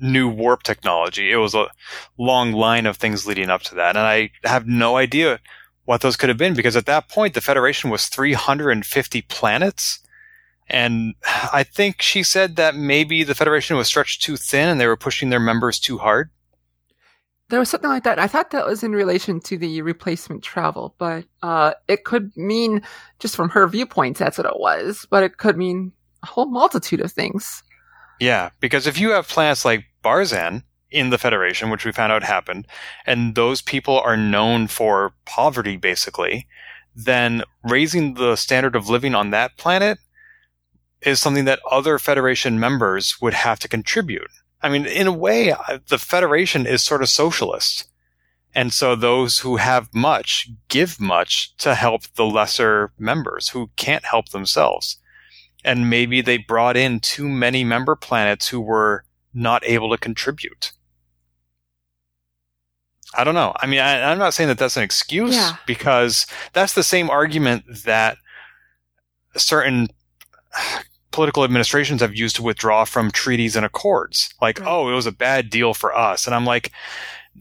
new 0.00 0.30
warp 0.30 0.62
technology. 0.62 1.30
It 1.30 1.36
was 1.36 1.54
a 1.54 1.68
long 2.16 2.52
line 2.52 2.86
of 2.86 2.96
things 2.96 3.26
leading 3.26 3.50
up 3.50 3.60
to 3.64 3.74
that. 3.74 3.96
And 3.96 4.06
I 4.06 4.30
have 4.44 4.66
no 4.66 4.96
idea 4.96 5.40
what 5.84 6.00
those 6.00 6.16
could 6.16 6.30
have 6.30 6.38
been 6.38 6.54
because 6.54 6.74
at 6.74 6.86
that 6.86 7.10
point 7.10 7.34
the 7.34 7.42
Federation 7.42 7.90
was 7.90 8.06
350 8.06 9.20
planets. 9.22 10.00
And 10.68 11.14
I 11.24 11.62
think 11.62 12.00
she 12.00 12.22
said 12.22 12.56
that 12.56 12.74
maybe 12.74 13.22
the 13.22 13.34
Federation 13.34 13.76
was 13.76 13.86
stretched 13.86 14.22
too 14.22 14.36
thin 14.36 14.68
and 14.68 14.80
they 14.80 14.86
were 14.86 14.96
pushing 14.96 15.30
their 15.30 15.40
members 15.40 15.78
too 15.78 15.98
hard. 15.98 16.30
There 17.50 17.60
was 17.60 17.68
something 17.68 17.90
like 17.90 18.04
that. 18.04 18.18
I 18.18 18.26
thought 18.26 18.50
that 18.52 18.66
was 18.66 18.82
in 18.82 18.92
relation 18.92 19.38
to 19.40 19.58
the 19.58 19.82
replacement 19.82 20.42
travel, 20.42 20.94
but 20.98 21.26
uh, 21.42 21.74
it 21.88 22.04
could 22.04 22.34
mean, 22.36 22.82
just 23.18 23.36
from 23.36 23.50
her 23.50 23.68
viewpoint, 23.68 24.16
that's 24.16 24.38
what 24.38 24.46
it 24.46 24.58
was, 24.58 25.06
but 25.10 25.22
it 25.22 25.36
could 25.36 25.58
mean 25.58 25.92
a 26.22 26.26
whole 26.26 26.46
multitude 26.46 27.00
of 27.00 27.12
things. 27.12 27.62
Yeah, 28.18 28.48
because 28.60 28.86
if 28.86 28.98
you 28.98 29.10
have 29.10 29.28
planets 29.28 29.64
like 29.64 29.84
Barzan 30.02 30.62
in 30.90 31.10
the 31.10 31.18
Federation, 31.18 31.68
which 31.68 31.84
we 31.84 31.92
found 31.92 32.12
out 32.12 32.22
happened, 32.22 32.66
and 33.04 33.34
those 33.34 33.60
people 33.60 34.00
are 34.00 34.16
known 34.16 34.66
for 34.66 35.12
poverty, 35.26 35.76
basically, 35.76 36.46
then 36.96 37.42
raising 37.62 38.14
the 38.14 38.36
standard 38.36 38.74
of 38.74 38.88
living 38.88 39.14
on 39.14 39.30
that 39.30 39.56
planet 39.58 39.98
is 41.04 41.20
something 41.20 41.44
that 41.44 41.60
other 41.70 41.98
Federation 41.98 42.58
members 42.58 43.20
would 43.20 43.34
have 43.34 43.58
to 43.60 43.68
contribute. 43.68 44.30
I 44.62 44.68
mean, 44.68 44.86
in 44.86 45.06
a 45.06 45.12
way, 45.12 45.54
the 45.88 45.98
Federation 45.98 46.66
is 46.66 46.82
sort 46.82 47.02
of 47.02 47.08
socialist. 47.08 47.86
And 48.54 48.72
so 48.72 48.94
those 48.94 49.40
who 49.40 49.56
have 49.56 49.92
much 49.94 50.48
give 50.68 51.00
much 51.00 51.56
to 51.56 51.74
help 51.74 52.04
the 52.14 52.24
lesser 52.24 52.92
members 52.98 53.48
who 53.48 53.70
can't 53.76 54.04
help 54.04 54.28
themselves 54.28 54.98
and 55.64 55.88
maybe 55.88 56.20
they 56.20 56.36
brought 56.36 56.76
in 56.76 57.00
too 57.00 57.28
many 57.28 57.64
member 57.64 57.96
planets 57.96 58.48
who 58.48 58.60
were 58.60 59.04
not 59.32 59.66
able 59.66 59.90
to 59.90 59.98
contribute. 59.98 60.72
I 63.16 63.24
don't 63.24 63.34
know. 63.34 63.54
I 63.56 63.66
mean, 63.66 63.80
I, 63.80 64.12
am 64.12 64.18
not 64.18 64.34
saying 64.34 64.48
that 64.48 64.58
that's 64.58 64.76
an 64.76 64.82
excuse 64.82 65.34
yeah. 65.34 65.56
because 65.66 66.26
that's 66.52 66.74
the 66.74 66.82
same 66.82 67.08
argument 67.08 67.64
that 67.84 68.18
certain 69.36 69.88
political 71.14 71.44
administrations 71.44 72.00
have 72.00 72.14
used 72.14 72.36
to 72.36 72.42
withdraw 72.42 72.84
from 72.84 73.10
treaties 73.10 73.56
and 73.56 73.64
accords. 73.64 74.28
Like, 74.42 74.60
right. 74.60 74.68
oh, 74.68 74.90
it 74.90 74.94
was 74.94 75.06
a 75.06 75.12
bad 75.12 75.48
deal 75.48 75.72
for 75.72 75.96
us. 75.96 76.26
And 76.26 76.34
I'm 76.34 76.44
like, 76.44 76.72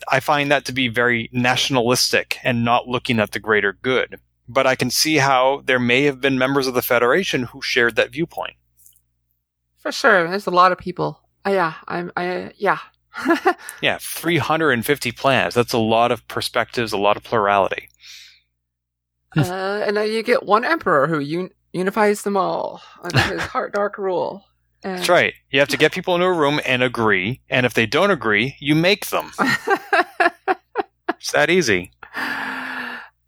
I 0.10 0.20
find 0.20 0.52
that 0.52 0.66
to 0.66 0.72
be 0.72 0.88
very 0.88 1.30
nationalistic 1.34 2.38
and 2.44 2.64
not 2.64 2.88
looking 2.88 3.20
at 3.20 3.32
the 3.32 3.40
greater 3.40 3.74
good 3.82 4.20
but 4.48 4.68
I 4.68 4.76
can 4.76 4.90
see 4.90 5.18
how 5.18 5.62
there 5.66 5.80
may 5.80 6.04
have 6.04 6.22
been 6.22 6.38
members 6.38 6.68
of 6.68 6.74
the 6.74 6.82
Federation 6.82 7.44
who 7.44 7.62
shared 7.62 7.96
that 7.96 8.12
viewpoint. 8.12 8.56
For 9.78 9.92
sure, 9.92 10.30
there's 10.30 10.48
a 10.48 10.52
lot 10.52 10.72
of 10.72 10.78
people. 10.78 11.20
Uh, 11.46 11.52
yeah, 11.52 11.74
I'm. 11.88 12.12
I 12.16 12.52
yeah. 12.58 12.80
yeah, 13.82 14.00
350 14.02 15.12
plans. 15.12 15.54
That's 15.54 15.74
a 15.74 15.78
lot 15.78 16.12
of 16.12 16.28
perspectives, 16.28 16.94
a 16.94 16.98
lot 16.98 17.16
of 17.16 17.24
plurality. 17.24 17.90
uh, 19.38 19.84
and 19.86 19.98
then 19.98 20.12
you 20.12 20.24
get 20.24 20.44
one 20.44 20.66
emperor 20.66 21.08
who 21.08 21.20
un- 21.20 21.52
unifies 21.74 22.22
them 22.22 22.38
all 22.38 22.82
under 23.02 23.20
his 23.20 23.42
heart 23.52 23.74
dark 23.74 23.98
rule. 23.98 24.46
And... 24.84 25.00
That's 25.00 25.10
right. 25.10 25.34
You 25.52 25.60
have 25.60 25.70
to 25.70 25.78
get 25.78 25.92
people 25.92 26.16
into 26.16 26.28
a 26.28 26.34
room 26.34 26.62
and 26.66 26.84
agree, 26.84 27.42
and 27.50 27.66
if 27.66 27.74
they 27.74 27.86
don't 27.86 28.12
agree, 28.12 28.56
you 28.60 28.76
make 28.76 29.08
them. 29.08 29.32
it's 31.10 31.32
that 31.32 31.50
easy. 31.50 31.92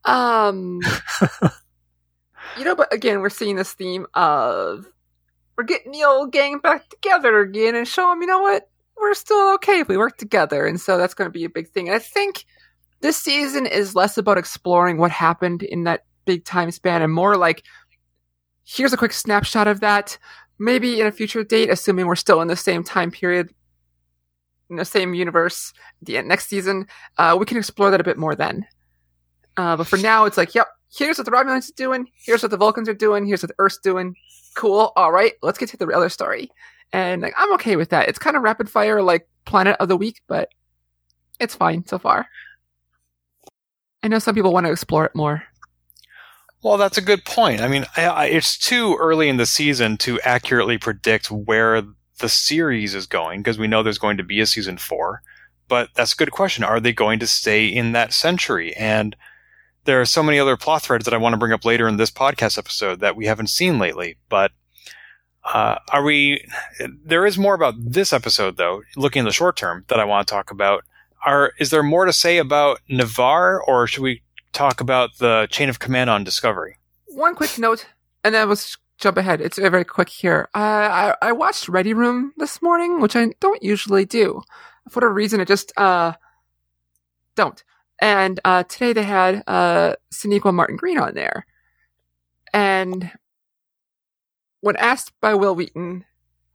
Um, 0.06 0.80
you 2.58 2.64
know, 2.64 2.76
but 2.76 2.94
again, 2.94 3.22
we're 3.22 3.30
seeing 3.30 3.56
this 3.56 3.74
theme 3.74 4.06
of 4.14 4.86
we're 5.58 5.64
getting 5.64 5.92
the 5.92 6.04
old 6.04 6.32
gang 6.32 6.60
back 6.60 6.90
together 6.90 7.40
again 7.40 7.76
and 7.76 7.88
show 7.88 8.10
them, 8.10 8.22
you 8.22 8.28
know 8.28 8.42
what, 8.42 8.70
we're 8.98 9.14
still 9.14 9.56
okay 9.56 9.80
if 9.80 9.88
we 9.88 9.98
work 9.98 10.18
together. 10.18 10.66
And 10.66 10.80
so 10.80 10.98
that's 10.98 11.14
going 11.14 11.28
to 11.28 11.34
be 11.34 11.46
a 11.46 11.50
big 11.50 11.70
thing. 11.70 11.88
And 11.88 11.96
I 11.96 12.00
think 12.00 12.46
this 13.02 13.18
season 13.18 13.66
is 13.66 13.96
less 13.96 14.18
about 14.18 14.38
exploring 14.38 14.98
what 14.98 15.12
happened 15.12 15.64
in 15.64 15.86
that 15.86 16.06
big 16.26 16.44
time 16.44 16.72
span 16.72 17.02
and 17.02 17.14
more 17.14 17.38
like, 17.38 17.64
here's 18.66 18.94
a 18.94 18.98
quick 18.98 19.14
snapshot 19.14 19.68
of 19.68 19.80
that. 19.80 20.18
Maybe 20.58 21.00
in 21.00 21.08
a 21.08 21.12
future 21.12 21.44
date, 21.44 21.70
assuming 21.70 22.08
we're 22.08 22.16
still 22.16 22.42
in 22.42 22.48
the 22.48 22.56
same 22.56 22.84
time 22.84 23.12
period, 23.12 23.54
in 24.70 24.78
the 24.78 24.86
same 24.86 25.14
universe, 25.14 25.74
the 26.02 26.22
next 26.22 26.48
season, 26.48 26.88
uh, 27.18 27.36
we 27.40 27.46
can 27.46 27.58
explore 27.58 27.92
that 27.92 28.02
a 28.02 28.06
bit 28.06 28.18
more 28.18 28.36
then. 28.36 28.66
Uh, 29.58 29.78
but 29.78 29.88
for 29.88 29.98
now, 29.98 30.26
it's 30.26 30.38
like, 30.38 30.56
yep, 30.56 30.68
here's 30.94 31.18
what 31.18 31.26
the 31.26 31.32
Romulans 31.32 31.70
are 31.70 31.76
doing. 31.76 32.08
Here's 32.14 32.42
what 32.42 32.52
the 32.52 32.58
Vulcans 32.58 32.90
are 32.90 32.94
doing. 32.94 33.26
Here's 33.26 33.44
what 33.44 33.50
the 33.50 33.56
Earth's 33.60 33.78
doing. 33.78 34.16
Cool. 34.56 34.92
All 34.96 35.12
right, 35.12 35.34
let's 35.42 35.58
get 35.58 35.70
to 35.70 35.78
the 35.78 35.88
other 35.88 36.10
story. 36.10 36.50
And 36.94 37.22
like, 37.22 37.34
I'm 37.38 37.54
okay 37.56 37.76
with 37.76 37.90
that. 37.90 38.08
It's 38.08 38.20
kind 38.20 38.36
of 38.36 38.44
rapid 38.44 38.70
fire, 38.70 39.02
like 39.02 39.28
Planet 39.46 39.78
of 39.80 39.90
the 39.90 39.98
Week, 39.98 40.22
but 40.28 40.50
it's 41.40 41.56
fine 41.56 41.86
so 41.86 42.00
far. 42.00 42.28
I 44.04 44.08
know 44.08 44.20
some 44.20 44.36
people 44.36 44.54
want 44.54 44.66
to 44.66 44.72
explore 44.72 45.06
it 45.06 45.16
more. 45.16 45.44
Well, 46.64 46.78
that's 46.78 46.98
a 46.98 47.02
good 47.02 47.26
point. 47.26 47.62
I 47.62 47.68
mean, 47.68 47.86
I, 47.96 48.06
I, 48.06 48.26
it's 48.26 48.58
too 48.58 48.98
early 49.00 49.30
in 49.30 49.38
the 49.38 49.46
season 49.46 49.98
to 49.98 50.20
accurately 50.22 50.78
predict 50.78 51.30
where 51.30 51.84
the 52.20 52.30
series 52.30 52.96
is 52.96 53.06
going 53.06 53.42
because 53.42 53.60
we 53.60 53.68
know 53.68 53.84
there's 53.84 53.98
going 53.98 54.18
to 54.18 54.24
be 54.24 54.40
a 54.40 54.46
season 54.46 54.78
four. 54.78 55.22
But 55.68 55.90
that's 55.96 56.14
a 56.14 56.18
good 56.18 56.32
question. 56.32 56.64
Are 56.64 56.80
they 56.80 56.94
going 56.94 57.20
to 57.20 57.28
stay 57.28 57.68
in 57.68 57.92
that 57.92 58.14
century? 58.14 58.76
And 58.76 59.16
there 59.86 60.02
are 60.02 60.06
so 60.06 60.24
many 60.24 60.40
other 60.40 60.58
plot 60.58 60.82
threads 60.82 61.06
that 61.06 61.14
I 61.14 61.18
want 61.18 61.34
to 61.34 61.38
bring 61.38 61.54
up 61.54 61.66
later 61.66 61.88
in 61.88 61.98
this 61.98 62.12
podcast 62.12 62.58
episode 62.58 63.00
that 63.00 63.16
we 63.16 63.26
haven't 63.26 63.50
seen 63.50 63.80
lately. 63.80 64.18
But 64.30 64.52
uh, 65.44 65.76
are 65.92 66.04
we? 66.04 66.48
There 67.04 67.26
is 67.26 67.38
more 67.38 67.54
about 67.54 67.76
this 67.78 68.12
episode, 68.12 68.58
though. 68.58 68.82
Looking 68.96 69.22
in 69.22 69.26
the 69.26 69.32
short 69.32 69.58
term, 69.58 69.86
that 69.88 70.00
I 70.00 70.06
want 70.06 70.28
to 70.28 70.34
talk 70.34 70.52
about. 70.52 70.84
Are 71.26 71.54
is 71.60 71.70
there 71.70 71.84
more 71.84 72.06
to 72.06 72.14
say 72.14 72.38
about 72.38 72.80
Ni'Var, 72.90 73.62
or 73.68 73.88
should 73.88 74.04
we 74.04 74.22
talk 74.56 74.82
about 74.82 75.18
the 75.20 75.48
chain 75.52 75.70
of 75.70 75.80
command 75.80 76.10
on 76.10 76.24
Discovery? 76.24 76.78
One 77.08 77.36
quick 77.36 77.60
note, 77.60 77.86
and 78.24 78.34
then 78.34 78.50
let's 78.50 78.78
jump 78.98 79.18
ahead. 79.18 79.42
It's 79.42 79.60
very 79.60 79.84
quick 79.84 80.10
here. 80.10 80.50
I, 80.54 81.14
I 81.22 81.30
I 81.30 81.32
watched 81.34 81.70
Ready 81.70 81.94
Room 81.94 82.34
this 82.38 82.62
morning, 82.62 83.02
which 83.02 83.16
I 83.16 83.28
don't 83.40 83.62
usually 83.62 84.06
do. 84.06 84.42
For 84.90 85.00
whatever 85.00 85.14
reason, 85.14 85.42
I 85.42 85.46
just 85.46 85.72
uh 85.78 86.14
don't. 87.36 87.64
And 88.02 88.40
uh, 88.44 88.64
today 88.64 88.94
they 88.94 89.04
had 89.04 89.44
uh, 89.48 89.96
Martin-Green 90.52 90.98
on 90.98 91.14
there. 91.14 91.46
And 92.54 93.12
when 94.60 94.76
asked 94.76 95.14
by 95.22 95.34
Wil 95.34 95.56
Wheaton, 95.56 96.04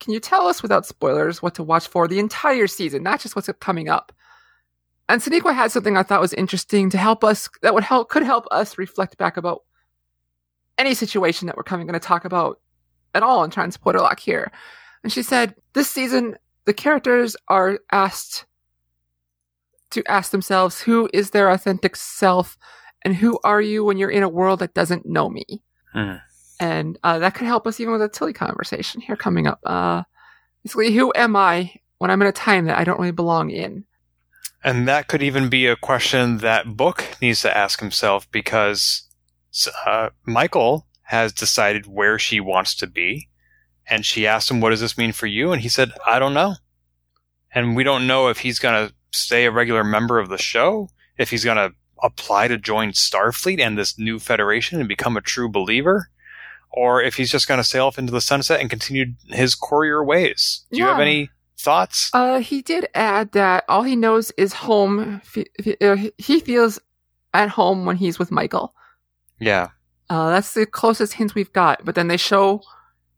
can 0.01 0.13
you 0.13 0.21
tell 0.21 0.47
us 0.49 0.63
without 0.63 0.87
spoilers 0.87 1.41
what 1.41 1.55
to 1.55 1.63
watch 1.63 1.89
for 1.89 2.09
the 2.09 2.19
entire 2.19 2.67
season, 2.67 3.03
not 3.03 3.21
just 3.21 3.37
what's 3.37 3.49
coming 3.61 3.89
up? 3.89 4.13
And 5.11 5.21
Sonequa 5.21 5.53
had 5.53 5.73
something 5.73 5.97
I 5.97 6.05
thought 6.05 6.21
was 6.21 6.35
interesting 6.35 6.89
to 6.91 6.99
help 6.99 7.25
us, 7.25 7.49
that 7.63 7.75
would 7.75 7.83
help, 7.83 8.09
could 8.11 8.23
help 8.23 8.47
us 8.53 8.79
reflect 8.79 9.19
back 9.19 9.37
about 9.37 9.63
any 10.79 10.95
situation 10.95 11.47
that 11.47 11.57
we're 11.57 11.65
coming 11.65 11.89
going 11.89 11.99
to 11.99 12.07
talk 12.07 12.25
about 12.25 12.61
at 13.13 13.25
all 13.25 13.43
in 13.43 13.51
Transporter 13.51 13.99
Lock 13.99 14.21
here. 14.21 14.53
And 15.03 15.13
she 15.13 15.25
said, 15.25 15.57
this 15.73 15.91
season, 15.91 16.37
the 16.65 16.73
characters 16.73 17.37
are 17.49 17.81
asked 17.91 18.47
to 19.91 20.05
ask 20.09 20.31
themselves 20.31 20.81
who 20.81 21.11
is 21.13 21.31
their 21.31 21.51
authentic 21.51 21.97
self 21.97 22.57
and 23.05 23.17
who 23.17 23.41
are 23.43 23.61
you 23.61 23.83
when 23.85 23.99
you're 23.99 24.11
in 24.11 24.23
a 24.23 24.29
world 24.29 24.61
that 24.61 24.75
doesn't 24.75 25.07
know 25.07 25.29
me. 25.29 25.45
Mm. 25.93 26.23
And 26.61 26.99
uh, 27.03 27.19
that 27.19 27.35
could 27.35 27.49
help 27.49 27.67
us 27.67 27.81
even 27.81 27.93
with 27.95 28.03
a 28.03 28.09
Tilly 28.09 28.33
conversation 28.33 29.01
here 29.01 29.17
coming 29.17 29.49
up. 29.49 29.59
Uh, 29.67 30.05
basically, 30.63 30.95
who 30.95 31.13
am 31.17 31.35
I 31.35 31.75
when 31.99 32.13
I'm 32.13 32.23
in 32.23 32.29
a 32.29 32.33
time 32.33 32.67
that 32.67 32.79
I 32.79 32.85
don't 32.85 33.01
really 33.01 33.11
belong 33.11 33.51
in? 33.51 33.85
And 34.63 34.87
that 34.89 35.09
could 35.09 35.23
even 35.23 35.49
be 35.49 35.67
a 35.67 35.77
question 35.77 36.39
that 36.39 36.77
Book 36.77 37.17
needs 37.21 37.41
to 37.43 37.57
ask 37.57 37.81
himself 37.81 38.31
because 38.31 39.09
uh, 39.87 40.11
Michael 40.25 40.87
has 41.05 41.33
decided 41.33 41.87
where 41.87 42.19
she 42.19 42.41
wants 42.41 42.75
to 42.77 42.87
be. 42.87 43.29
And 43.89 44.07
she 44.07 44.27
asked 44.27 44.51
him, 44.51 44.61
What 44.61 44.71
does 44.71 44.81
this 44.81 44.99
mean 44.99 45.13
for 45.13 45.27
you? 45.27 45.53
And 45.53 45.63
he 45.63 45.69
said, 45.69 45.93
I 46.07 46.19
don't 46.19 46.35
know. 46.35 46.57
And 47.53 47.75
we 47.75 47.83
don't 47.83 48.07
know 48.07 48.29
if 48.29 48.39
he's 48.39 48.59
going 48.61 48.89
to 48.89 48.95
stay 49.11 49.47
a 49.47 49.51
regular 49.51 49.83
member 49.83 50.19
of 50.19 50.29
the 50.29 50.39
show, 50.39 50.89
if 51.19 51.31
he's 51.31 51.45
going 51.45 51.57
to 51.57 51.75
apply 52.03 52.49
to 52.49 52.57
join 52.57 52.93
Starfleet 52.93 53.61
and 53.61 53.77
this 53.77 53.99
new 53.99 54.19
federation 54.19 54.79
and 54.79 54.89
become 54.89 55.17
a 55.17 55.21
true 55.21 55.49
believer, 55.49 56.11
or 56.71 57.03
if 57.03 57.17
he's 57.17 57.33
just 57.33 57.49
going 57.49 57.59
to 57.59 57.65
sail 57.65 57.87
off 57.87 57.99
into 57.99 58.13
the 58.13 58.21
sunset 58.21 58.61
and 58.61 58.71
continue 58.71 59.07
his 59.27 59.55
courier 59.55 60.05
ways. 60.05 60.65
Do 60.71 60.79
you 60.79 60.85
have 60.85 61.01
any 61.01 61.31
thoughts? 61.63 62.11
Uh, 62.13 62.39
he 62.41 62.63
did 62.63 62.87
add 62.95 63.33
that 63.33 63.65
all 63.69 63.83
he 63.83 63.97
knows 63.97 64.31
is 64.37 64.53
home. 64.53 65.21
Uh, 65.81 65.97
He 66.19 66.41
feels 66.41 66.79
at 67.35 67.49
home 67.51 67.85
when 67.87 67.97
he's 67.97 68.19
with 68.19 68.31
Michael. 68.31 68.75
yeah. 69.39 69.69
Uh, 70.09 70.31
that's 70.31 70.55
the 70.55 70.67
closest 70.67 71.13
hint 71.13 71.37
we've 71.37 71.53
got. 71.53 71.85
But 71.85 71.95
then 71.95 72.09
they 72.09 72.17
show, 72.17 72.63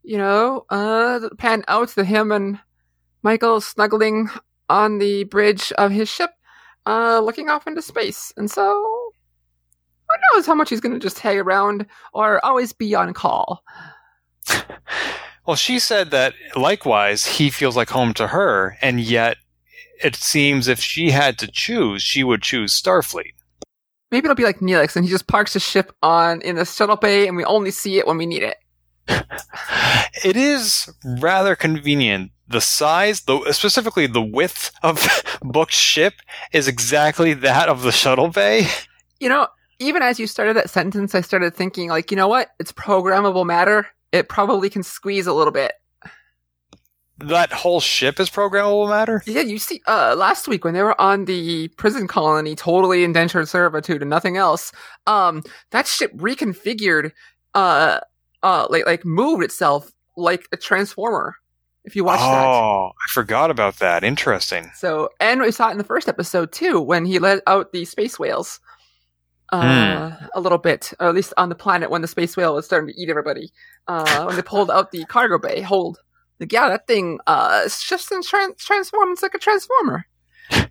you 0.02 0.18
know, 0.18 0.66
uh, 0.68 1.20
pan 1.38 1.64
out 1.66 1.88
to 1.90 2.04
him 2.04 2.30
and 2.30 2.58
Michael 3.22 3.62
snuggling 3.62 4.28
on 4.68 4.98
the 4.98 5.24
bridge 5.24 5.72
of 5.78 5.90
his 5.90 6.10
ship, 6.10 6.30
uh, 6.84 7.18
looking 7.20 7.48
off 7.48 7.66
into 7.66 7.80
space. 7.80 8.30
And 8.36 8.50
so, 8.50 8.62
who 10.06 10.36
knows 10.36 10.44
how 10.46 10.54
much 10.54 10.68
he's 10.68 10.80
going 10.82 10.92
to 10.92 10.98
just 10.98 11.18
hang 11.20 11.38
around 11.38 11.86
or 12.12 12.44
always 12.44 12.74
be 12.74 12.94
on 12.94 13.14
call. 13.14 13.64
Well, 15.46 15.56
she 15.56 15.78
said 15.78 16.10
that 16.12 16.34
likewise 16.56 17.26
he 17.26 17.50
feels 17.50 17.76
like 17.76 17.90
home 17.90 18.14
to 18.14 18.28
her, 18.28 18.78
and 18.80 19.00
yet 19.00 19.38
it 20.02 20.16
seems 20.16 20.68
if 20.68 20.80
she 20.80 21.10
had 21.10 21.38
to 21.38 21.50
choose, 21.50 22.02
she 22.02 22.24
would 22.24 22.42
choose 22.42 22.80
Starfleet. 22.80 23.34
Maybe 24.10 24.26
it'll 24.26 24.34
be 24.34 24.44
like 24.44 24.58
Neelix 24.58 24.94
and 24.94 25.04
he 25.04 25.10
just 25.10 25.26
parks 25.26 25.54
his 25.54 25.62
ship 25.62 25.94
on 26.02 26.42
in 26.42 26.56
the 26.56 26.66
shuttle 26.66 26.96
bay 26.96 27.26
and 27.26 27.36
we 27.36 27.44
only 27.44 27.70
see 27.70 27.98
it 27.98 28.06
when 28.06 28.18
we 28.18 28.26
need 28.26 28.42
it. 28.42 28.56
It 30.24 30.36
is 30.36 30.92
rather 31.04 31.56
convenient. 31.56 32.30
The 32.46 32.60
size, 32.60 33.22
the 33.22 33.52
specifically 33.52 34.06
the 34.06 34.22
width 34.22 34.70
of 34.82 35.24
Book's 35.42 35.74
ship, 35.74 36.14
is 36.52 36.68
exactly 36.68 37.32
that 37.34 37.68
of 37.68 37.82
the 37.82 37.90
shuttle 37.92 38.28
bay. 38.28 38.66
You 39.18 39.30
know, 39.30 39.48
even 39.78 40.02
as 40.02 40.20
you 40.20 40.26
started 40.26 40.54
that 40.56 40.68
sentence, 40.68 41.14
I 41.14 41.22
started 41.22 41.54
thinking, 41.54 41.88
like, 41.88 42.10
you 42.10 42.16
know 42.16 42.28
what? 42.28 42.50
It's 42.60 42.72
programmable 42.72 43.46
matter. 43.46 43.88
It 44.12 44.28
probably 44.28 44.70
can 44.70 44.82
squeeze 44.82 45.26
a 45.26 45.32
little 45.32 45.52
bit. 45.52 45.72
That 47.18 47.52
whole 47.52 47.80
ship 47.80 48.18
is 48.18 48.28
programmable 48.28 48.88
matter. 48.88 49.22
Yeah, 49.26 49.42
you 49.42 49.58
see, 49.58 49.80
uh, 49.86 50.14
last 50.16 50.48
week 50.48 50.64
when 50.64 50.74
they 50.74 50.82
were 50.82 51.00
on 51.00 51.24
the 51.26 51.68
prison 51.68 52.08
colony, 52.08 52.56
totally 52.56 53.04
indentured 53.04 53.48
servitude 53.48 54.02
and 54.02 54.10
nothing 54.10 54.36
else, 54.36 54.72
um, 55.06 55.42
that 55.70 55.86
ship 55.86 56.12
reconfigured, 56.16 57.12
uh, 57.54 58.00
uh, 58.42 58.66
like, 58.70 58.86
like 58.86 59.04
moved 59.04 59.44
itself 59.44 59.92
like 60.16 60.48
a 60.52 60.56
transformer. 60.56 61.36
If 61.84 61.96
you 61.96 62.04
watch 62.04 62.20
that. 62.20 62.44
oh, 62.46 62.90
I 62.90 63.10
forgot 63.10 63.50
about 63.50 63.78
that. 63.80 64.04
Interesting. 64.04 64.70
So, 64.74 65.08
and 65.20 65.40
we 65.40 65.50
saw 65.50 65.68
it 65.68 65.72
in 65.72 65.78
the 65.78 65.84
first 65.84 66.08
episode 66.08 66.52
too, 66.52 66.80
when 66.80 67.04
he 67.04 67.18
let 67.18 67.42
out 67.46 67.72
the 67.72 67.84
space 67.84 68.18
whales. 68.18 68.60
Uh, 69.52 70.16
a 70.34 70.40
little 70.40 70.58
bit, 70.58 70.92
or 70.98 71.08
at 71.08 71.14
least 71.14 71.34
on 71.36 71.50
the 71.50 71.54
planet 71.54 71.90
when 71.90 72.00
the 72.00 72.08
space 72.08 72.36
whale 72.36 72.54
was 72.54 72.64
starting 72.64 72.92
to 72.92 73.00
eat 73.00 73.10
everybody. 73.10 73.52
Uh, 73.86 74.24
when 74.24 74.36
they 74.36 74.42
pulled 74.42 74.70
out 74.70 74.90
the 74.92 75.04
cargo 75.04 75.38
bay 75.38 75.60
hold. 75.60 75.98
Like, 76.40 76.52
yeah, 76.52 76.68
that 76.70 76.86
thing, 76.86 77.20
uh, 77.26 77.62
it's 77.64 77.86
just 77.86 78.10
in 78.10 78.22
tran- 78.22 78.56
transform. 78.56 79.12
It's 79.12 79.22
like 79.22 79.34
a 79.34 79.38
transformer. 79.38 80.06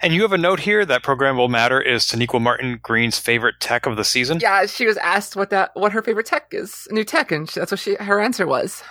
And 0.00 0.12
you 0.12 0.22
have 0.22 0.32
a 0.32 0.38
note 0.38 0.58
here 0.58 0.84
that 0.84 1.04
programmable 1.04 1.48
matter 1.48 1.80
is 1.80 2.02
Sonequa 2.02 2.40
Martin-Green's 2.40 3.20
favorite 3.20 3.60
tech 3.60 3.86
of 3.86 3.96
the 3.96 4.02
season. 4.02 4.40
Yeah, 4.40 4.66
she 4.66 4.86
was 4.86 4.96
asked 4.96 5.36
what 5.36 5.50
that, 5.50 5.70
what 5.74 5.92
her 5.92 6.02
favorite 6.02 6.26
tech 6.26 6.48
is, 6.50 6.88
new 6.90 7.04
tech, 7.04 7.30
and 7.30 7.46
that's 7.46 7.70
what 7.70 7.78
she, 7.78 7.94
her 7.94 8.20
answer 8.20 8.44
was. 8.44 8.82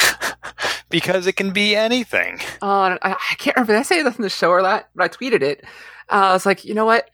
because 0.90 1.28
it 1.28 1.34
can 1.34 1.52
be 1.52 1.76
anything. 1.76 2.40
Uh, 2.60 2.98
I, 3.00 3.12
I 3.12 3.34
can't 3.38 3.56
remember. 3.56 3.74
Did 3.74 3.78
I 3.78 3.82
say 3.82 4.02
this 4.02 4.16
in 4.16 4.22
the 4.22 4.28
show 4.28 4.50
or 4.50 4.62
that? 4.62 4.88
But 4.96 5.04
I 5.04 5.08
tweeted 5.08 5.42
it. 5.42 5.64
Uh, 6.10 6.14
I 6.14 6.32
was 6.32 6.46
like, 6.46 6.64
you 6.64 6.74
know 6.74 6.86
what? 6.86 7.08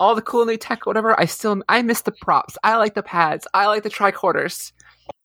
All 0.00 0.14
the 0.16 0.22
cool 0.22 0.46
new 0.46 0.56
tech, 0.56 0.86
whatever. 0.86 1.18
I 1.20 1.26
still, 1.26 1.62
I 1.68 1.82
miss 1.82 2.00
the 2.02 2.10
props. 2.12 2.56
I 2.64 2.76
like 2.76 2.94
the 2.94 3.02
pads. 3.02 3.46
I 3.54 3.66
like 3.66 3.82
the 3.84 3.90
tricorders, 3.90 4.72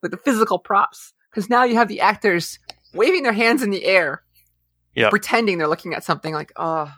like 0.04 0.12
the 0.12 0.18
physical 0.18 0.60
props. 0.60 1.14
Because 1.32 1.50
now 1.50 1.64
you 1.64 1.76
have 1.76 1.88
the 1.88 2.02
actors 2.02 2.60
waving 2.94 3.24
their 3.24 3.34
hands 3.34 3.64
in 3.64 3.70
the 3.72 3.86
air, 3.86 4.22
Yep. 4.96 5.10
pretending 5.10 5.58
they're 5.58 5.68
looking 5.68 5.94
at 5.94 6.04
something. 6.04 6.34
Like, 6.34 6.52
oh, 6.58 6.92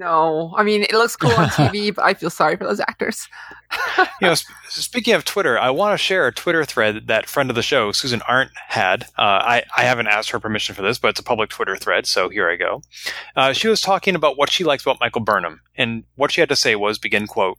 no. 0.00 0.52
I 0.56 0.64
mean, 0.64 0.82
it 0.82 0.92
looks 0.92 1.14
cool 1.14 1.30
on 1.30 1.48
TV, 1.50 1.94
but 1.94 2.04
I 2.04 2.14
feel 2.14 2.30
sorry 2.30 2.56
for 2.56 2.64
those 2.64 2.80
actors. 2.80 3.28
you 4.20 4.26
know, 4.26 4.34
sp- 4.40 4.50
speaking 4.68 5.14
of 5.14 5.24
Twitter, 5.24 5.58
I 5.58 5.70
want 5.70 5.92
to 5.92 5.98
share 5.98 6.26
a 6.26 6.32
Twitter 6.32 6.64
thread 6.64 7.06
that 7.06 7.28
friend 7.28 7.50
of 7.50 7.54
the 7.56 7.62
show, 7.62 7.92
Susan 7.92 8.22
Arndt, 8.26 8.50
had. 8.68 9.04
Uh, 9.18 9.22
I, 9.44 9.62
I 9.76 9.82
haven't 9.82 10.08
asked 10.08 10.30
her 10.30 10.40
permission 10.40 10.74
for 10.74 10.82
this, 10.82 10.98
but 10.98 11.08
it's 11.08 11.20
a 11.20 11.24
public 11.24 11.50
Twitter 11.50 11.76
thread, 11.76 12.06
so 12.06 12.30
here 12.30 12.50
I 12.50 12.56
go. 12.56 12.82
Uh, 13.36 13.52
she 13.52 13.68
was 13.68 13.80
talking 13.80 14.14
about 14.14 14.38
what 14.38 14.50
she 14.50 14.64
likes 14.64 14.82
about 14.82 14.98
Michael 15.00 15.20
Burnham, 15.20 15.60
and 15.76 16.04
what 16.16 16.32
she 16.32 16.40
had 16.40 16.48
to 16.48 16.56
say 16.56 16.74
was, 16.74 16.98
begin 16.98 17.26
quote, 17.26 17.58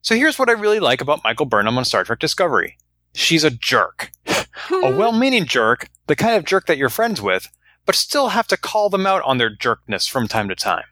So 0.00 0.16
here's 0.16 0.38
what 0.38 0.48
I 0.48 0.52
really 0.52 0.80
like 0.80 1.02
about 1.02 1.22
Michael 1.22 1.46
Burnham 1.46 1.78
on 1.78 1.84
Star 1.84 2.02
Trek 2.02 2.18
Discovery. 2.18 2.78
She's 3.12 3.44
a 3.44 3.50
jerk. 3.50 4.10
a 4.26 4.96
well-meaning 4.96 5.44
jerk, 5.44 5.88
the 6.06 6.16
kind 6.16 6.34
of 6.36 6.44
jerk 6.44 6.66
that 6.66 6.78
you're 6.78 6.88
friends 6.88 7.20
with, 7.20 7.46
but 7.86 7.94
still 7.94 8.28
have 8.28 8.48
to 8.48 8.56
call 8.56 8.88
them 8.88 9.06
out 9.06 9.22
on 9.22 9.38
their 9.38 9.54
jerkness 9.54 10.06
from 10.08 10.26
time 10.26 10.48
to 10.48 10.54
time. 10.54 10.84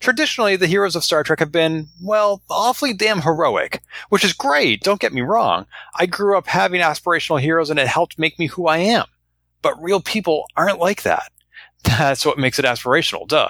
Traditionally, 0.00 0.56
the 0.56 0.66
heroes 0.66 0.94
of 0.94 1.04
Star 1.04 1.22
Trek 1.24 1.40
have 1.40 1.50
been, 1.50 1.88
well, 2.00 2.42
awfully 2.48 2.92
damn 2.92 3.22
heroic, 3.22 3.82
which 4.08 4.24
is 4.24 4.32
great, 4.32 4.82
don't 4.82 5.00
get 5.00 5.12
me 5.12 5.22
wrong. 5.22 5.66
I 5.94 6.06
grew 6.06 6.38
up 6.38 6.46
having 6.46 6.80
aspirational 6.80 7.40
heroes 7.40 7.70
and 7.70 7.78
it 7.78 7.88
helped 7.88 8.18
make 8.18 8.38
me 8.38 8.46
who 8.46 8.68
I 8.68 8.78
am. 8.78 9.06
But 9.60 9.82
real 9.82 10.00
people 10.00 10.44
aren't 10.56 10.78
like 10.78 11.02
that. 11.02 11.32
That's 11.82 12.24
what 12.24 12.38
makes 12.38 12.58
it 12.58 12.64
aspirational, 12.64 13.26
duh. 13.26 13.48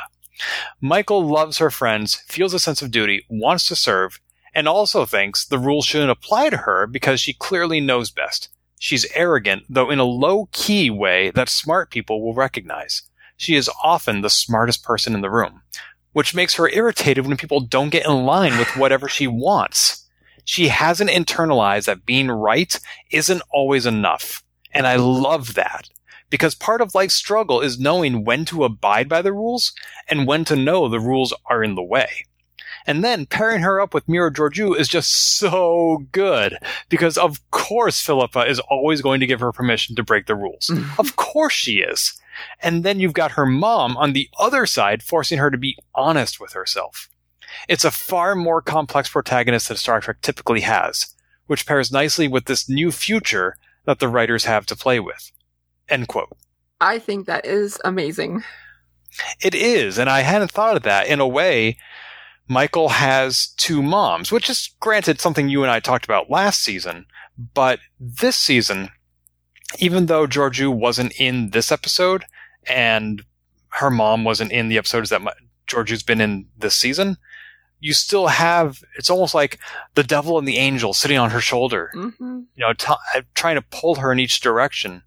Michael 0.81 1.27
loves 1.27 1.59
her 1.59 1.71
friends, 1.71 2.15
feels 2.29 2.55
a 2.55 2.59
sense 2.59 2.81
of 2.81 2.91
duty, 2.91 3.27
wants 3.29 3.67
to 3.69 3.77
serve, 3.77 4.21
and 4.55 4.69
also 4.69 5.05
thinks 5.05 5.45
the 5.45 5.59
rules 5.59 5.85
shouldn't 5.85 6.11
apply 6.11 6.51
to 6.51 6.59
her 6.59 6.87
because 6.87 7.21
she 7.21 7.33
clearly 7.33 7.81
knows 7.81 8.11
best. 8.11 8.49
She's 8.79 9.11
arrogant, 9.15 9.65
though 9.69 9.91
in 9.91 9.99
a 9.99 10.05
low 10.05 10.49
key 10.53 10.89
way 10.89 11.31
that 11.33 11.49
smart 11.49 11.91
people 11.91 12.23
will 12.23 12.35
recognize. 12.35 13.03
She 13.37 13.57
is 13.57 13.71
often 13.83 14.21
the 14.21 14.31
smartest 14.31 14.83
person 14.83 15.15
in 15.15 15.21
the 15.21 15.31
room, 15.31 15.63
which 16.13 16.35
makes 16.35 16.55
her 16.55 16.69
irritated 16.71 17.27
when 17.27 17.37
people 17.37 17.61
don't 17.61 17.91
get 17.91 18.07
in 18.07 18.25
line 18.25 18.59
with 18.59 18.77
whatever 18.77 19.09
she 19.09 19.27
wants. 19.27 20.07
She 20.45 20.69
hasn't 20.69 21.11
internalized 21.11 21.85
that 21.85 22.07
being 22.07 22.31
right 22.31 22.79
isn't 23.11 23.43
always 23.53 23.87
enough. 23.87 24.43
And 24.73 24.87
I 24.87 24.97
love 24.97 25.55
that 25.55 25.89
because 26.31 26.55
part 26.55 26.81
of 26.81 26.95
life's 26.95 27.15
struggle 27.15 27.61
is 27.61 27.79
knowing 27.79 28.25
when 28.25 28.45
to 28.47 28.65
abide 28.65 29.09
by 29.09 29.23
the 29.23 29.33
rules 29.33 29.73
and 30.09 30.27
when 30.27 30.45
to 30.47 30.57
know 30.57 30.89
the 30.89 31.01
rules 31.01 31.35
are 31.47 31.63
in 31.63 31.75
the 31.75 31.83
way. 31.83 32.25
And 32.89 33.05
then 33.05 33.27
pairing 33.27 33.61
her 33.61 33.83
up 33.83 33.93
with 33.93 34.09
Mira 34.09 34.33
Georgiou 34.33 34.75
is 34.75 34.89
just 34.89 35.37
so 35.37 36.07
good 36.11 36.57
because 36.89 37.19
of 37.19 37.39
course 37.51 38.01
Philippa 38.01 38.49
is 38.49 38.61
always 38.61 39.03
going 39.03 39.21
to 39.21 39.27
give 39.27 39.41
her 39.41 39.53
permission 39.53 39.95
to 39.97 40.03
break 40.03 40.27
the 40.27 40.35
rules. 40.35 40.69
Mm. 40.73 40.99
of 40.99 41.15
course 41.17 41.53
she 41.53 41.81
is. 41.81 42.19
And 42.63 42.85
then 42.85 42.99
you've 42.99 43.13
got 43.13 43.33
her 43.33 43.45
mom 43.45 43.99
on 43.99 44.15
the 44.15 44.31
other 44.41 44.65
side 44.65 45.03
forcing 45.03 45.39
her 45.39 45.51
to 45.51 45.59
be 45.59 45.77
honest 45.95 46.41
with 46.41 46.55
herself. 46.55 47.11
It's 47.69 47.85
a 47.85 47.91
far 47.91 48.35
more 48.35 48.63
complex 48.63 49.11
protagonist 49.11 49.69
than 49.69 49.77
Star 49.77 50.01
Trek 50.01 50.23
typically 50.23 50.63
has, 50.63 51.15
which 51.47 51.67
pairs 51.67 51.93
nicely 51.93 52.27
with 52.27 52.47
this 52.47 52.71
new 52.71 52.91
future 52.91 53.57
that 53.85 53.99
the 53.99 54.09
writers 54.09 54.47
have 54.47 54.65
to 54.65 54.77
play 54.77 54.99
with. 54.99 55.31
End 55.91 56.09
quote. 56.09 56.35
I 56.81 56.99
think 56.99 57.27
that 57.27 57.45
is 57.45 57.79
amazing. 57.85 58.45
It 59.41 59.55
is, 59.55 59.99
and 59.99 60.09
I 60.09 60.21
hadn't 60.21 60.51
thought 60.51 60.77
of 60.77 60.83
that. 60.85 61.07
In 61.07 61.21
a 61.21 61.27
way, 61.27 61.77
Michael 62.49 62.89
has 62.89 63.49
two 63.57 63.83
moms, 63.83 64.33
which 64.33 64.49
is 64.49 64.75
granted 64.81 65.21
something 65.21 65.49
you 65.49 65.63
and 65.63 65.71
I 65.71 65.81
talked 65.81 66.05
about 66.05 66.31
last 66.31 66.63
season, 66.63 67.07
but 67.55 67.79
this 68.01 68.37
season, 68.37 68.89
even 69.79 70.07
though 70.07 70.27
Georgiou 70.27 70.75
wasn't 70.75 71.13
in 71.21 71.51
this 71.51 71.71
episode 71.71 72.25
and 72.67 73.23
her 73.71 73.91
mom 73.91 74.25
wasn't 74.25 74.51
in 74.51 74.69
the 74.69 74.79
episodes 74.79 75.11
that 75.11 75.23
Georgiou's 75.69 76.03
been 76.03 76.21
in 76.21 76.47
this 76.57 76.75
season, 76.75 77.19
you 77.81 77.93
still 77.93 78.27
have 78.29 78.83
it's 78.97 79.11
almost 79.11 79.35
like 79.35 79.59
the 79.95 80.03
devil 80.03 80.39
and 80.39 80.49
the 80.49 80.57
angel 80.57 80.93
sitting 80.93 81.19
on 81.19 81.31
her 81.31 81.41
shoulder, 81.41 81.91
hmm 81.93 82.41
you 82.57 82.65
know, 82.65 82.73
t- 82.73 82.93
trying 83.35 83.55
to 83.55 83.63
pull 83.63 83.97
her 83.97 84.11
in 84.11 84.19
each 84.19 84.41
direction. 84.41 85.03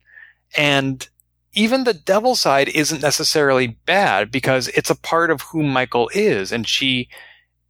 And 0.55 1.07
even 1.53 1.83
the 1.83 1.93
devil 1.93 2.35
side 2.35 2.69
isn't 2.69 3.01
necessarily 3.01 3.67
bad 3.67 4.31
because 4.31 4.69
it's 4.69 4.89
a 4.89 4.95
part 4.95 5.31
of 5.31 5.41
who 5.41 5.63
Michael 5.63 6.09
is 6.13 6.51
and 6.51 6.67
she 6.67 7.09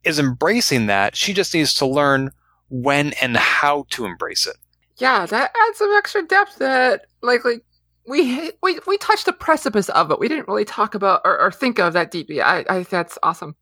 is 0.03 0.19
embracing 0.19 0.87
that. 0.87 1.15
She 1.15 1.33
just 1.33 1.53
needs 1.53 1.73
to 1.75 1.85
learn 1.85 2.31
when 2.69 3.13
and 3.21 3.35
how 3.37 3.85
to 3.91 4.05
embrace 4.05 4.47
it. 4.47 4.55
Yeah, 4.97 5.25
that 5.25 5.51
adds 5.67 5.77
some 5.77 5.93
extra 5.97 6.25
depth 6.25 6.57
that, 6.59 7.05
like, 7.21 7.43
like 7.43 7.63
we 8.07 8.51
we 8.61 8.79
we 8.87 8.97
touched 8.97 9.25
the 9.25 9.33
precipice 9.33 9.89
of 9.89 10.11
it. 10.11 10.19
We 10.19 10.27
didn't 10.27 10.47
really 10.47 10.65
talk 10.65 10.95
about 10.95 11.21
or, 11.25 11.39
or 11.39 11.51
think 11.51 11.79
of 11.79 11.93
that 11.93 12.11
deeply. 12.11 12.41
I, 12.41 12.65
I 12.69 12.83
that's 12.83 13.17
awesome. 13.23 13.55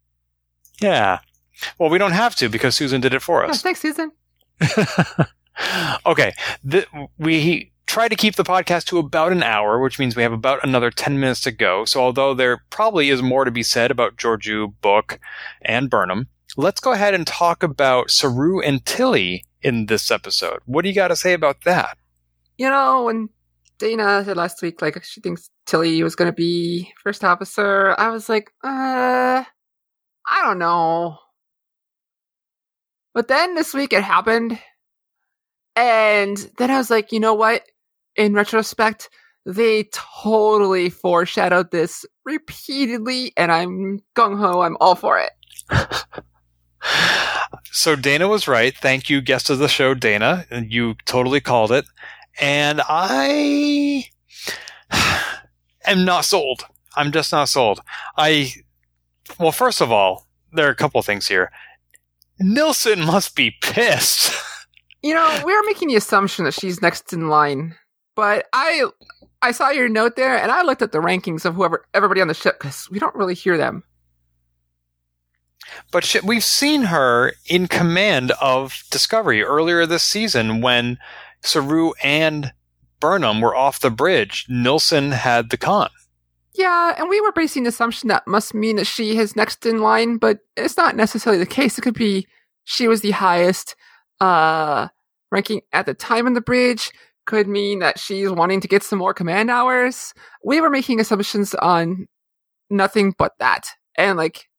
Yeah. 0.81 1.19
Well, 1.77 1.89
we 1.89 1.97
don't 1.97 2.11
have 2.13 2.35
to 2.37 2.49
because 2.49 2.75
Susan 2.75 3.01
did 3.01 3.13
it 3.13 3.21
for 3.21 3.43
Yeah, 3.43 3.49
us. 3.49 3.61
thanks, 3.61 3.81
Susan. 3.81 4.11
okay. 6.05 6.33
The, 6.63 6.85
we 7.17 7.71
try 7.99 8.07
to 8.07 8.15
keep 8.15 8.37
the 8.37 8.45
podcast 8.45 8.85
to 8.85 8.97
about 8.97 9.33
an 9.33 9.43
hour, 9.43 9.77
which 9.77 9.99
means 9.99 10.15
we 10.15 10.23
have 10.23 10.31
about 10.31 10.63
another 10.63 10.89
10 10.89 11.19
minutes 11.19 11.41
to 11.41 11.51
go. 11.51 11.83
So 11.83 11.99
although 11.99 12.33
there 12.33 12.63
probably 12.69 13.09
is 13.09 13.21
more 13.21 13.43
to 13.43 13.51
be 13.51 13.61
said 13.61 13.91
about 13.91 14.15
Georgiou, 14.15 14.73
Book, 14.79 15.19
and 15.61 15.89
Burnham, 15.89 16.29
let's 16.55 16.79
go 16.79 16.93
ahead 16.93 17.13
and 17.13 17.27
talk 17.27 17.61
about 17.61 18.09
Saru 18.09 18.61
and 18.61 18.85
Tilly 18.85 19.43
in 19.61 19.87
this 19.87 20.11
episode. 20.11 20.61
What 20.65 20.83
do 20.83 20.87
you 20.87 20.95
got 20.95 21.09
to 21.09 21.15
say 21.17 21.33
about 21.33 21.65
that? 21.65 21.97
You 22.57 22.69
know, 22.69 23.03
when 23.03 23.27
Dana 23.79 24.23
said 24.23 24.37
last 24.37 24.61
week, 24.61 24.81
like 24.81 25.03
she 25.03 25.19
thinks 25.19 25.49
Tilly 25.65 26.01
was 26.01 26.15
going 26.15 26.31
to 26.31 26.35
be 26.35 26.93
first 27.03 27.25
officer, 27.25 27.95
I 27.97 28.11
was 28.11 28.29
like, 28.29 28.49
uh, 28.63 29.43
I 29.43 30.41
don't 30.41 30.59
know. 30.59 31.17
But 33.13 33.27
then 33.27 33.55
this 33.55 33.73
week 33.73 33.91
it 33.91 34.05
happened, 34.05 34.57
and 35.75 36.37
then 36.57 36.71
I 36.71 36.77
was 36.77 36.89
like, 36.89 37.11
you 37.11 37.19
know 37.19 37.33
what? 37.33 37.63
In 38.19 38.33
retrospect, 38.33 39.09
they 39.45 39.89
totally 39.91 40.91
foreshadowed 40.91 41.71
this 41.71 42.05
repeatedly, 42.25 43.33
and 43.35 43.51
I'm 43.51 44.01
gung 44.15 44.37
ho. 44.37 44.61
I'm 44.61 44.77
all 44.79 44.95
for 44.95 45.17
it. 45.17 45.31
So 47.71 47.95
Dana 47.95 48.27
was 48.27 48.47
right. 48.47 48.75
Thank 48.75 49.09
you, 49.09 49.21
guest 49.21 49.49
of 49.49 49.59
the 49.59 49.67
show, 49.67 49.93
Dana. 49.93 50.45
You 50.51 50.95
totally 51.05 51.39
called 51.39 51.71
it. 51.71 51.85
And 52.39 52.81
I 52.87 54.05
am 55.85 56.03
not 56.03 56.25
sold. 56.25 56.65
I'm 56.95 57.11
just 57.11 57.31
not 57.31 57.47
sold. 57.47 57.79
I, 58.17 58.51
well, 59.39 59.51
first 59.51 59.81
of 59.81 59.91
all, 59.91 60.27
there 60.51 60.67
are 60.67 60.71
a 60.71 60.75
couple 60.75 61.01
things 61.01 61.27
here. 61.27 61.51
Nilsson 62.39 63.01
must 63.01 63.35
be 63.35 63.55
pissed. 63.61 64.33
You 65.01 65.13
know, 65.13 65.41
we're 65.45 65.63
making 65.63 65.87
the 65.87 65.95
assumption 65.95 66.43
that 66.43 66.53
she's 66.53 66.81
next 66.81 67.13
in 67.13 67.29
line, 67.29 67.73
but 68.19 68.49
I 68.51 68.83
I 69.41 69.53
saw 69.53 69.69
your 69.69 69.87
note 69.87 70.17
there, 70.17 70.37
and 70.37 70.51
I 70.51 70.61
looked 70.63 70.81
at 70.81 70.91
the 70.91 70.97
rankings 70.97 71.45
of 71.45 71.55
whoever 71.55 71.85
everybody 71.93 72.19
on 72.19 72.27
the 72.27 72.33
ship 72.33 72.59
because 72.59 72.89
we 72.91 72.99
don't 72.99 73.15
really 73.15 73.33
hear 73.33 73.57
them. 73.57 73.81
But 75.89 76.03
she, 76.03 76.19
we've 76.19 76.43
seen 76.43 76.81
her 76.81 77.31
in 77.45 77.67
command 77.67 78.33
of 78.41 78.83
Discovery 78.91 79.41
earlier 79.41 79.85
this 79.85 80.03
season 80.03 80.59
when 80.59 80.97
Saru 81.43 81.93
and 82.03 82.51
Burnham 82.99 83.39
were 83.39 83.55
off 83.55 83.79
the 83.79 83.89
bridge. 83.89 84.45
Nilsson 84.49 85.13
had 85.13 85.49
the 85.49 85.57
con. 85.57 85.89
Yeah, 86.55 86.93
and 86.97 87.07
we 87.07 87.21
were 87.21 87.31
basing 87.31 87.63
the 87.63 87.69
assumption 87.69 88.09
that 88.09 88.27
must 88.27 88.53
mean 88.53 88.75
that 88.75 88.87
she 88.87 89.17
is 89.17 89.33
next 89.33 89.65
in 89.65 89.79
line, 89.79 90.17
but 90.17 90.39
it's 90.57 90.75
not 90.75 90.97
necessarily 90.97 91.39
the 91.39 91.45
case. 91.49 91.77
It 91.77 91.83
could 91.83 91.93
be 91.93 92.27
she 92.65 92.89
was 92.89 92.99
the 92.99 93.11
highest 93.11 93.77
uh 94.19 94.89
ranking 95.31 95.61
at 95.71 95.85
the 95.85 95.93
time 95.93 96.25
on 96.25 96.33
the 96.33 96.41
bridge. 96.41 96.91
Could 97.29 97.47
mean 97.47 97.77
that 97.77 97.99
she's 97.99 98.31
wanting 98.31 98.59
to 98.59 98.67
get 98.67 98.81
some 98.81 98.97
more 98.97 99.13
command 99.13 99.51
hours. 99.51 100.15
We 100.43 100.59
were 100.61 100.71
making 100.71 100.99
assumptions 100.99 101.53
on 101.53 102.07
nothing 102.71 103.13
but 103.19 103.33
that. 103.37 103.67
And 103.95 104.17
like 104.17 104.49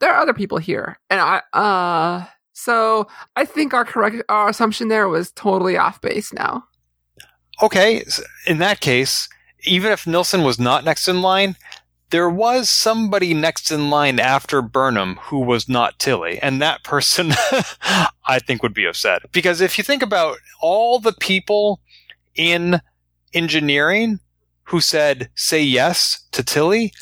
there 0.00 0.12
are 0.12 0.20
other 0.20 0.34
people 0.34 0.58
here. 0.58 0.98
And 1.08 1.20
I 1.20 1.40
uh 1.52 2.26
so 2.52 3.06
I 3.36 3.44
think 3.44 3.74
our 3.74 3.84
correct 3.84 4.24
our 4.28 4.48
assumption 4.48 4.88
there 4.88 5.08
was 5.08 5.30
totally 5.30 5.76
off 5.76 6.00
base 6.00 6.32
now. 6.32 6.64
Okay, 7.62 8.04
in 8.48 8.58
that 8.58 8.80
case, 8.80 9.28
even 9.62 9.92
if 9.92 10.04
Nilsson 10.04 10.42
was 10.42 10.58
not 10.58 10.84
next 10.84 11.06
in 11.06 11.22
line, 11.22 11.54
there 12.12 12.28
was 12.28 12.68
somebody 12.68 13.32
next 13.32 13.70
in 13.70 13.88
line 13.88 14.20
after 14.20 14.60
Burnham 14.60 15.16
who 15.22 15.40
was 15.40 15.66
not 15.66 15.98
Tilly, 15.98 16.38
and 16.40 16.60
that 16.60 16.84
person 16.84 17.32
I 18.28 18.38
think 18.38 18.62
would 18.62 18.74
be 18.74 18.84
upset. 18.84 19.22
Because 19.32 19.62
if 19.62 19.78
you 19.78 19.82
think 19.82 20.02
about 20.02 20.36
all 20.60 21.00
the 21.00 21.14
people 21.14 21.80
in 22.34 22.82
engineering 23.32 24.20
who 24.64 24.80
said 24.80 25.30
say 25.34 25.62
yes 25.62 26.26
to 26.32 26.44
Tilly, 26.44 26.92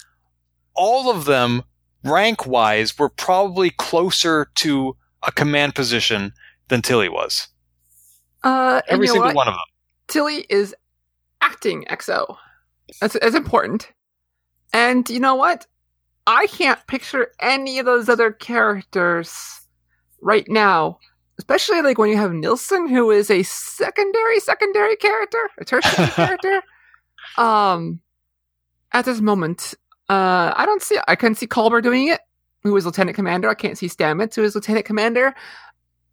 all 0.75 1.11
of 1.11 1.25
them 1.25 1.65
rank 2.05 2.47
wise 2.47 2.97
were 2.97 3.09
probably 3.11 3.71
closer 3.71 4.49
to 4.55 4.97
a 5.25 5.33
command 5.33 5.75
position 5.75 6.33
than 6.69 6.83
Tilly 6.83 7.09
was. 7.09 7.49
Uh 8.45 8.81
Every 8.87 9.09
single 9.09 9.27
what? 9.27 9.35
one 9.35 9.49
of 9.49 9.55
them. 9.55 9.67
Tilly 10.07 10.47
is 10.49 10.73
acting 11.41 11.85
XO. 11.91 12.37
That's, 13.01 13.17
that's 13.21 13.35
important. 13.35 13.91
And 14.73 15.09
you 15.11 15.21
know 15.21 15.35
what? 15.35 15.67
I 16.27 16.47
can't 16.47 16.85
picture 16.87 17.33
any 17.41 17.79
of 17.79 17.87
those 17.87 18.09
other 18.09 18.31
characters 18.31 19.61
right 20.21 20.45
now. 20.49 20.99
Especially 21.39 21.81
like 21.81 21.97
when 21.97 22.11
you 22.11 22.17
have 22.19 22.33
Nilsson, 22.33 22.87
who 22.89 23.11
is 23.11 23.31
a 23.31 23.43
secondary, 23.43 24.39
secondary 24.41 24.95
character, 24.97 25.51
a 25.59 25.65
tertiary 25.65 26.09
character. 26.15 26.63
Um, 27.39 28.01
at 28.93 29.07
this 29.07 29.21
moment, 29.21 29.75
uh, 30.11 30.53
I 30.55 30.65
don't 30.67 30.83
see. 30.83 30.99
I 31.09 31.17
couldn't 31.17 31.37
see 31.37 31.47
Culber 31.47 31.83
doing 31.83 32.09
it, 32.09 32.21
who 32.63 32.77
is 32.77 32.85
lieutenant 32.85 33.17
commander. 33.17 33.49
I 33.49 33.55
can't 33.55 33.79
see 33.79 33.89
Stamets, 33.89 34.35
who 34.35 34.43
is 34.45 34.55
lieutenant 34.55 34.85
commander. 34.85 35.35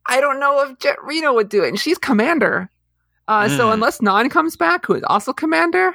I 0.05 0.21
don't 0.21 0.39
know 0.39 0.63
if 0.63 0.79
Jet 0.79 0.95
Reno 1.03 1.33
would 1.33 1.49
do 1.49 1.63
it, 1.63 1.67
and 1.69 1.79
she's 1.79 1.97
commander. 1.97 2.71
Uh, 3.27 3.49
so 3.49 3.67
Hmm. 3.67 3.73
unless 3.73 3.99
Nhan 3.99 4.31
comes 4.31 4.55
back, 4.55 4.85
who 4.85 4.93
is 4.93 5.03
also 5.03 5.33
commander, 5.33 5.93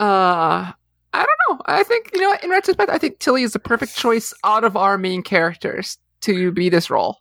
uh, 0.00 0.72
I 1.14 1.24
don't 1.24 1.58
know. 1.58 1.62
I 1.66 1.84
think 1.84 2.10
you 2.12 2.20
know, 2.20 2.36
in 2.42 2.50
retrospect, 2.50 2.90
I 2.90 2.98
think 2.98 3.20
Tilly 3.20 3.44
is 3.44 3.52
the 3.52 3.58
perfect 3.58 3.96
choice 3.96 4.34
out 4.42 4.64
of 4.64 4.76
our 4.76 4.98
main 4.98 5.22
characters 5.22 5.96
to 6.22 6.50
be 6.50 6.68
this 6.68 6.90
role. 6.90 7.20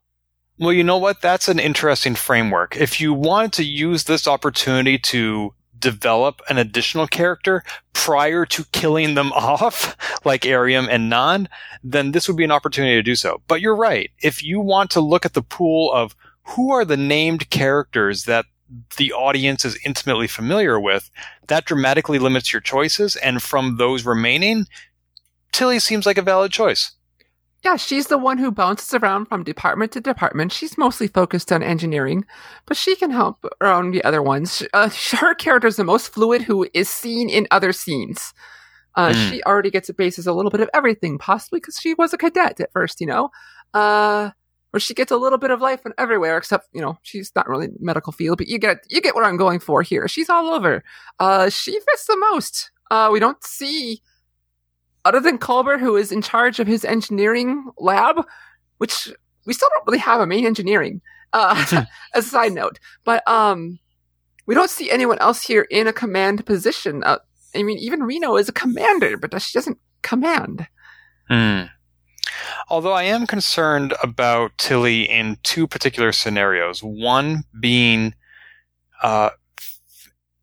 Well, 0.57 0.73
you 0.73 0.83
know 0.83 0.97
what? 0.97 1.21
That's 1.21 1.47
an 1.47 1.59
interesting 1.59 2.15
framework. 2.15 2.75
If 2.75 2.99
you 2.99 3.13
wanted 3.13 3.53
to 3.53 3.63
use 3.63 4.03
this 4.03 4.27
opportunity 4.27 4.97
to 4.99 5.53
develop 5.77 6.41
an 6.49 6.57
additional 6.57 7.07
character 7.07 7.63
prior 7.91 8.45
to 8.47 8.63
killing 8.71 9.13
them 9.13 9.31
off, 9.33 9.95
like 10.25 10.45
Airiam 10.45 10.87
and 10.89 11.11
Nhan, 11.11 11.47
then 11.83 12.11
this 12.11 12.27
would 12.27 12.37
be 12.37 12.43
an 12.43 12.51
opportunity 12.51 12.95
to 12.95 13.03
do 13.03 13.15
so. 13.15 13.41
But 13.47 13.61
you're 13.61 13.75
right. 13.75 14.09
If 14.21 14.43
you 14.43 14.59
want 14.59 14.89
to 14.91 15.01
look 15.01 15.25
at 15.25 15.33
the 15.33 15.41
pool 15.41 15.91
of 15.91 16.15
who 16.43 16.71
are 16.71 16.85
the 16.85 16.97
named 16.97 17.49
characters 17.49 18.23
that 18.25 18.45
the 18.97 19.13
audience 19.13 19.65
is 19.65 19.77
intimately 19.85 20.27
familiar 20.27 20.79
with, 20.79 21.09
that 21.47 21.65
dramatically 21.65 22.19
limits 22.19 22.53
your 22.53 22.61
choices. 22.61 23.15
And 23.17 23.41
from 23.41 23.77
those 23.77 24.05
remaining, 24.05 24.65
Tilly 25.51 25.79
seems 25.79 26.05
like 26.05 26.17
a 26.17 26.21
valid 26.21 26.51
choice. 26.51 26.91
Yeah, 27.63 27.77
she's 27.77 28.07
the 28.07 28.17
one 28.17 28.39
who 28.39 28.51
bounces 28.51 28.93
around 28.93 29.27
from 29.27 29.43
department 29.43 29.93
to 29.93 30.01
department. 30.01 30.51
She's 30.51 30.77
mostly 30.77 31.07
focused 31.07 31.49
on 31.49 31.63
engineering, 31.63 32.25
but 32.65 32.75
she 32.75 32.95
can 32.97 33.09
help 33.09 33.45
around 33.61 33.91
the 33.91 34.03
other 34.03 34.21
ones. 34.21 34.63
Uh, 34.73 34.89
her 35.13 35.33
character 35.33 35.67
is 35.67 35.77
the 35.77 35.85
most 35.85 36.09
fluid, 36.09 36.41
who 36.41 36.67
is 36.73 36.89
seen 36.89 37.29
in 37.29 37.47
other 37.51 37.71
scenes. 37.71 38.33
Uh, 38.95 39.13
Hmm. 39.13 39.29
She 39.29 39.43
already 39.43 39.71
gets 39.71 39.89
a 39.89 39.93
basis 39.93 40.27
a 40.27 40.33
little 40.33 40.51
bit 40.51 40.59
of 40.59 40.69
everything, 40.73 41.17
possibly 41.17 41.59
because 41.59 41.79
she 41.79 41.93
was 41.93 42.13
a 42.13 42.17
cadet 42.17 42.59
at 42.59 42.71
first, 42.73 42.99
you 43.01 43.07
know. 43.07 43.29
Uh, 43.73 44.31
where 44.73 44.79
she 44.79 44.95
gets 44.95 45.11
a 45.11 45.17
little 45.17 45.37
bit 45.37 45.51
of 45.51 45.61
life 45.61 45.83
from 45.83 45.93
everywhere, 45.99 46.35
except 46.35 46.67
you 46.73 46.81
know 46.81 46.97
she's 47.03 47.31
not 47.35 47.47
really 47.47 47.65
in 47.65 47.73
the 47.73 47.79
medical 47.79 48.11
field, 48.11 48.39
but 48.39 48.47
you 48.47 48.57
get 48.57 48.83
you 48.89 49.01
get 49.01 49.13
what 49.13 49.23
I'm 49.23 49.37
going 49.37 49.59
for 49.59 49.83
here. 49.83 50.07
She's 50.07 50.29
all 50.29 50.47
over. 50.47 50.83
Uh, 51.19 51.51
she 51.51 51.73
fits 51.79 52.07
the 52.07 52.17
most. 52.17 52.71
Uh, 52.89 53.09
we 53.13 53.19
don't 53.19 53.41
see 53.43 54.01
other 55.05 55.19
than 55.19 55.37
Culber, 55.37 55.79
who 55.79 55.95
is 55.95 56.11
in 56.11 56.23
charge 56.23 56.59
of 56.59 56.65
his 56.65 56.83
engineering 56.83 57.69
lab, 57.77 58.25
which 58.79 59.13
we 59.45 59.53
still 59.53 59.69
don't 59.75 59.85
really 59.85 59.99
have 59.99 60.21
a 60.21 60.25
main 60.25 60.43
engineering, 60.43 61.01
uh, 61.33 61.85
as 62.15 62.25
a 62.25 62.29
side 62.29 62.53
note. 62.53 62.79
But 63.03 63.27
um, 63.27 63.77
we 64.47 64.55
don't 64.55 64.71
see 64.71 64.89
anyone 64.89 65.19
else 65.19 65.43
here 65.43 65.67
in 65.69 65.85
a 65.85 65.93
command 65.93 66.47
position. 66.47 67.03
Uh, 67.03 67.19
I 67.55 67.61
mean, 67.61 67.77
even 67.77 68.01
Reno 68.01 68.37
is 68.37 68.49
a 68.49 68.53
commander, 68.53 69.17
but 69.17 69.39
she 69.39 69.55
doesn't 69.55 69.77
command. 70.01 70.67
Hmm. 71.29 71.65
Although 72.69 72.93
I 72.93 73.03
am 73.03 73.27
concerned 73.27 73.93
about 74.01 74.57
Tilly 74.57 75.03
in 75.03 75.37
two 75.43 75.67
particular 75.67 76.11
scenarios. 76.11 76.81
One 76.81 77.43
being 77.59 78.13
uh, 79.01 79.31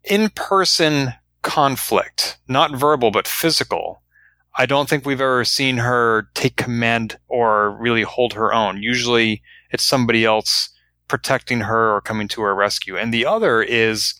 in 0.05 0.29
person 0.31 1.15
conflict, 1.43 2.39
not 2.47 2.77
verbal, 2.77 3.11
but 3.11 3.27
physical. 3.27 4.03
I 4.57 4.67
don't 4.67 4.89
think 4.89 5.07
we've 5.07 5.21
ever 5.21 5.45
seen 5.45 5.79
her 5.79 6.29
take 6.35 6.57
command 6.57 7.19
or 7.29 7.71
really 7.71 8.03
hold 8.03 8.35
her 8.35 8.53
own. 8.53 8.83
Usually 8.83 9.43
it's 9.71 9.85
somebody 9.85 10.25
else 10.25 10.71
protecting 11.09 11.61
her 11.61 11.95
or 11.95 12.01
coming 12.01 12.29
to 12.29 12.43
her 12.43 12.55
rescue. 12.55 12.97
And 12.97 13.15
the 13.15 13.25
other 13.25 13.63
is 13.63 14.15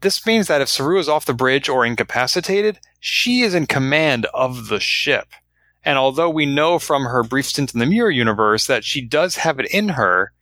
this 0.00 0.26
means 0.26 0.48
that 0.48 0.60
if 0.60 0.68
Saru 0.68 0.98
is 0.98 1.08
off 1.08 1.24
the 1.24 1.32
bridge 1.32 1.68
or 1.68 1.86
incapacitated, 1.86 2.78
she 3.00 3.40
is 3.42 3.54
in 3.54 3.66
command 3.66 4.26
of 4.34 4.68
the 4.68 4.80
ship. 4.80 5.28
And 5.84 5.98
although 5.98 6.30
we 6.30 6.46
know 6.46 6.78
from 6.78 7.04
her 7.04 7.22
brief 7.22 7.46
stint 7.46 7.74
in 7.74 7.80
the 7.80 7.86
Mirror 7.86 8.10
universe 8.10 8.66
that 8.66 8.84
she 8.84 9.00
does 9.00 9.36
have 9.36 9.60
it 9.60 9.66
in 9.66 9.90
her, 9.90 10.32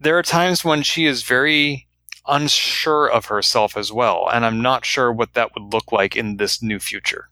there 0.00 0.16
are 0.16 0.22
times 0.22 0.64
when 0.64 0.82
she 0.82 1.06
is 1.06 1.22
very 1.22 1.86
unsure 2.28 3.08
of 3.10 3.26
herself 3.26 3.76
as 3.76 3.92
well, 3.92 4.28
and 4.32 4.44
I'm 4.44 4.60
not 4.62 4.84
sure 4.84 5.12
what 5.12 5.34
that 5.34 5.54
would 5.54 5.72
look 5.72 5.90
like 5.92 6.14
in 6.14 6.36
this 6.36 6.62
new 6.62 6.78
future. 6.78 7.28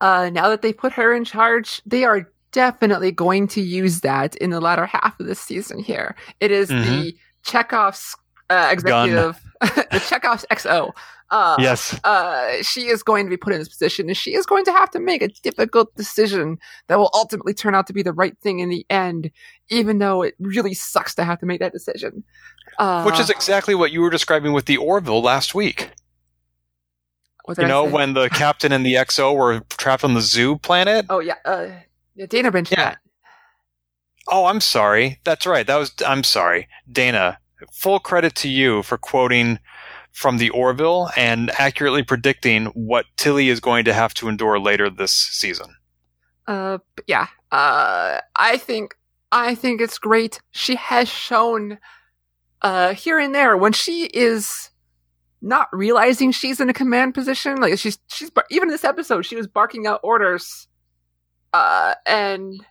Uh, 0.00 0.30
now 0.30 0.48
that 0.48 0.62
they 0.62 0.72
put 0.72 0.92
her 0.94 1.14
in 1.14 1.24
charge, 1.24 1.80
they 1.86 2.02
are 2.04 2.28
definitely 2.50 3.12
going 3.12 3.46
to 3.48 3.60
use 3.60 4.00
that 4.00 4.34
in 4.36 4.50
the 4.50 4.60
latter 4.60 4.86
half 4.86 5.18
of 5.20 5.26
this 5.26 5.40
season. 5.40 5.78
Here, 5.78 6.16
it 6.40 6.50
is 6.50 6.70
Mhm. 6.70 6.84
the 7.04 7.16
Chekhov's 7.44 8.16
uh, 8.50 8.68
executive, 8.72 9.40
the 9.60 10.02
Chekhov's 10.08 10.44
XO. 10.50 10.92
Uh, 11.32 11.56
yes. 11.58 11.98
uh, 12.04 12.62
she 12.62 12.82
is 12.88 13.02
going 13.02 13.24
to 13.24 13.30
be 13.30 13.38
put 13.38 13.52
in 13.54 13.58
this 13.58 13.68
position 13.68 14.06
and 14.08 14.16
she 14.16 14.34
is 14.34 14.44
going 14.44 14.64
to 14.66 14.70
have 14.72 14.90
to 14.90 15.00
make 15.00 15.22
a 15.22 15.28
difficult 15.28 15.92
decision 15.96 16.58
that 16.88 16.98
will 16.98 17.10
ultimately 17.14 17.54
turn 17.54 17.74
out 17.74 17.86
to 17.86 17.92
be 17.94 18.02
the 18.02 18.12
right 18.12 18.36
thing 18.42 18.58
in 18.60 18.68
the 18.68 18.84
end, 18.90 19.30
even 19.70 19.98
though 19.98 20.20
it 20.22 20.34
really 20.38 20.74
sucks 20.74 21.14
to 21.14 21.24
have 21.24 21.38
to 21.40 21.46
make 21.46 21.58
that 21.58 21.72
decision. 21.72 22.22
Uh, 22.78 23.02
Which 23.04 23.18
is 23.18 23.30
exactly 23.30 23.74
what 23.74 23.90
you 23.92 24.02
were 24.02 24.10
describing 24.10 24.52
with 24.52 24.66
the 24.66 24.76
Orville 24.76 25.22
last 25.22 25.54
week. 25.54 25.90
what 27.44 27.56
did 27.56 27.62
You 27.62 27.66
I 27.66 27.70
know, 27.70 27.86
say? 27.86 27.92
when 27.92 28.12
the 28.12 28.28
captain 28.28 28.70
and 28.70 28.84
the 28.84 28.94
XO 28.94 29.34
were 29.34 29.60
trapped 29.70 30.04
on 30.04 30.12
the 30.14 30.20
zoo 30.20 30.58
planet. 30.58 31.06
Oh, 31.08 31.20
yeah. 31.20 31.36
Uh, 31.46 31.68
yeah, 32.14 32.26
Dana 32.26 32.50
mentioned 32.50 32.76
Yeah. 32.78 32.90
that. 32.90 32.98
Oh, 34.28 34.44
I'm 34.44 34.60
sorry. 34.60 35.18
That's 35.24 35.46
right. 35.46 35.66
That 35.66 35.76
was. 35.78 35.92
I'm 36.06 36.22
sorry, 36.22 36.68
Dana. 36.90 37.38
Full 37.72 37.98
credit 37.98 38.34
to 38.36 38.48
you 38.48 38.82
for 38.84 38.96
quoting 38.96 39.58
from 40.12 40.38
the 40.38 40.50
Orville 40.50 41.10
and 41.16 41.50
accurately 41.58 42.02
predicting 42.02 42.66
what 42.66 43.06
Tilly 43.16 43.48
is 43.48 43.60
going 43.60 43.84
to 43.86 43.94
have 43.94 44.14
to 44.14 44.28
endure 44.28 44.58
later 44.58 44.88
this 44.88 45.12
season. 45.12 45.74
Uh, 46.46 46.78
yeah. 47.06 47.26
Uh, 47.50 48.18
I 48.36 48.58
think 48.58 48.94
I 49.30 49.54
think 49.54 49.80
it's 49.80 49.98
great. 49.98 50.40
She 50.50 50.76
has 50.76 51.08
shown, 51.08 51.78
uh, 52.60 52.94
here 52.94 53.18
and 53.18 53.34
there 53.34 53.56
when 53.56 53.72
she 53.72 54.04
is 54.06 54.70
not 55.40 55.68
realizing 55.72 56.30
she's 56.30 56.60
in 56.60 56.68
a 56.68 56.74
command 56.74 57.14
position. 57.14 57.56
Like 57.56 57.78
she's 57.78 57.98
she's 58.08 58.30
even 58.50 58.68
in 58.68 58.72
this 58.72 58.84
episode, 58.84 59.26
she 59.26 59.36
was 59.36 59.46
barking 59.46 59.86
out 59.86 60.00
orders. 60.02 60.68
Uh, 61.54 61.94
and 62.06 62.64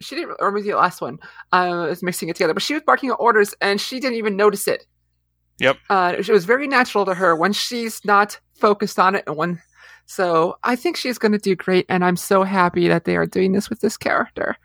she 0.00 0.14
didn't. 0.14 0.36
Or 0.40 0.50
maybe 0.50 0.70
the 0.70 0.76
last 0.76 1.00
one. 1.00 1.18
Uh, 1.52 1.56
I 1.56 1.88
was 1.88 2.02
mixing 2.02 2.28
it 2.28 2.36
together, 2.36 2.54
but 2.54 2.62
she 2.62 2.74
was 2.74 2.82
barking 2.82 3.10
out 3.10 3.18
orders, 3.20 3.54
and 3.60 3.80
she 3.80 4.00
didn't 4.00 4.16
even 4.16 4.36
notice 4.36 4.66
it. 4.68 4.86
Yep. 5.60 5.76
Uh, 5.88 6.14
it 6.18 6.28
was 6.28 6.44
very 6.44 6.66
natural 6.66 7.04
to 7.06 7.14
her 7.14 7.36
when 7.36 7.52
she's 7.52 8.04
not 8.04 8.38
focused 8.58 8.98
on 8.98 9.14
it, 9.14 9.24
and 9.26 9.36
when. 9.36 9.60
So 10.06 10.58
I 10.64 10.76
think 10.76 10.96
she's 10.96 11.16
going 11.18 11.32
to 11.32 11.38
do 11.38 11.54
great, 11.56 11.86
and 11.88 12.04
I'm 12.04 12.16
so 12.16 12.42
happy 12.42 12.88
that 12.88 13.04
they 13.04 13.16
are 13.16 13.26
doing 13.26 13.52
this 13.52 13.70
with 13.70 13.80
this 13.80 13.96
character. 13.96 14.56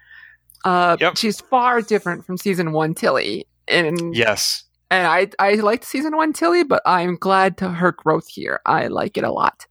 Uh, 0.66 0.98
Yep. 1.00 1.18
she's 1.18 1.40
far 1.40 1.82
different 1.82 2.26
from 2.26 2.38
season 2.38 2.72
one 2.74 2.94
Tilly, 2.94 3.48
and 3.68 4.14
Yes. 4.16 4.64
and 4.92 5.08
I 5.08 5.30
I 5.40 5.54
liked 5.56 5.86
season 5.86 6.18
one 6.18 6.34
Tilly, 6.34 6.64
but 6.64 6.82
I'm 6.86 7.16
glad 7.16 7.58
to 7.60 7.70
her 7.70 7.92
growth 7.94 8.28
here. 8.28 8.60
I 8.66 8.88
like 8.88 9.16
it 9.18 9.24
a 9.24 9.32
lot. 9.32 9.66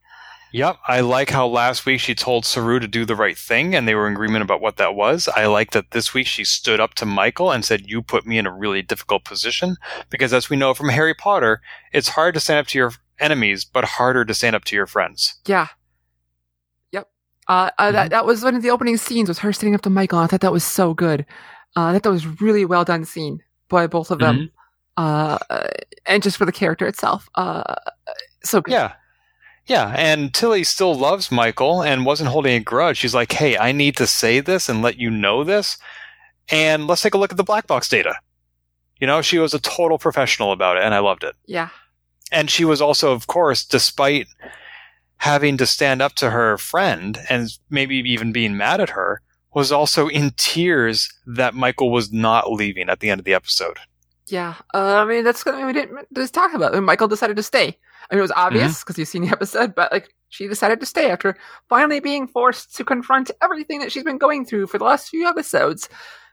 Yep. 0.51 0.77
I 0.87 1.01
like 1.01 1.29
how 1.29 1.47
last 1.47 1.85
week 1.85 1.99
she 1.99 2.15
told 2.15 2.45
Saru 2.45 2.79
to 2.79 2.87
do 2.87 3.05
the 3.05 3.15
right 3.15 3.37
thing 3.37 3.75
and 3.75 3.87
they 3.87 3.93
were 3.95 4.07
in 4.07 4.13
agreement 4.13 4.43
about 4.43 4.61
what 4.61 4.77
that 4.77 4.95
was. 4.95 5.27
I 5.27 5.45
like 5.45 5.71
that 5.71 5.91
this 5.91 6.13
week 6.13 6.27
she 6.27 6.43
stood 6.43 6.79
up 6.79 6.95
to 6.95 7.05
Michael 7.05 7.51
and 7.51 7.63
said, 7.63 7.89
You 7.89 8.01
put 8.01 8.25
me 8.25 8.37
in 8.37 8.47
a 8.47 8.51
really 8.51 8.81
difficult 8.81 9.25
position. 9.25 9.75
Because 10.09 10.33
as 10.33 10.49
we 10.49 10.57
know 10.57 10.73
from 10.73 10.89
Harry 10.89 11.13
Potter, 11.13 11.61
it's 11.93 12.09
hard 12.09 12.33
to 12.33 12.39
stand 12.39 12.59
up 12.59 12.67
to 12.67 12.77
your 12.77 12.91
enemies, 13.19 13.63
but 13.63 13.83
harder 13.83 14.25
to 14.25 14.33
stand 14.33 14.55
up 14.55 14.63
to 14.65 14.75
your 14.75 14.87
friends. 14.87 15.35
Yeah. 15.45 15.67
Yep. 16.91 17.07
Uh, 17.47 17.51
uh 17.77 17.83
Mm-hmm. 17.83 17.93
that 17.93 18.09
that 18.09 18.25
was 18.25 18.43
one 18.43 18.55
of 18.55 18.63
the 18.63 18.71
opening 18.71 18.97
scenes 18.97 19.29
was 19.29 19.39
her 19.39 19.53
standing 19.53 19.75
up 19.75 19.81
to 19.81 19.89
Michael. 19.89 20.19
I 20.19 20.27
thought 20.27 20.41
that 20.41 20.51
was 20.51 20.63
so 20.63 20.93
good. 20.93 21.25
Uh, 21.75 21.85
I 21.85 21.93
thought 21.93 22.03
that 22.03 22.11
was 22.11 22.41
really 22.41 22.65
well 22.65 22.83
done 22.85 23.05
scene 23.05 23.43
by 23.69 23.85
both 23.85 24.09
of 24.09 24.17
them. 24.19 24.49
Uh, 24.97 25.37
uh, 25.49 25.67
and 26.07 26.21
just 26.23 26.35
for 26.35 26.45
the 26.45 26.51
character 26.51 26.87
itself. 26.87 27.29
Uh, 27.35 27.75
so 28.43 28.59
good. 28.61 28.71
Yeah. 28.71 28.93
Yeah, 29.69 29.93
and 29.95 30.33
Tilly 30.33 30.63
still 30.63 30.95
loves 30.95 31.31
Michael 31.31 31.83
and 31.83 32.03
wasn't 32.03 32.31
holding 32.31 32.55
a 32.55 32.59
grudge. 32.59 32.97
She's 32.97 33.13
like, 33.13 33.31
hey, 33.31 33.55
I 33.55 33.71
need 33.71 33.95
to 33.97 34.07
say 34.07 34.39
this 34.39 34.67
and 34.67 34.81
let 34.81 34.97
you 34.97 35.11
know 35.11 35.43
this. 35.43 35.77
And 36.49 36.87
let's 36.87 37.03
take 37.03 37.13
a 37.13 37.19
look 37.19 37.29
at 37.29 37.37
the 37.37 37.43
black 37.43 37.67
box 37.67 37.87
data. 37.87 38.15
You 38.99 39.05
know, 39.05 39.21
she 39.21 39.37
was 39.37 39.53
a 39.53 39.59
total 39.59 39.99
professional 39.99 40.51
about 40.53 40.77
it, 40.77 40.83
and 40.83 40.95
I 40.95 40.99
loved 40.99 41.23
it. 41.23 41.35
Yeah. 41.45 41.69
And 42.31 42.49
she 42.49 42.65
was 42.65 42.81
also, 42.81 43.11
of 43.11 43.27
course, 43.27 43.63
despite 43.63 44.25
having 45.17 45.55
to 45.57 45.67
stand 45.67 46.01
up 46.01 46.15
to 46.15 46.31
her 46.31 46.57
friend 46.57 47.19
and 47.29 47.55
maybe 47.69 47.97
even 47.97 48.31
being 48.31 48.57
mad 48.57 48.81
at 48.81 48.89
her, 48.89 49.21
was 49.53 49.71
also 49.71 50.07
in 50.07 50.31
tears 50.35 51.13
that 51.27 51.53
Michael 51.53 51.91
was 51.91 52.11
not 52.11 52.51
leaving 52.51 52.89
at 52.89 53.01
the 53.01 53.11
end 53.11 53.19
of 53.19 53.25
the 53.25 53.35
episode. 53.35 53.77
Yeah. 54.25 54.55
Uh, 54.73 54.95
I 54.95 55.05
mean, 55.05 55.23
that's 55.23 55.43
something 55.43 55.67
we 55.67 55.73
didn't 55.73 56.07
just 56.15 56.33
talk 56.33 56.55
about. 56.55 56.81
Michael 56.81 57.07
decided 57.07 57.35
to 57.35 57.43
stay. 57.43 57.77
I 58.11 58.15
mean, 58.15 58.19
it 58.19 58.21
was 58.23 58.31
obvious 58.31 58.79
because 58.83 58.97
you've 58.97 59.07
seen 59.07 59.23
the 59.23 59.31
episode, 59.31 59.75
but 59.75 59.91
like 59.91 60.13
she 60.29 60.47
decided 60.47 60.79
to 60.79 60.85
stay 60.85 61.09
after 61.11 61.35
finally 61.69 61.99
being 61.99 62.27
forced 62.27 62.75
to 62.77 62.83
confront 62.83 63.31
everything 63.41 63.79
that 63.79 63.91
she's 63.91 64.03
been 64.03 64.17
going 64.17 64.45
through 64.45 64.67
for 64.67 64.77
the 64.77 64.83
last 64.85 65.09
few 65.09 65.27
episodes 65.27 65.89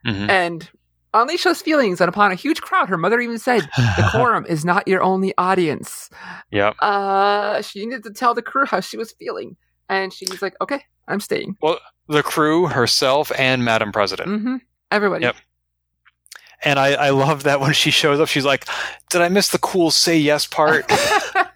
Mhm. 0.06 0.28
and 0.28 0.70
unleash 1.14 1.44
those 1.44 1.62
feelings. 1.62 2.00
And 2.00 2.08
upon 2.08 2.30
a 2.30 2.34
huge 2.34 2.60
crowd, 2.60 2.88
her 2.88 2.96
mother 2.98 3.18
even 3.20 3.38
said, 3.38 3.62
the 3.76 4.08
quorum 4.12 4.44
is 4.46 4.64
not 4.64 4.86
your 4.86 5.02
only 5.02 5.32
audience." 5.38 6.10
yep. 6.50 6.76
Uh, 6.80 7.62
she 7.62 7.84
needed 7.84 8.04
to 8.04 8.10
tell 8.12 8.34
the 8.34 8.42
crew 8.42 8.66
how 8.66 8.80
she 8.80 8.96
was 8.96 9.12
feeling, 9.18 9.56
and 9.88 10.12
she's 10.12 10.40
like, 10.42 10.54
"Okay, 10.60 10.84
I'm 11.08 11.20
staying." 11.20 11.56
Well 11.62 11.78
the 12.08 12.22
crew, 12.22 12.66
herself, 12.66 13.32
and 13.38 13.64
Madam 13.64 13.90
President. 13.92 14.28
Mm-hmm. 14.28 14.56
Everybody. 14.92 15.24
Yep. 15.24 15.36
And 16.66 16.80
I, 16.80 16.94
I 16.94 17.10
love 17.10 17.44
that 17.44 17.60
when 17.60 17.72
she 17.72 17.92
shows 17.92 18.18
up, 18.18 18.26
she's 18.26 18.44
like, 18.44 18.66
Did 19.10 19.22
I 19.22 19.28
miss 19.28 19.48
the 19.48 19.58
cool 19.58 19.92
say 19.92 20.18
yes 20.18 20.46
part? 20.46 20.84
uh, 20.92 21.46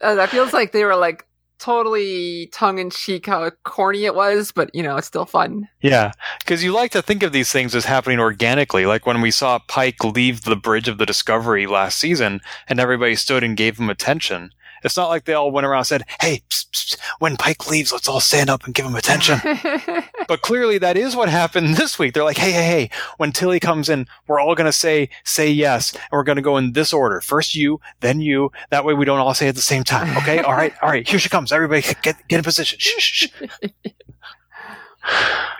that 0.00 0.30
feels 0.30 0.52
like 0.52 0.70
they 0.70 0.84
were 0.84 0.94
like 0.94 1.26
totally 1.58 2.46
tongue 2.52 2.78
in 2.78 2.90
cheek 2.90 3.26
how 3.26 3.50
corny 3.64 4.04
it 4.04 4.14
was, 4.14 4.52
but 4.52 4.72
you 4.74 4.82
know, 4.82 4.96
it's 4.96 5.08
still 5.08 5.26
fun. 5.26 5.68
yeah. 5.80 6.12
Because 6.38 6.62
you 6.62 6.72
like 6.72 6.92
to 6.92 7.02
think 7.02 7.24
of 7.24 7.32
these 7.32 7.50
things 7.50 7.74
as 7.74 7.84
happening 7.84 8.20
organically. 8.20 8.86
Like 8.86 9.06
when 9.06 9.20
we 9.20 9.32
saw 9.32 9.58
Pike 9.66 10.04
leave 10.04 10.42
the 10.42 10.56
bridge 10.56 10.86
of 10.86 10.98
the 10.98 11.06
Discovery 11.06 11.66
last 11.66 11.98
season 11.98 12.40
and 12.68 12.78
everybody 12.78 13.16
stood 13.16 13.42
and 13.42 13.56
gave 13.56 13.78
him 13.78 13.90
attention. 13.90 14.50
It's 14.84 14.96
not 14.96 15.08
like 15.08 15.24
they 15.24 15.32
all 15.32 15.50
went 15.50 15.66
around 15.66 15.78
and 15.78 15.86
said, 15.86 16.04
Hey, 16.20 16.42
psst, 16.48 16.66
psst, 16.70 17.00
when 17.18 17.36
Pike 17.36 17.68
leaves, 17.70 17.90
let's 17.90 18.08
all 18.08 18.20
stand 18.20 18.50
up 18.50 18.64
and 18.64 18.74
give 18.74 18.86
him 18.86 18.94
attention. 18.94 19.40
but 20.28 20.42
clearly 20.42 20.78
that 20.78 20.96
is 20.96 21.16
what 21.16 21.28
happened 21.28 21.68
this 21.76 21.98
week. 21.98 22.14
They're 22.14 22.24
like, 22.24 22.38
Hey, 22.38 22.52
hey, 22.52 22.64
hey, 22.66 22.90
when 23.16 23.32
Tilly 23.32 23.60
comes 23.60 23.88
in, 23.88 24.06
we're 24.28 24.40
all 24.40 24.54
going 24.54 24.66
to 24.66 24.72
say, 24.72 25.08
say 25.24 25.50
yes. 25.50 25.92
And 25.94 26.02
we're 26.12 26.22
going 26.22 26.36
to 26.36 26.42
go 26.42 26.56
in 26.56 26.72
this 26.72 26.92
order. 26.92 27.20
First 27.20 27.54
you, 27.54 27.80
then 28.00 28.20
you. 28.20 28.52
That 28.70 28.84
way 28.84 28.94
we 28.94 29.04
don't 29.04 29.18
all 29.18 29.34
say 29.34 29.48
at 29.48 29.54
the 29.56 29.62
same 29.62 29.84
time. 29.84 30.16
Okay. 30.18 30.40
all 30.40 30.52
right. 30.52 30.74
All 30.82 30.90
right. 30.90 31.08
Here 31.08 31.18
she 31.18 31.28
comes. 31.28 31.50
Everybody 31.50 31.82
get, 32.02 32.16
get 32.28 32.38
in 32.38 32.42
position. 32.42 32.78
Shh, 32.78 32.98
shh, 32.98 33.26
shh. 33.26 33.46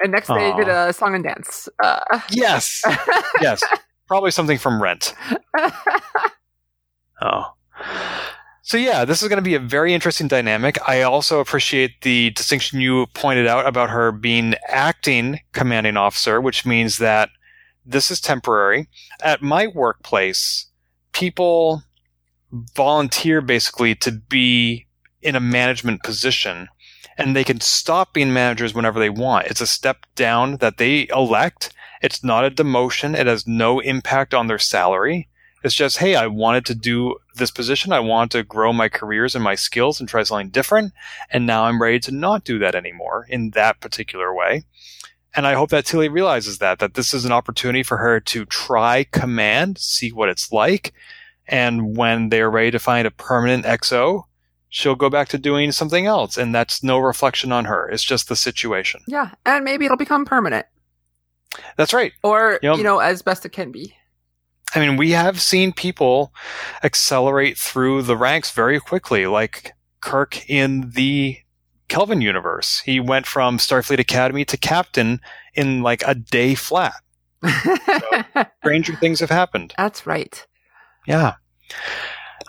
and 0.02 0.12
next 0.12 0.28
they 0.28 0.52
did 0.56 0.68
a 0.68 0.92
song 0.92 1.14
and 1.14 1.24
dance. 1.24 1.68
Uh, 1.82 2.20
Yes. 2.30 2.82
Yes. 3.40 3.62
Probably 4.06 4.30
something 4.30 4.58
from 4.58 4.82
Rent. 4.82 5.14
Oh. 7.22 7.52
So 8.66 8.78
yeah, 8.78 9.04
this 9.04 9.20
is 9.22 9.28
going 9.28 9.36
to 9.36 9.42
be 9.42 9.56
a 9.56 9.60
very 9.60 9.92
interesting 9.92 10.26
dynamic. 10.26 10.78
I 10.88 11.02
also 11.02 11.38
appreciate 11.38 12.00
the 12.00 12.30
distinction 12.30 12.80
you 12.80 13.06
pointed 13.12 13.46
out 13.46 13.66
about 13.66 13.90
her 13.90 14.10
being 14.10 14.54
acting 14.68 15.40
commanding 15.52 15.98
officer, 15.98 16.40
which 16.40 16.64
means 16.64 16.96
that 16.96 17.28
this 17.84 18.10
is 18.10 18.22
temporary. 18.22 18.88
At 19.22 19.42
my 19.42 19.66
workplace, 19.66 20.68
people 21.12 21.82
volunteer 22.74 23.42
basically 23.42 23.94
to 23.96 24.12
be 24.12 24.86
in 25.20 25.36
a 25.36 25.40
management 25.40 26.02
position 26.02 26.68
and 27.18 27.36
they 27.36 27.44
can 27.44 27.60
stop 27.60 28.14
being 28.14 28.32
managers 28.32 28.72
whenever 28.72 28.98
they 28.98 29.10
want. 29.10 29.46
It's 29.48 29.60
a 29.60 29.66
step 29.66 30.06
down 30.14 30.56
that 30.56 30.78
they 30.78 31.06
elect. 31.10 31.74
It's 32.00 32.24
not 32.24 32.46
a 32.46 32.50
demotion. 32.50 33.14
It 33.14 33.26
has 33.26 33.46
no 33.46 33.80
impact 33.80 34.32
on 34.32 34.46
their 34.46 34.58
salary. 34.58 35.28
It's 35.64 35.74
just, 35.74 35.96
hey, 35.98 36.14
I 36.14 36.26
wanted 36.26 36.66
to 36.66 36.74
do 36.74 37.16
this 37.36 37.50
position. 37.50 37.92
I 37.92 38.00
want 38.00 38.30
to 38.32 38.42
grow 38.44 38.72
my 38.72 38.88
careers 38.88 39.34
and 39.34 39.42
my 39.42 39.54
skills 39.54 39.98
and 39.98 40.08
try 40.08 40.22
something 40.22 40.50
different. 40.50 40.92
And 41.30 41.46
now 41.46 41.64
I'm 41.64 41.80
ready 41.80 41.98
to 42.00 42.12
not 42.12 42.44
do 42.44 42.58
that 42.58 42.74
anymore 42.74 43.26
in 43.30 43.50
that 43.50 43.80
particular 43.80 44.34
way. 44.34 44.64
And 45.34 45.46
I 45.46 45.54
hope 45.54 45.70
that 45.70 45.86
Tilly 45.86 46.08
realizes 46.08 46.58
that, 46.58 46.78
that 46.78 46.94
this 46.94 47.12
is 47.14 47.24
an 47.24 47.32
opportunity 47.32 47.82
for 47.82 47.96
her 47.96 48.20
to 48.20 48.44
try 48.44 49.04
command, 49.10 49.78
see 49.78 50.12
what 50.12 50.28
it's 50.28 50.52
like. 50.52 50.92
And 51.48 51.96
when 51.96 52.28
they're 52.28 52.50
ready 52.50 52.70
to 52.70 52.78
find 52.78 53.06
a 53.06 53.10
permanent 53.10 53.64
XO, 53.64 54.24
she'll 54.68 54.94
go 54.94 55.10
back 55.10 55.28
to 55.30 55.38
doing 55.38 55.72
something 55.72 56.06
else. 56.06 56.36
And 56.36 56.54
that's 56.54 56.82
no 56.84 56.98
reflection 56.98 57.52
on 57.52 57.64
her. 57.64 57.88
It's 57.88 58.04
just 58.04 58.28
the 58.28 58.36
situation. 58.36 59.00
yeah, 59.08 59.30
and 59.46 59.64
maybe 59.64 59.86
it'll 59.86 59.96
become 59.96 60.24
permanent, 60.24 60.66
That's 61.76 61.92
right. 61.92 62.12
or 62.22 62.60
Yep. 62.62 62.76
you 62.76 62.84
know, 62.84 62.98
as 63.00 63.22
best 63.22 63.44
it 63.46 63.50
can 63.52 63.72
be. 63.72 63.94
I 64.74 64.80
mean, 64.80 64.96
we 64.96 65.12
have 65.12 65.40
seen 65.40 65.72
people 65.72 66.32
accelerate 66.82 67.56
through 67.56 68.02
the 68.02 68.16
ranks 68.16 68.50
very 68.50 68.80
quickly, 68.80 69.26
like 69.26 69.72
Kirk 70.00 70.48
in 70.50 70.90
the 70.90 71.38
Kelvin 71.88 72.20
universe. 72.20 72.80
He 72.80 72.98
went 72.98 73.26
from 73.26 73.58
Starfleet 73.58 74.00
Academy 74.00 74.44
to 74.46 74.56
captain 74.56 75.20
in 75.54 75.82
like 75.82 76.02
a 76.06 76.14
day 76.14 76.54
flat. 76.54 76.94
Stranger 78.64 78.96
things 78.96 79.20
have 79.20 79.30
happened. 79.30 79.74
That's 79.76 80.06
right. 80.06 80.46
Yeah. 81.06 81.34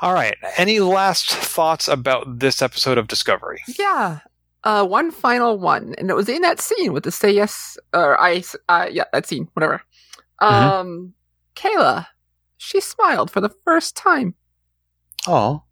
All 0.02 0.14
right. 0.14 0.36
Any 0.58 0.80
last 0.80 1.30
thoughts 1.30 1.88
about 1.88 2.40
this 2.40 2.62
episode 2.62 2.98
of 2.98 3.08
Discovery? 3.08 3.62
Yeah. 3.78 4.20
Uh, 4.64 4.86
one 4.86 5.12
final 5.12 5.60
one, 5.60 5.94
and 6.00 6.10
it 6.10 6.16
was 6.16 6.28
in 6.28 6.42
that 6.42 6.60
scene 6.60 6.92
with 6.92 7.04
the 7.04 7.12
say 7.12 7.32
yes 7.32 7.78
or 7.94 8.20
I. 8.20 8.44
Uh, 8.68 8.88
yeah, 8.92 9.04
that 9.14 9.28
scene, 9.28 9.48
whatever. 9.54 9.82
Um, 10.40 11.14
Keyla, 11.56 12.08
she 12.58 12.80
smiled 12.82 13.32
for 13.32 13.42
the 13.42 13.54
first 13.64 13.96
time, 13.96 14.36
Oh. 15.28 15.64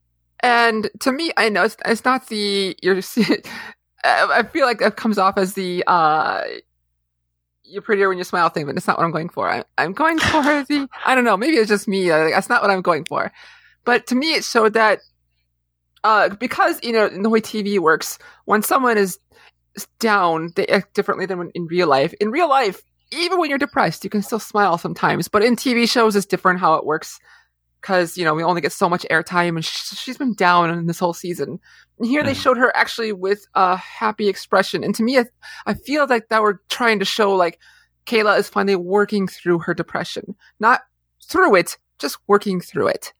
and 0.41 0.89
to 1.01 1.11
me, 1.11 1.31
I 1.37 1.49
know 1.49 1.63
it's, 1.63 1.77
it's 1.85 2.05
not 2.05 2.27
the 2.27 2.75
you're. 2.81 2.97
I 4.05 4.43
feel 4.43 4.65
like 4.65 4.81
it 4.81 4.95
comes 4.97 5.17
off 5.17 5.37
as 5.37 5.53
the 5.53 5.83
uh, 5.87 6.43
you're 7.63 7.81
prettier 7.81 8.09
when 8.09 8.17
you 8.17 8.23
smile 8.25 8.49
thing, 8.49 8.65
but 8.65 8.75
it's 8.75 8.85
not 8.87 8.97
what 8.97 9.05
I'm 9.05 9.11
going 9.11 9.29
for. 9.29 9.49
I, 9.49 9.63
I'm 9.77 9.93
going 9.93 10.19
for 10.19 10.41
the. 10.67 10.87
I 11.05 11.15
don't 11.15 11.23
know. 11.23 11.37
Maybe 11.37 11.55
it's 11.57 11.69
just 11.69 11.87
me. 11.87 12.11
Uh, 12.11 12.29
that's 12.29 12.49
not 12.49 12.61
what 12.61 12.71
I'm 12.71 12.81
going 12.81 13.05
for. 13.05 13.31
But 13.85 14.07
to 14.07 14.15
me, 14.15 14.33
it 14.33 14.43
showed 14.43 14.73
that 14.73 14.99
uh, 16.03 16.29
because 16.29 16.79
you 16.83 16.91
know 16.91 17.07
in 17.07 17.23
the 17.23 17.29
way 17.29 17.39
TV 17.41 17.79
works, 17.79 18.19
when 18.45 18.61
someone 18.61 18.97
is 18.97 19.17
down, 19.99 20.51
they 20.55 20.67
act 20.67 20.93
differently 20.93 21.25
than 21.25 21.37
when, 21.39 21.49
in 21.51 21.65
real 21.67 21.87
life. 21.87 22.13
In 22.19 22.29
real 22.29 22.49
life, 22.49 22.81
even 23.13 23.39
when 23.39 23.49
you're 23.49 23.59
depressed, 23.59 24.03
you 24.03 24.09
can 24.09 24.21
still 24.21 24.39
smile 24.39 24.77
sometimes. 24.77 25.27
But 25.27 25.43
in 25.43 25.55
TV 25.55 25.89
shows, 25.89 26.15
it's 26.15 26.25
different 26.25 26.59
how 26.59 26.75
it 26.75 26.85
works 26.85 27.19
because 27.81 28.17
you 28.17 28.23
know 28.23 28.33
we 28.33 28.43
only 28.43 28.61
get 28.61 28.71
so 28.71 28.89
much 28.89 29.05
airtime, 29.11 29.49
and 29.49 29.65
sh- 29.65 29.95
she's 29.95 30.17
been 30.17 30.33
down 30.33 30.69
in 30.69 30.87
this 30.87 30.99
whole 30.99 31.13
season. 31.13 31.59
And 31.99 32.07
here 32.07 32.23
they 32.23 32.33
showed 32.33 32.57
her 32.57 32.75
actually 32.75 33.11
with 33.11 33.45
a 33.53 33.75
happy 33.75 34.27
expression, 34.29 34.83
and 34.83 34.95
to 34.95 35.03
me, 35.03 35.19
I, 35.19 35.25
I 35.65 35.73
feel 35.73 36.07
like 36.07 36.29
that 36.29 36.41
we're 36.41 36.59
trying 36.69 36.99
to 36.99 37.05
show 37.05 37.35
like 37.35 37.59
Keyla 38.05 38.39
is 38.39 38.49
finally 38.49 38.75
working 38.75 39.27
through 39.27 39.59
her 39.59 39.73
depression, 39.73 40.35
not 40.59 40.81
through 41.23 41.55
it, 41.55 41.77
just 41.99 42.17
working 42.27 42.61
through 42.61 42.87
it, 42.87 43.13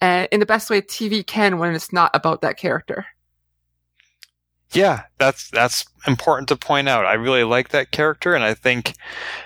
and 0.00 0.28
in 0.30 0.40
the 0.40 0.46
best 0.46 0.70
way 0.70 0.82
TV 0.82 1.26
can 1.26 1.58
when 1.58 1.74
it's 1.74 1.92
not 1.92 2.10
about 2.14 2.42
that 2.42 2.58
character. 2.58 3.06
Yeah, 4.72 5.02
that's 5.18 5.50
that's 5.50 5.84
important 6.06 6.48
to 6.48 6.56
point 6.56 6.88
out. 6.88 7.04
I 7.06 7.14
really 7.14 7.44
like 7.44 7.68
that 7.70 7.90
character, 7.90 8.34
and 8.34 8.42
I 8.44 8.54
think 8.54 8.94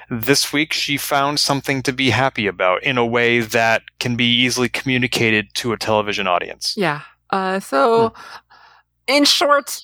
this 0.08 0.52
week 0.52 0.72
she 0.72 0.96
found 0.96 1.40
something 1.40 1.82
to 1.82 1.92
be 1.92 2.10
happy 2.10 2.46
about 2.46 2.82
in 2.82 2.96
a 2.98 3.06
way 3.06 3.40
that 3.40 3.82
can 3.98 4.16
be 4.16 4.24
easily 4.32 4.68
communicated 4.68 5.48
to 5.54 5.72
a 5.72 5.76
television 5.76 6.26
audience. 6.26 6.74
Yeah. 6.76 7.00
Uh, 7.30 7.58
so, 7.60 8.14
in 9.08 9.24
short, 9.24 9.80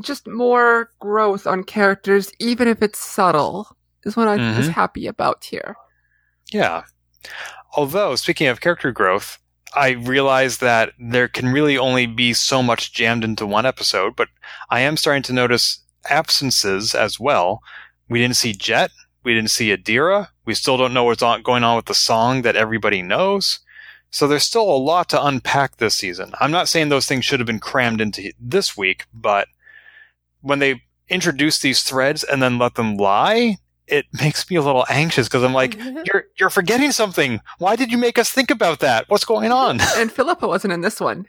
just 0.00 0.28
more 0.28 0.90
growth 1.00 1.46
on 1.46 1.64
characters, 1.64 2.30
even 2.38 2.68
if 2.68 2.80
it's 2.82 3.00
subtle, 3.00 3.76
is 4.04 4.16
what 4.16 4.28
I 4.28 4.36
was 4.56 4.68
Mhm. 4.68 4.72
happy 4.72 5.06
about 5.08 5.42
here. 5.44 5.74
Yeah. 6.52 6.84
Although, 7.76 8.14
speaking 8.14 8.46
of 8.46 8.60
character 8.60 8.92
growth, 8.92 9.38
I 9.74 9.90
realize 9.90 10.58
that 10.58 10.92
there 10.98 11.28
can 11.28 11.48
really 11.48 11.76
only 11.76 12.06
be 12.06 12.32
so 12.32 12.62
much 12.62 12.92
jammed 12.92 13.24
into 13.24 13.46
one 13.46 13.66
episode, 13.66 14.16
but 14.16 14.28
I 14.70 14.80
am 14.80 14.96
starting 14.96 15.22
to 15.24 15.32
notice 15.32 15.80
absences 16.08 16.94
as 16.94 17.20
well. 17.20 17.62
We 18.08 18.18
didn't 18.18 18.36
see 18.36 18.52
Jet. 18.52 18.90
We 19.24 19.34
didn't 19.34 19.50
see 19.50 19.76
Adira. 19.76 20.28
We 20.46 20.54
still 20.54 20.78
don't 20.78 20.94
know 20.94 21.04
what's 21.04 21.22
on, 21.22 21.42
going 21.42 21.64
on 21.64 21.76
with 21.76 21.86
the 21.86 21.94
song 21.94 22.42
that 22.42 22.56
everybody 22.56 23.02
knows. 23.02 23.60
So 24.10 24.26
there's 24.26 24.44
still 24.44 24.70
a 24.70 24.78
lot 24.78 25.10
to 25.10 25.22
unpack 25.22 25.76
this 25.76 25.94
season. 25.94 26.32
I'm 26.40 26.50
not 26.50 26.68
saying 26.68 26.88
those 26.88 27.06
things 27.06 27.24
should 27.26 27.40
have 27.40 27.46
been 27.46 27.60
crammed 27.60 28.00
into 28.00 28.32
this 28.40 28.76
week, 28.76 29.04
but 29.12 29.48
when 30.40 30.60
they 30.60 30.82
introduce 31.08 31.58
these 31.58 31.82
threads 31.82 32.24
and 32.24 32.42
then 32.42 32.58
let 32.58 32.74
them 32.76 32.96
lie, 32.96 33.58
it 33.88 34.06
makes 34.20 34.48
me 34.50 34.56
a 34.56 34.62
little 34.62 34.84
anxious 34.88 35.28
because 35.28 35.42
I'm 35.42 35.52
like, 35.52 35.76
you're 36.04 36.26
you're 36.38 36.50
forgetting 36.50 36.92
something. 36.92 37.40
Why 37.58 37.76
did 37.76 37.90
you 37.90 37.98
make 37.98 38.18
us 38.18 38.30
think 38.30 38.50
about 38.50 38.80
that? 38.80 39.08
What's 39.08 39.24
going 39.24 39.52
on? 39.52 39.80
and 39.96 40.10
Philippa 40.12 40.46
wasn't 40.46 40.72
in 40.72 40.80
this 40.80 41.00
one. 41.00 41.26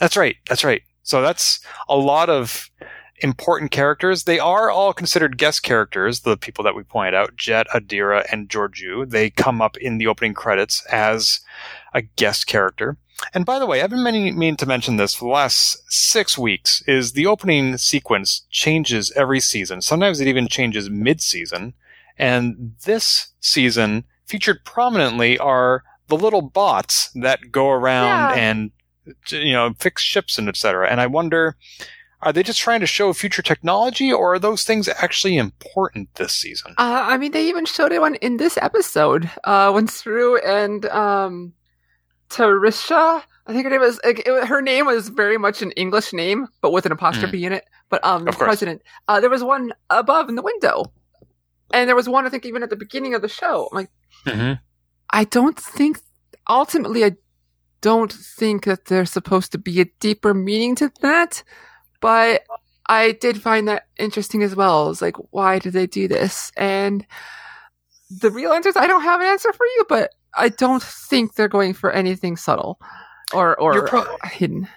that's 0.00 0.16
right. 0.16 0.36
That's 0.48 0.64
right. 0.64 0.82
So 1.02 1.20
that's 1.20 1.60
a 1.88 1.96
lot 1.96 2.30
of 2.30 2.70
important 3.18 3.70
characters. 3.70 4.24
They 4.24 4.38
are 4.38 4.70
all 4.70 4.92
considered 4.92 5.38
guest 5.38 5.62
characters, 5.62 6.20
the 6.20 6.36
people 6.36 6.64
that 6.64 6.74
we 6.74 6.82
pointed 6.82 7.14
out, 7.14 7.36
Jet, 7.36 7.66
Adira, 7.68 8.24
and 8.32 8.48
Georgiou. 8.48 9.08
They 9.08 9.30
come 9.30 9.62
up 9.62 9.76
in 9.76 9.98
the 9.98 10.06
opening 10.06 10.34
credits 10.34 10.84
as 10.86 11.40
a 11.92 12.02
guest 12.02 12.46
character. 12.46 12.96
And 13.32 13.46
by 13.46 13.58
the 13.58 13.66
way, 13.66 13.80
I've 13.80 13.90
been 13.90 14.02
meaning 14.02 14.56
to 14.56 14.66
mention 14.66 14.96
this 14.96 15.14
for 15.14 15.26
the 15.26 15.30
last 15.30 15.82
six 15.88 16.36
weeks, 16.36 16.82
is 16.86 17.12
the 17.12 17.26
opening 17.26 17.78
sequence 17.78 18.46
changes 18.50 19.12
every 19.12 19.40
season. 19.40 19.80
Sometimes 19.80 20.20
it 20.20 20.28
even 20.28 20.48
changes 20.48 20.90
mid-season. 20.90 21.74
And 22.16 22.74
this 22.84 23.28
season 23.40 24.04
featured 24.26 24.64
prominently 24.64 25.38
are 25.38 25.82
the 26.08 26.16
little 26.16 26.42
bots 26.42 27.10
that 27.14 27.50
go 27.50 27.70
around 27.70 28.06
Yeah. 28.36 28.40
and 28.40 28.70
you 29.30 29.52
know 29.52 29.74
fix 29.78 30.02
ships 30.02 30.38
and 30.38 30.48
etc. 30.48 30.88
And 30.90 31.00
I 31.00 31.06
wonder, 31.06 31.56
are 32.22 32.32
they 32.32 32.42
just 32.42 32.60
trying 32.60 32.80
to 32.80 32.86
show 32.86 33.12
future 33.12 33.42
technology, 33.42 34.10
or 34.12 34.34
are 34.34 34.38
those 34.38 34.64
things 34.64 34.88
actually 34.88 35.36
important 35.36 36.14
this 36.14 36.32
season? 36.32 36.72
Uh, 36.78 37.04
I 37.08 37.18
mean, 37.18 37.32
they 37.32 37.46
even 37.48 37.66
showed 37.66 37.92
it 37.92 38.00
one 38.00 38.14
in 38.16 38.38
this 38.38 38.56
episode. 38.62 39.28
Uh, 39.44 39.70
when 39.72 39.88
Saru 39.88 40.36
and 40.38 40.86
um, 40.86 41.52
Tarisha, 42.30 43.22
I 43.46 43.52
think 43.52 43.64
her 43.64 43.70
name 43.70 43.80
was 43.80 44.00
like, 44.04 44.20
it, 44.26 44.46
her 44.46 44.62
name 44.62 44.86
was 44.86 45.08
very 45.08 45.36
much 45.38 45.60
an 45.62 45.70
English 45.72 46.12
name, 46.12 46.48
but 46.62 46.72
with 46.72 46.86
an 46.86 46.92
apostrophe 46.92 47.44
in 47.44 47.52
it. 47.52 47.64
But 47.90 48.04
um, 48.04 48.24
Mm. 48.26 48.32
President. 48.32 48.82
Uh, 49.06 49.20
there 49.20 49.30
was 49.30 49.44
one 49.44 49.72
above 49.90 50.28
in 50.28 50.34
the 50.34 50.42
window, 50.42 50.84
and 51.74 51.88
there 51.88 51.96
was 51.96 52.08
one 52.08 52.24
I 52.24 52.30
think 52.30 52.46
even 52.46 52.62
at 52.62 52.70
the 52.70 52.76
beginning 52.76 53.14
of 53.14 53.22
the 53.22 53.28
show. 53.28 53.68
I'm 53.70 53.76
like, 53.76 53.90
Mm-hmm. 54.26 54.54
I 55.10 55.24
don't 55.24 55.58
think 55.58 56.00
ultimately 56.48 57.04
I 57.04 57.12
don't 57.80 58.12
think 58.12 58.64
that 58.64 58.86
there's 58.86 59.10
supposed 59.10 59.52
to 59.52 59.58
be 59.58 59.80
a 59.80 59.86
deeper 60.00 60.32
meaning 60.34 60.74
to 60.76 60.90
that, 61.02 61.42
but 62.00 62.42
I 62.86 63.12
did 63.12 63.40
find 63.40 63.68
that 63.68 63.84
interesting 63.98 64.42
as 64.42 64.56
well. 64.56 64.90
It's 64.90 65.02
like, 65.02 65.16
why 65.30 65.58
did 65.58 65.72
they 65.72 65.86
do 65.86 66.08
this? 66.08 66.52
And 66.56 67.06
the 68.10 68.30
real 68.30 68.52
answer 68.52 68.70
is 68.70 68.76
I 68.76 68.86
don't 68.86 69.02
have 69.02 69.20
an 69.20 69.26
answer 69.26 69.52
for 69.52 69.66
you, 69.66 69.84
but 69.88 70.10
I 70.36 70.48
don't 70.48 70.82
think 70.82 71.34
they're 71.34 71.48
going 71.48 71.74
for 71.74 71.92
anything 71.92 72.36
subtle 72.36 72.80
or 73.32 73.58
or 73.60 73.86
pro- 73.86 74.16
hidden. 74.24 74.68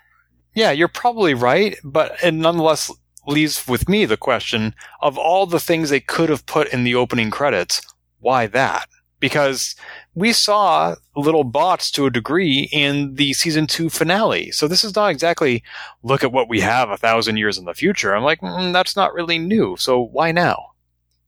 Yeah, 0.56 0.72
you're 0.72 0.88
probably 0.88 1.34
right, 1.34 1.78
but 1.84 2.18
it 2.24 2.34
nonetheless 2.34 2.92
leaves 3.28 3.68
with 3.68 3.88
me 3.88 4.06
the 4.06 4.18
question 4.18 4.74
of 5.02 5.18
all 5.18 5.46
the 5.46 5.60
things 5.60 5.90
they 5.90 6.00
could 6.00 6.30
have 6.30 6.46
put 6.46 6.70
in 6.70 6.84
the 6.84 6.96
opening 6.96 7.30
credits, 7.30 7.82
why 8.20 8.48
that? 8.48 8.88
Because 9.20 9.76
we 10.16 10.32
saw 10.32 10.96
little 11.16 11.44
bots 11.44 11.92
to 11.92 12.06
a 12.06 12.12
degree 12.12 12.70
in 12.72 13.16
the 13.16 13.34
season 13.34 13.68
two 13.68 13.90
finale. 13.90 14.52
So 14.52 14.68
this 14.68 14.84
is 14.84 14.96
not 14.96 15.12
exactly 15.12 15.64
look 16.04 16.24
at 16.24 16.32
what 16.32 16.50
we 16.50 16.62
have 16.62 16.90
a 16.90 16.98
thousand 16.98 17.38
years 17.38 17.58
in 17.58 17.66
the 17.66 17.74
future. 17.74 18.16
I'm 18.16 18.24
like, 18.24 18.42
mm, 18.42 18.74
that's 18.74 18.96
not 18.96 19.14
really 19.14 19.40
new. 19.40 19.76
So 19.78 20.00
why 20.00 20.32
now? 20.32 20.72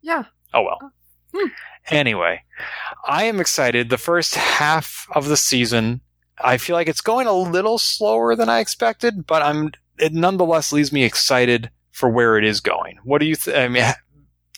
Yeah. 0.02 0.26
Oh 0.54 0.64
well. 0.64 0.94
Hmm. 1.34 1.48
Anyway, 1.88 2.44
I 3.08 3.24
am 3.24 3.40
excited. 3.40 3.90
The 3.90 3.98
first 3.98 4.36
half 4.36 5.08
of 5.14 5.28
the 5.28 5.38
season, 5.38 6.02
I 6.40 6.58
feel 6.58 6.76
like 6.76 6.88
it's 6.88 7.02
going 7.02 7.26
a 7.26 7.34
little 7.34 7.80
slower 7.80 8.36
than 8.36 8.50
I 8.50 8.60
expected, 8.60 9.26
but 9.26 9.42
I'm 9.42 9.72
it 9.98 10.14
nonetheless 10.14 10.72
leaves 10.72 10.94
me 10.94 11.04
excited 11.04 11.72
for 12.00 12.10
where 12.10 12.38
it 12.38 12.46
is 12.46 12.62
going. 12.62 12.98
What 13.04 13.20
do 13.20 13.26
you? 13.26 13.36
Th- 13.36 13.56
I 13.58 13.68
mean, 13.68 13.84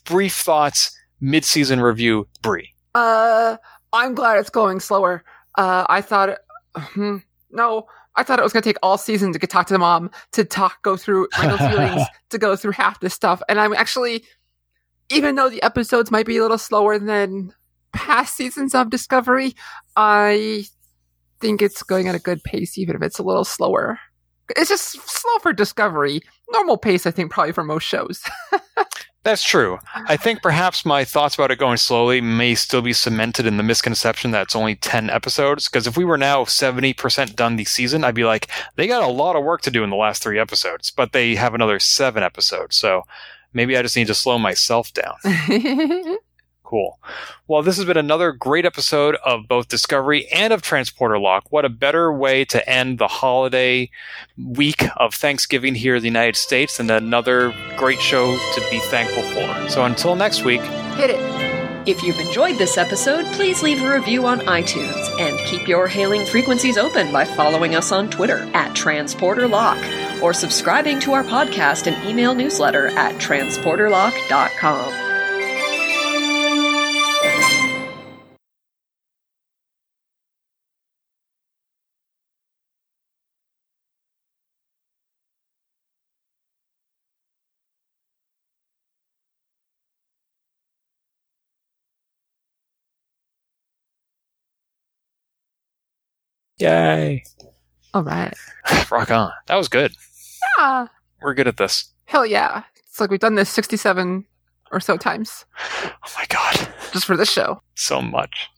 brief 0.05 0.35
thoughts, 0.35 0.95
mid-season 1.19 1.81
review, 1.81 2.27
Brie. 2.43 2.71
Uh, 2.93 3.57
I'm 3.91 4.13
glad 4.13 4.37
it's 4.37 4.51
going 4.51 4.79
slower. 4.79 5.23
Uh, 5.55 5.85
I 5.89 6.01
thought, 6.01 6.29
it, 6.29 6.39
hmm, 6.75 7.17
no, 7.49 7.87
I 8.15 8.21
thought 8.23 8.37
it 8.37 8.43
was 8.43 8.53
going 8.53 8.61
to 8.61 8.69
take 8.69 8.77
all 8.83 8.99
season 8.99 9.33
to 9.33 9.39
get 9.39 9.49
talk 9.49 9.65
to 9.67 9.73
the 9.73 9.79
mom, 9.79 10.11
to 10.33 10.45
talk, 10.45 10.83
go 10.83 10.95
through 10.95 11.29
Randall's 11.39 11.59
feelings, 11.71 12.07
to 12.29 12.37
go 12.37 12.55
through 12.55 12.73
half 12.73 12.99
this 12.99 13.15
stuff. 13.15 13.41
And 13.49 13.59
I'm 13.59 13.73
actually, 13.73 14.23
even 15.09 15.33
though 15.33 15.49
the 15.49 15.63
episodes 15.63 16.11
might 16.11 16.27
be 16.27 16.37
a 16.37 16.43
little 16.43 16.59
slower 16.59 16.99
than 16.99 17.53
past 17.91 18.35
seasons 18.35 18.75
of 18.75 18.91
Discovery, 18.91 19.55
I 19.95 20.65
think 21.39 21.63
it's 21.63 21.81
going 21.81 22.07
at 22.07 22.13
a 22.13 22.19
good 22.19 22.43
pace, 22.43 22.77
even 22.77 22.95
if 22.95 23.01
it's 23.01 23.17
a 23.17 23.23
little 23.23 23.45
slower. 23.45 23.99
It's 24.55 24.69
just 24.69 24.91
slow 24.91 25.39
for 25.39 25.53
Discovery. 25.53 26.21
Normal 26.51 26.77
pace, 26.77 27.05
I 27.05 27.11
think, 27.11 27.31
probably 27.31 27.53
for 27.53 27.63
most 27.63 27.83
shows. 27.83 28.23
That's 29.23 29.43
true. 29.43 29.77
I 29.93 30.17
think 30.17 30.41
perhaps 30.41 30.83
my 30.83 31.05
thoughts 31.05 31.35
about 31.35 31.51
it 31.51 31.59
going 31.59 31.77
slowly 31.77 32.21
may 32.21 32.55
still 32.55 32.81
be 32.81 32.93
cemented 32.93 33.45
in 33.45 33.57
the 33.57 33.63
misconception 33.63 34.31
that 34.31 34.41
it's 34.43 34.55
only 34.55 34.75
10 34.75 35.11
episodes. 35.11 35.69
Because 35.69 35.85
if 35.85 35.95
we 35.95 36.05
were 36.05 36.17
now 36.17 36.43
70% 36.43 37.35
done 37.35 37.55
the 37.55 37.65
season, 37.65 38.03
I'd 38.03 38.15
be 38.15 38.23
like, 38.23 38.49
they 38.77 38.87
got 38.87 39.03
a 39.03 39.07
lot 39.07 39.35
of 39.35 39.43
work 39.43 39.61
to 39.61 39.71
do 39.71 39.83
in 39.83 39.91
the 39.91 39.95
last 39.95 40.23
three 40.23 40.39
episodes, 40.39 40.89
but 40.89 41.11
they 41.11 41.35
have 41.35 41.53
another 41.53 41.77
seven 41.77 42.23
episodes. 42.23 42.77
So 42.77 43.03
maybe 43.53 43.77
I 43.77 43.83
just 43.83 43.95
need 43.95 44.07
to 44.07 44.15
slow 44.15 44.39
myself 44.39 44.91
down. 44.91 45.15
Cool. 46.71 46.97
Well, 47.49 47.63
this 47.63 47.75
has 47.75 47.83
been 47.83 47.97
another 47.97 48.31
great 48.31 48.65
episode 48.65 49.17
of 49.25 49.45
both 49.49 49.67
Discovery 49.67 50.25
and 50.29 50.53
of 50.53 50.61
Transporter 50.61 51.19
Lock. 51.19 51.51
What 51.51 51.65
a 51.65 51.69
better 51.69 52.13
way 52.13 52.45
to 52.45 52.69
end 52.69 52.97
the 52.97 53.09
holiday 53.09 53.89
week 54.37 54.85
of 54.95 55.13
Thanksgiving 55.13 55.75
here 55.75 55.95
in 55.95 56.01
the 56.01 56.07
United 56.07 56.37
States 56.37 56.79
and 56.79 56.89
another 56.89 57.53
great 57.75 57.99
show 57.99 58.37
to 58.37 58.67
be 58.71 58.79
thankful 58.79 59.21
for. 59.23 59.69
So 59.69 59.83
until 59.83 60.15
next 60.15 60.45
week, 60.45 60.61
Hit 60.61 61.09
it. 61.09 61.19
If 61.89 62.03
you've 62.03 62.19
enjoyed 62.19 62.57
this 62.57 62.77
episode, 62.77 63.25
please 63.33 63.61
leave 63.61 63.81
a 63.83 63.93
review 63.93 64.25
on 64.25 64.39
iTunes 64.41 65.19
and 65.19 65.37
keep 65.39 65.67
your 65.67 65.89
hailing 65.89 66.25
frequencies 66.25 66.77
open 66.77 67.11
by 67.11 67.25
following 67.25 67.75
us 67.75 67.91
on 67.91 68.09
Twitter 68.09 68.49
at 68.53 68.71
TransporterLock 68.77 70.21
or 70.21 70.31
subscribing 70.31 71.01
to 71.01 71.11
our 71.11 71.23
podcast 71.23 71.91
and 71.91 72.07
email 72.07 72.33
newsletter 72.33 72.87
at 72.97 73.15
transporterlock.com. 73.15 75.10
Yay. 96.61 97.23
All 97.93 98.03
right. 98.03 98.33
Rock 98.89 99.11
on. 99.11 99.31
That 99.47 99.55
was 99.55 99.67
good. 99.67 99.93
Yeah. 100.57 100.87
We're 101.21 101.33
good 101.33 101.47
at 101.47 101.57
this. 101.57 101.91
Hell 102.05 102.25
yeah. 102.25 102.63
It's 102.87 102.99
like 102.99 103.09
we've 103.09 103.19
done 103.19 103.35
this 103.35 103.49
67 103.49 104.25
or 104.71 104.79
so 104.79 104.95
times 104.97 105.45
Oh 105.85 106.13
my 106.17 106.25
god. 106.29 106.67
just 106.93 107.05
for 107.05 107.17
this 107.17 107.31
show. 107.31 107.61
So 107.75 108.01
much. 108.01 108.49